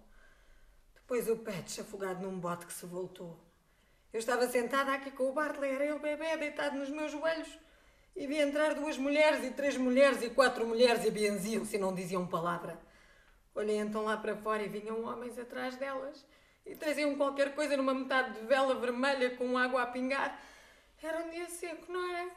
Depois 0.93 1.31
o 1.31 1.37
Patch 1.39 1.78
afogado 1.78 2.20
num 2.20 2.39
bote 2.39 2.66
que 2.66 2.74
se 2.74 2.85
voltou. 2.85 3.41
Eu 4.12 4.18
estava 4.18 4.47
sentada 4.49 4.93
aqui 4.93 5.11
com 5.12 5.31
o 5.31 5.33
Bartley, 5.33 5.70
era 5.70 5.87
ele 5.87 5.99
bebê, 5.99 6.37
deitado 6.37 6.76
nos 6.76 6.91
meus 6.91 7.11
joelhos, 7.11 7.59
e 8.14 8.26
vi 8.26 8.37
entrar 8.37 8.74
duas 8.74 8.99
mulheres 8.99 9.43
e 9.47 9.51
três 9.51 9.78
mulheres 9.78 10.22
e 10.22 10.28
quatro 10.28 10.66
mulheres 10.66 11.07
e 11.07 11.11
benziam-se 11.11 11.76
e 11.76 11.78
não 11.78 11.95
diziam 11.95 12.26
palavra. 12.26 12.78
Olhei 13.55 13.78
então 13.78 14.05
lá 14.05 14.18
para 14.18 14.37
fora 14.37 14.62
e 14.62 14.68
vinham 14.68 15.05
homens 15.05 15.39
atrás 15.39 15.74
delas 15.76 16.22
e 16.64 16.74
traziam 16.74 17.16
qualquer 17.16 17.54
coisa 17.54 17.76
numa 17.76 17.94
metade 17.94 18.38
de 18.38 18.46
vela 18.46 18.74
vermelha 18.74 19.36
com 19.36 19.56
água 19.56 19.82
a 19.82 19.86
pingar. 19.86 20.40
Era 21.02 21.24
um 21.24 21.30
dia 21.30 21.48
seco, 21.48 21.90
não 21.90 22.16
era? 22.16 22.30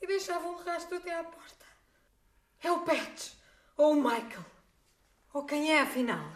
E 0.00 0.06
deixavam 0.06 0.52
um 0.52 0.62
rastro 0.62 0.96
até 0.96 1.18
à 1.18 1.24
porta. 1.24 1.66
É 2.62 2.70
o 2.70 2.80
Patch, 2.80 3.32
ou 3.76 3.92
o 3.92 3.96
Michael, 3.96 4.44
ou 5.32 5.44
quem 5.44 5.72
é 5.72 5.80
afinal? 5.82 6.32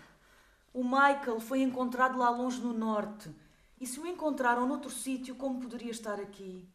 O 0.72 0.84
Michael 0.84 1.40
foi 1.40 1.62
encontrado 1.62 2.18
lá 2.18 2.30
longe 2.30 2.60
no 2.60 2.72
norte. 2.72 3.34
E 3.80 3.86
se 3.86 3.98
o 3.98 4.06
encontraram 4.06 4.66
noutro 4.66 4.90
sítio, 4.90 5.34
como 5.34 5.60
poderia 5.60 5.90
estar 5.90 6.20
aqui? 6.20 6.68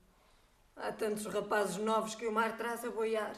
Há 0.75 0.91
tantos 0.91 1.25
rapazes 1.27 1.77
novos 1.77 2.15
que 2.15 2.27
o 2.27 2.31
mar 2.31 2.57
traz 2.57 2.83
a 2.83 2.89
boiar. 2.89 3.35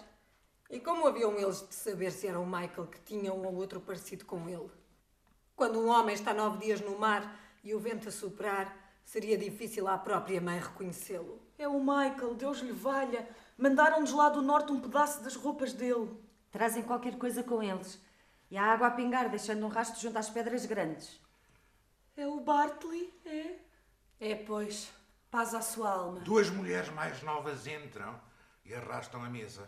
E 0.69 0.79
como 0.79 1.05
haviam 1.05 1.37
eles 1.37 1.67
de 1.67 1.75
saber 1.75 2.11
se 2.11 2.27
era 2.27 2.39
o 2.39 2.45
Michael 2.45 2.87
que 2.87 2.99
tinha 3.01 3.33
um 3.33 3.45
ou 3.45 3.55
outro 3.55 3.79
parecido 3.79 4.25
com 4.25 4.49
ele? 4.49 4.71
Quando 5.57 5.79
um 5.79 5.89
homem 5.89 6.13
está 6.13 6.35
nove 6.35 6.59
dias 6.59 6.81
no 6.81 6.99
mar 6.99 7.35
e 7.63 7.73
o 7.73 7.79
vento 7.79 8.07
a 8.07 8.11
soprar, 8.11 8.77
seria 9.03 9.35
difícil 9.35 9.87
à 9.87 9.97
própria 9.97 10.39
mãe 10.39 10.59
reconhecê-lo. 10.59 11.41
É 11.57 11.67
o 11.67 11.79
Michael, 11.79 12.35
Deus 12.35 12.59
lhe 12.59 12.71
valha. 12.71 13.27
Mandaram-nos 13.57 14.13
lá 14.13 14.29
do 14.29 14.43
norte 14.43 14.71
um 14.71 14.79
pedaço 14.79 15.23
das 15.23 15.35
roupas 15.35 15.73
dele. 15.73 16.15
Trazem 16.51 16.83
qualquer 16.83 17.17
coisa 17.17 17.41
com 17.41 17.63
eles. 17.63 17.99
E 18.51 18.55
a 18.55 18.63
água 18.63 18.85
a 18.85 18.91
pingar, 18.91 19.31
deixando 19.31 19.65
um 19.65 19.69
rastro 19.69 19.99
junto 19.99 20.19
às 20.19 20.29
pedras 20.29 20.63
grandes. 20.67 21.19
É 22.15 22.27
o 22.27 22.39
Bartley, 22.39 23.11
é? 23.25 23.55
É, 24.19 24.35
pois. 24.35 24.93
Paz 25.31 25.55
à 25.55 25.61
sua 25.61 25.89
alma. 25.89 26.19
Duas 26.19 26.51
mulheres 26.51 26.89
mais 26.91 27.23
novas 27.23 27.65
entram 27.65 28.13
e 28.63 28.75
arrastam 28.75 29.23
a 29.23 29.29
mesa. 29.29 29.67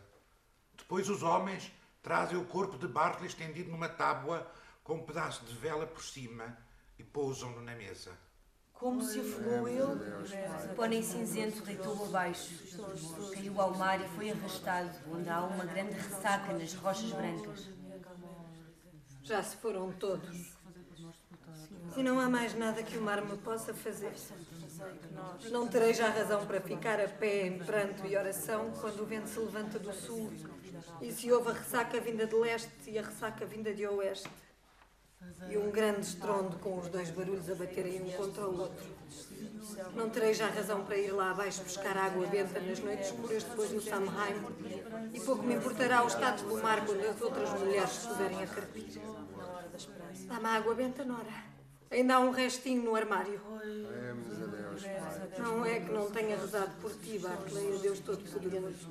Depois 0.77 1.09
os 1.09 1.23
homens 1.23 1.71
Trazem 2.01 2.37
o 2.37 2.45
corpo 2.45 2.77
de 2.77 2.87
Bartley 2.87 3.27
estendido 3.27 3.71
numa 3.71 3.89
tábua 3.89 4.49
com 4.89 4.95
um 4.95 5.03
pedaço 5.03 5.45
de 5.45 5.53
vela 5.53 5.85
por 5.85 6.03
cima 6.03 6.57
e 6.97 7.03
pousam-no 7.03 7.61
na 7.61 7.75
mesa. 7.75 8.11
Como 8.73 9.03
se 9.03 9.19
afogou 9.19 9.67
ele? 9.67 10.73
Pônei 10.75 11.03
cinzento 11.03 11.61
deitou-o 11.61 12.05
abaixo. 12.05 12.49
Caiu 13.31 13.61
ao 13.61 13.77
mar 13.77 14.01
e 14.01 14.07
foi 14.15 14.31
arrastado, 14.31 14.89
onde 15.13 15.29
há 15.29 15.41
uma 15.41 15.63
grande 15.63 15.93
ressaca 15.93 16.53
nas 16.53 16.73
rochas 16.73 17.11
brancas. 17.11 17.69
Já 19.21 19.43
se 19.43 19.57
foram 19.57 19.91
todos. 19.91 20.57
E 21.95 22.01
não 22.01 22.19
há 22.19 22.27
mais 22.27 22.55
nada 22.55 22.81
que 22.81 22.97
o 22.97 23.01
mar 23.01 23.23
me 23.23 23.37
possa 23.37 23.75
fazer. 23.75 24.15
Não 25.51 25.67
terei 25.67 25.93
já 25.93 26.09
razão 26.09 26.47
para 26.47 26.61
ficar 26.61 26.99
a 26.99 27.07
pé 27.07 27.45
em 27.45 27.59
pranto 27.59 28.07
e 28.07 28.17
oração 28.17 28.71
quando 28.81 29.01
o 29.01 29.05
vento 29.05 29.29
se 29.29 29.39
levanta 29.39 29.77
do 29.77 29.93
sul 29.93 30.33
e 30.99 31.11
se 31.11 31.31
ouve 31.31 31.51
a 31.51 31.53
ressaca 31.53 32.01
vinda 32.01 32.25
de 32.25 32.33
leste 32.33 32.71
e 32.87 32.97
a 32.97 33.03
ressaca 33.03 33.45
vinda 33.45 33.71
de 33.71 33.85
oeste. 33.85 34.27
E 35.49 35.57
um 35.57 35.71
grande 35.71 36.01
estrondo 36.01 36.57
com 36.59 36.77
os 36.77 36.87
dois 36.89 37.09
barulhos 37.09 37.49
a 37.49 37.55
baterem 37.55 38.01
um 38.01 38.11
contra 38.11 38.47
o 38.47 38.59
outro. 38.61 38.87
Não 39.95 40.09
terei 40.09 40.33
já 40.33 40.47
razão 40.47 40.83
para 40.85 40.97
ir 40.97 41.11
lá 41.11 41.31
abaixo 41.31 41.63
buscar 41.63 41.97
água 41.97 42.25
benta 42.27 42.59
nas 42.59 42.79
noites 42.79 43.07
escuras 43.07 43.43
depois 43.43 43.69
do 43.69 43.81
Samheim. 43.81 44.45
E 45.13 45.19
pouco 45.19 45.43
me 45.43 45.55
importará 45.55 46.03
o 46.03 46.07
status 46.07 46.43
do 46.43 46.57
mar 46.61 46.85
quando 46.85 47.05
as 47.05 47.21
outras 47.21 47.49
mulheres 47.59 47.97
puserem 48.05 48.43
a 48.43 48.47
carpir. 48.47 49.01
Dá-me 50.27 50.45
água 50.47 50.75
benta, 50.75 51.03
Nora. 51.03 51.49
Ainda 51.91 52.15
há 52.15 52.19
um 52.19 52.31
restinho 52.31 52.83
no 52.83 52.95
armário. 52.95 53.39
Pai. 53.39 54.58
Não 55.37 55.65
é 55.65 55.79
que 55.79 55.91
não 55.91 56.09
tenha 56.11 56.37
rezado 56.37 56.71
por 56.81 56.91
ti, 56.97 57.17
Barclay, 57.19 57.75
a 57.75 57.77
Deus 57.77 57.99
Todo-Poderoso. 57.99 58.89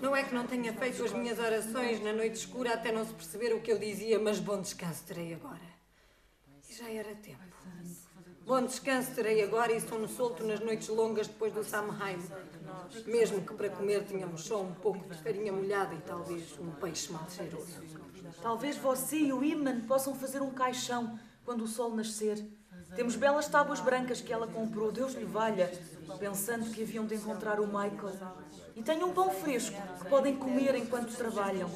Não 0.00 0.16
é 0.16 0.24
que 0.24 0.34
não 0.34 0.46
tenha 0.46 0.72
feito 0.72 1.04
as 1.04 1.12
minhas 1.12 1.38
orações 1.38 2.02
na 2.02 2.12
noite 2.12 2.36
escura 2.36 2.74
até 2.74 2.90
não 2.90 3.06
se 3.06 3.12
perceber 3.12 3.54
o 3.54 3.60
que 3.60 3.70
eu 3.70 3.78
dizia, 3.78 4.18
mas 4.18 4.38
bom 4.40 4.60
descanso 4.60 5.04
terei 5.04 5.34
agora. 5.34 5.60
E 6.68 6.74
já 6.74 6.90
era 6.90 7.14
tempo. 7.14 7.52
Bom 8.44 8.60
descanso 8.66 9.14
terei 9.14 9.40
agora 9.42 9.72
e 9.72 9.80
sono 9.80 10.08
solto 10.08 10.44
nas 10.44 10.58
noites 10.58 10.88
longas 10.88 11.28
depois 11.28 11.52
do 11.52 11.62
Samheim. 11.62 12.18
Mesmo 13.06 13.40
que 13.42 13.54
para 13.54 13.70
comer 13.70 14.04
tínhamos 14.04 14.42
só 14.42 14.60
um 14.60 14.74
pouco 14.74 15.08
de 15.08 15.22
farinha 15.22 15.52
molhada 15.52 15.94
e 15.94 16.00
talvez 16.00 16.58
um 16.58 16.72
peixe 16.72 17.12
mal 17.12 17.28
cheiroso. 17.30 17.80
Talvez 18.42 18.76
você 18.76 19.16
e 19.16 19.32
o 19.32 19.44
Imnan 19.44 19.82
possam 19.82 20.14
fazer 20.14 20.42
um 20.42 20.50
caixão 20.50 21.18
quando 21.44 21.62
o 21.62 21.68
sol 21.68 21.94
nascer. 21.94 22.44
Temos 22.94 23.16
belas 23.16 23.48
tábuas 23.48 23.80
brancas 23.80 24.20
que 24.20 24.32
ela 24.32 24.46
comprou, 24.46 24.92
Deus 24.92 25.14
lhe 25.14 25.24
valha, 25.24 25.72
pensando 26.18 26.70
que 26.70 26.82
haviam 26.82 27.06
de 27.06 27.14
encontrar 27.14 27.58
o 27.58 27.66
Michael. 27.66 28.12
E 28.76 28.82
tem 28.82 29.02
um 29.02 29.12
pão 29.12 29.30
fresco 29.30 29.76
que 29.98 30.08
podem 30.08 30.36
comer 30.36 30.74
enquanto 30.74 31.16
trabalham. 31.16 31.70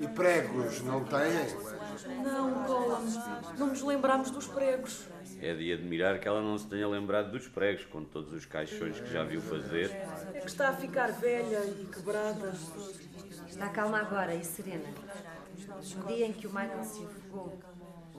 E 0.00 0.06
pregos 0.08 0.82
não 0.82 1.04
têm? 1.04 2.22
Não, 2.22 2.64
Colin, 2.64 3.18
não 3.58 3.66
nos 3.68 3.82
lembramos 3.82 4.30
dos 4.30 4.46
pregos. 4.46 5.06
É 5.40 5.54
de 5.54 5.72
admirar 5.72 6.18
que 6.18 6.28
ela 6.28 6.40
não 6.40 6.56
se 6.56 6.66
tenha 6.66 6.88
lembrado 6.88 7.30
dos 7.30 7.48
pregos, 7.48 7.84
com 7.86 8.04
todos 8.04 8.32
os 8.32 8.46
caixões 8.46 8.98
que 9.00 9.12
já 9.12 9.24
viu 9.24 9.40
fazer. 9.40 9.90
É 10.34 10.40
que 10.40 10.46
está 10.46 10.68
a 10.68 10.72
ficar 10.72 11.12
velha 11.12 11.64
e 11.64 11.86
quebrada. 11.86 12.52
Está 13.48 13.68
calma 13.68 13.98
agora 14.00 14.34
e 14.34 14.44
serena. 14.44 14.88
No 15.96 16.06
dia 16.06 16.26
em 16.26 16.32
que 16.32 16.46
o 16.46 16.50
Michael 16.50 16.84
se 16.84 17.04
afogou, 17.04 17.58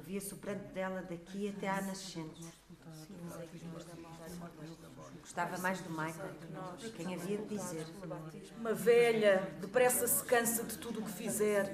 ouvia-se 0.04 0.34
o 0.34 0.38
pranto 0.38 0.68
dela 0.74 1.02
daqui 1.02 1.48
até 1.48 1.70
à 1.70 1.82
nascente. 1.82 2.46
Gostava 5.22 5.58
mais 5.60 5.80
do 5.80 5.90
Michael. 5.90 6.36
Quem 6.96 7.16
havia 7.16 7.38
de 7.38 7.46
dizer? 7.46 7.86
Uma 8.58 8.74
velha, 8.74 9.50
depressa 9.62 10.06
se 10.06 10.24
cansa 10.26 10.64
de 10.66 10.78
tudo 10.78 11.00
o 11.00 11.04
que 11.04 11.12
fizer. 11.12 11.74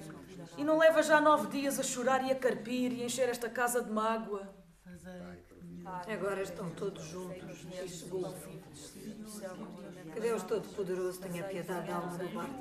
E 0.57 0.63
não 0.63 0.77
leva 0.77 1.01
já 1.01 1.19
nove 1.19 1.47
dias 1.47 1.79
a 1.79 1.83
chorar 1.83 2.23
e 2.23 2.31
a 2.31 2.35
carpir 2.35 2.91
e 2.91 3.03
encher 3.03 3.27
esta 3.27 3.49
casa 3.49 3.83
de 3.83 3.91
mágoa. 3.91 4.47
Agora 6.07 6.43
estão 6.43 6.69
todos 6.69 7.03
juntos 7.03 7.65
e 7.83 7.87
chegou 7.89 8.27
o 8.27 8.33
fim. 8.33 8.61
Que 10.13 10.19
Deus 10.19 10.43
Todo-Poderoso 10.43 11.19
tenha 11.21 11.43
piedade 11.43 11.87
da 11.87 11.95
alma 11.95 12.15
do 12.17 12.29
Bart 12.29 12.51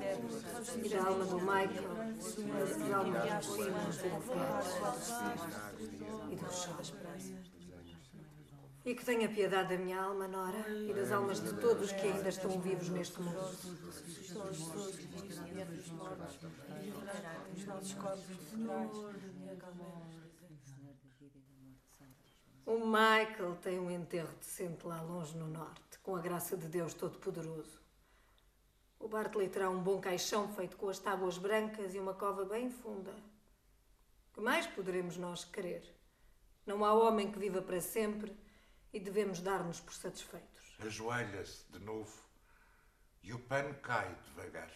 e 0.83 0.89
da 0.89 1.03
alma 1.03 1.25
do 1.25 1.39
Michael 1.39 2.15
e 2.37 2.43
da 2.89 2.97
alma 2.97 3.19
dos 3.19 3.45
Simons 3.45 4.03
e 4.03 4.09
do 4.09 4.19
e 6.31 6.35
do 6.35 6.51
Sean. 6.51 6.77
E 8.85 8.95
que 8.95 9.05
tenha 9.05 9.27
piedade 9.29 9.69
da 9.69 9.77
minha 9.77 10.01
alma, 10.01 10.27
Nora, 10.27 10.67
e 10.69 10.91
das 10.93 11.11
almas 11.11 11.41
de 11.41 11.53
todos 11.59 11.91
que 11.91 12.07
ainda 12.07 12.29
estão 12.29 12.59
vivos 12.61 12.89
neste 12.89 13.21
mundo. 13.21 13.37
O 22.65 22.85
Michael 22.85 23.55
tem 23.63 23.79
um 23.79 23.89
enterro 23.89 24.29
decente 24.39 24.85
lá 24.85 25.01
longe 25.01 25.35
no 25.35 25.47
norte, 25.47 25.88
com 26.09 26.15
a 26.15 26.19
graça 26.19 26.57
de 26.57 26.67
Deus 26.67 26.95
Todo-Poderoso. 26.95 27.79
O 28.97 29.07
Bartley 29.07 29.47
terá 29.47 29.69
um 29.69 29.79
bom 29.79 30.01
caixão 30.01 30.51
feito 30.55 30.75
com 30.75 30.89
as 30.89 30.97
tábuas 30.97 31.37
brancas 31.37 31.93
e 31.93 31.99
uma 31.99 32.15
cova 32.15 32.43
bem 32.45 32.71
funda. 32.71 33.13
Que 34.33 34.41
mais 34.41 34.65
poderemos 34.65 35.17
nós 35.17 35.45
querer? 35.45 35.83
Não 36.65 36.83
há 36.83 36.95
homem 36.95 37.31
que 37.31 37.37
viva 37.37 37.61
para 37.61 37.79
sempre 37.79 38.35
e 38.91 38.99
devemos 38.99 39.39
dar-nos 39.39 39.79
por 39.79 39.93
satisfeitos. 39.93 40.75
Ajoelha-se 40.79 41.71
de 41.71 41.77
novo 41.77 42.11
e 43.21 43.31
o 43.31 43.37
pano 43.37 43.75
cai 43.75 44.11
devagar. 44.25 44.71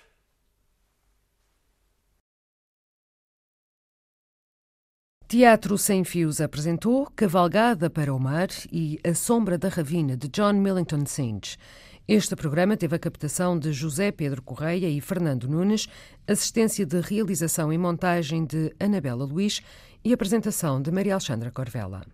Teatro 5.34 5.80
Sem 5.80 6.04
Fios 6.04 6.40
apresentou 6.40 7.08
Cavalgada 7.16 7.90
para 7.90 8.14
o 8.14 8.20
Mar 8.20 8.50
e 8.72 9.00
A 9.04 9.16
Sombra 9.16 9.58
da 9.58 9.68
Ravina, 9.68 10.16
de 10.16 10.28
John 10.28 10.54
Millington 10.54 11.08
Synge. 11.08 11.58
Este 12.08 12.36
programa 12.36 12.78
teve 12.78 12.96
a 12.96 13.00
captação 13.00 13.58
de 13.58 13.74
José 13.74 14.12
Pedro 14.12 14.44
Correia 14.44 14.88
e 14.88 15.02
Fernando 15.02 15.48
Nunes, 15.48 15.88
assistência 16.28 16.86
de 16.86 17.02
realização 17.02 17.74
e 17.74 17.80
montagem 17.80 18.46
de 18.46 18.76
Anabela 18.80 19.26
Luiz 19.26 19.60
e 20.06 20.14
apresentação 20.14 20.80
de 20.80 20.92
Maria 20.92 21.14
Alexandra 21.16 21.50
Corvella. 21.50 22.06